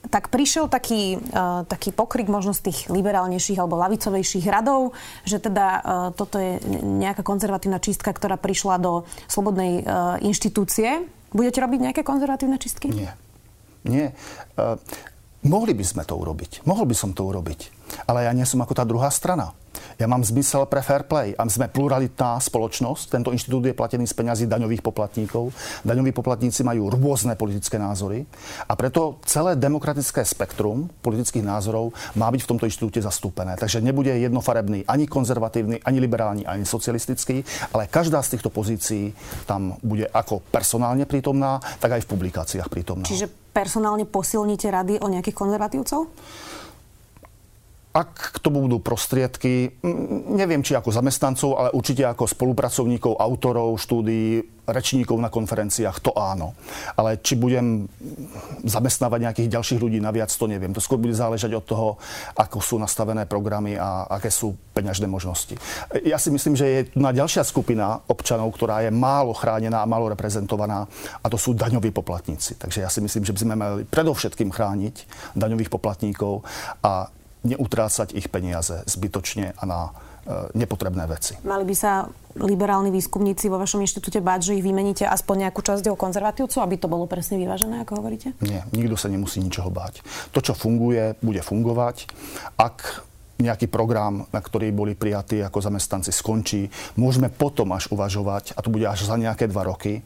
tak 0.09 0.33
prišiel 0.33 0.65
taký, 0.65 1.21
uh, 1.21 1.61
taký 1.69 1.93
pokrik 1.93 2.25
možno 2.25 2.57
z 2.57 2.71
tých 2.71 2.89
liberálnejších 2.89 3.59
alebo 3.61 3.77
lavicovejších 3.77 4.45
radov, 4.49 4.97
že 5.27 5.37
teda 5.37 5.67
uh, 5.67 5.81
toto 6.15 6.41
je 6.41 6.57
nejaká 6.81 7.21
konzervatívna 7.21 7.77
čistka, 7.77 8.09
ktorá 8.09 8.41
prišla 8.41 8.81
do 8.81 9.05
slobodnej 9.29 9.85
uh, 9.85 10.17
inštitúcie. 10.25 11.05
Budete 11.29 11.61
robiť 11.61 11.79
nejaké 11.79 12.01
konzervatívne 12.01 12.57
čistky? 12.57 12.89
Nie. 12.89 13.13
Nie. 13.85 14.17
Uh, 14.57 14.81
mohli 15.45 15.77
by 15.77 15.85
sme 15.85 16.03
to 16.05 16.17
urobiť. 16.17 16.65
Mohol 16.65 16.89
by 16.89 16.95
som 16.97 17.13
to 17.13 17.21
urobiť. 17.29 17.69
Ale 18.09 18.25
ja 18.25 18.33
nie 18.33 18.45
som 18.49 18.61
ako 18.61 18.73
tá 18.73 18.83
druhá 18.87 19.13
strana. 19.13 19.53
Ja 20.01 20.09
mám 20.09 20.25
zmysel 20.25 20.65
pre 20.65 20.81
fair 20.81 21.05
play 21.05 21.37
a 21.37 21.45
my 21.45 21.51
sme 21.53 21.69
pluralitná 21.69 22.41
spoločnosť. 22.41 23.13
Tento 23.13 23.29
inštitút 23.29 23.69
je 23.69 23.77
platený 23.77 24.09
z 24.09 24.17
peňazí 24.17 24.49
daňových 24.49 24.81
poplatníkov. 24.81 25.53
Daňoví 25.85 26.09
poplatníci 26.09 26.65
majú 26.65 26.89
rôzne 26.89 27.37
politické 27.37 27.77
názory 27.77 28.25
a 28.65 28.73
preto 28.73 29.21
celé 29.29 29.53
demokratické 29.53 30.25
spektrum 30.25 30.89
politických 31.05 31.45
názorov 31.45 31.93
má 32.17 32.33
byť 32.33 32.41
v 32.41 32.49
tomto 32.49 32.65
inštitúte 32.65 32.97
zastúpené. 32.97 33.53
Takže 33.61 33.77
nebude 33.77 34.09
jednofarebný 34.09 34.89
ani 34.89 35.05
konzervatívny, 35.05 35.85
ani 35.85 36.01
liberálny, 36.01 36.49
ani 36.49 36.65
socialistický, 36.65 37.45
ale 37.69 37.85
každá 37.85 38.25
z 38.25 38.33
týchto 38.33 38.49
pozícií 38.49 39.13
tam 39.45 39.77
bude 39.85 40.09
ako 40.09 40.41
personálne 40.49 41.05
prítomná, 41.05 41.61
tak 41.77 42.01
aj 42.01 42.09
v 42.09 42.09
publikáciách 42.09 42.73
prítomná. 42.73 43.05
Čiže 43.05 43.29
personálne 43.53 44.09
posilníte 44.09 44.65
rady 44.65 44.97
o 44.97 45.05
nejakých 45.13 45.37
konzervatívcov? 45.37 46.09
Ak 47.91 48.35
k 48.35 48.37
tomu 48.39 48.63
budú 48.63 48.79
prostriedky, 48.79 49.83
neviem 50.31 50.63
či 50.63 50.79
ako 50.79 50.95
zamestnancov, 50.95 51.59
ale 51.59 51.69
určite 51.75 52.07
ako 52.07 52.23
spolupracovníkov, 52.23 53.19
autorov 53.19 53.75
štúdií, 53.75 54.39
rečníkov 54.63 55.19
na 55.19 55.27
konferenciách, 55.27 55.99
to 55.99 56.15
áno. 56.15 56.55
Ale 56.95 57.19
či 57.19 57.35
budem 57.35 57.91
zamestnávať 58.63 59.19
nejakých 59.27 59.51
ďalších 59.51 59.83
ľudí 59.83 59.99
naviac, 59.99 60.31
to 60.31 60.47
neviem. 60.47 60.71
To 60.71 60.79
skôr 60.79 61.03
bude 61.03 61.11
záležať 61.11 61.51
od 61.51 61.65
toho, 61.67 61.87
ako 62.39 62.63
sú 62.63 62.75
nastavené 62.79 63.27
programy 63.27 63.75
a 63.75 64.07
aké 64.07 64.31
sú 64.31 64.55
peňažné 64.71 65.11
možnosti. 65.11 65.59
Ja 66.07 66.15
si 66.15 66.31
myslím, 66.31 66.55
že 66.55 66.65
je 66.71 66.81
tu 66.87 67.03
na 67.03 67.11
ďalšia 67.11 67.43
skupina 67.43 67.99
občanov, 68.07 68.55
ktorá 68.55 68.87
je 68.87 68.91
málo 68.93 69.35
chránená 69.35 69.83
a 69.83 69.89
málo 69.89 70.07
reprezentovaná 70.07 70.87
a 71.19 71.27
to 71.27 71.35
sú 71.35 71.51
daňoví 71.51 71.91
poplatníci. 71.91 72.55
Takže 72.55 72.87
ja 72.87 72.87
si 72.87 73.03
myslím, 73.03 73.27
že 73.27 73.35
by 73.35 73.39
sme 73.43 73.55
mali 73.59 73.83
predovšetkým 73.83 74.47
chrániť 74.47 74.95
daňových 75.35 75.67
poplatníkov 75.67 76.47
a 76.79 77.11
neutrácať 77.41 78.13
ich 78.13 78.29
peniaze 78.29 78.85
zbytočne 78.85 79.57
a 79.57 79.63
na 79.65 79.79
e, 79.87 79.91
nepotrebné 80.53 81.09
veci. 81.09 81.37
Mali 81.41 81.65
by 81.65 81.75
sa 81.75 82.05
liberálni 82.37 82.93
výskumníci 82.93 83.49
vo 83.51 83.59
vašom 83.59 83.83
inštitúte 83.83 84.21
báť, 84.23 84.51
že 84.51 84.61
ich 84.61 84.65
vymeníte 84.65 85.03
aspoň 85.03 85.49
nejakú 85.49 85.59
časť 85.65 85.89
o 85.91 85.99
konzervatívcov, 85.99 86.61
aby 86.61 86.75
to 86.77 86.87
bolo 86.87 87.09
presne 87.09 87.41
vyvážené, 87.41 87.81
ako 87.83 87.99
hovoríte? 87.99 88.37
Nie, 88.39 88.63
nikto 88.71 88.95
sa 88.95 89.11
nemusí 89.11 89.41
ničoho 89.41 89.73
báť. 89.73 90.05
To, 90.31 90.39
čo 90.39 90.53
funguje, 90.53 91.17
bude 91.19 91.41
fungovať. 91.43 92.07
Ak 92.55 93.03
nejaký 93.41 93.65
program, 93.67 94.29
na 94.29 94.39
ktorý 94.39 94.69
boli 94.69 94.93
prijatí 94.93 95.41
ako 95.41 95.65
zamestnanci, 95.65 96.13
skončí, 96.13 96.69
môžeme 96.93 97.33
potom 97.33 97.73
až 97.73 97.89
uvažovať, 97.89 98.53
a 98.53 98.61
to 98.61 98.69
bude 98.69 98.85
až 98.85 99.09
za 99.09 99.17
nejaké 99.17 99.49
dva 99.49 99.65
roky, 99.65 100.05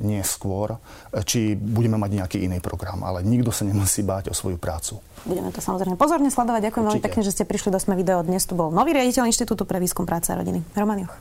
neskôr, 0.00 0.76
či 1.24 1.56
budeme 1.56 1.96
mať 1.96 2.10
nejaký 2.22 2.38
iný 2.44 2.60
program. 2.60 3.04
Ale 3.04 3.24
nikto 3.24 3.50
sa 3.52 3.64
nemusí 3.64 4.04
báť 4.04 4.30
o 4.30 4.34
svoju 4.36 4.60
prácu. 4.60 5.00
Budeme 5.24 5.50
to 5.52 5.60
samozrejme 5.60 5.96
pozorne 5.96 6.28
sledovať. 6.28 6.70
Ďakujem 6.70 6.84
veľmi 6.86 7.02
pekne, 7.04 7.22
že 7.24 7.32
ste 7.32 7.44
prišli 7.48 7.72
do 7.72 7.80
Sme 7.80 7.96
video. 7.96 8.20
Dnes 8.20 8.44
tu 8.44 8.54
bol 8.54 8.68
nový 8.68 8.94
riaditeľ 8.96 9.28
Inštitútu 9.28 9.64
pre 9.64 9.80
výskum 9.80 10.04
práce 10.04 10.32
a 10.32 10.36
rodiny. 10.36 10.62
Roman 10.76 11.04
Joch. 11.04 11.14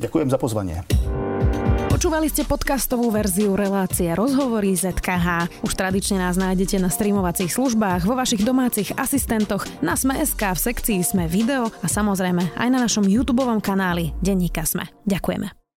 Ďakujem 0.00 0.28
za 0.32 0.38
pozvanie. 0.40 0.76
Počúvali 1.92 2.26
ste 2.26 2.42
podcastovú 2.42 3.14
verziu 3.14 3.54
relácie 3.54 4.10
Rozhovory 4.10 4.74
ZKH. 4.74 5.62
Už 5.62 5.72
tradične 5.76 6.18
nás 6.18 6.34
nájdete 6.34 6.82
na 6.82 6.90
streamovacích 6.90 7.52
službách, 7.52 8.08
vo 8.08 8.18
vašich 8.18 8.42
domácich 8.42 8.90
asistentoch, 8.98 9.62
na 9.84 9.94
Sme.sk, 9.94 10.40
v 10.40 10.58
sekcii 10.58 10.98
Sme 11.06 11.30
video 11.30 11.70
a 11.70 11.86
samozrejme 11.86 12.58
aj 12.58 12.68
na 12.74 12.82
našom 12.82 13.06
YouTube 13.06 13.46
kanáli 13.62 14.10
Denníka 14.18 14.66
Sme. 14.66 14.90
Ďakujeme. 15.06 15.61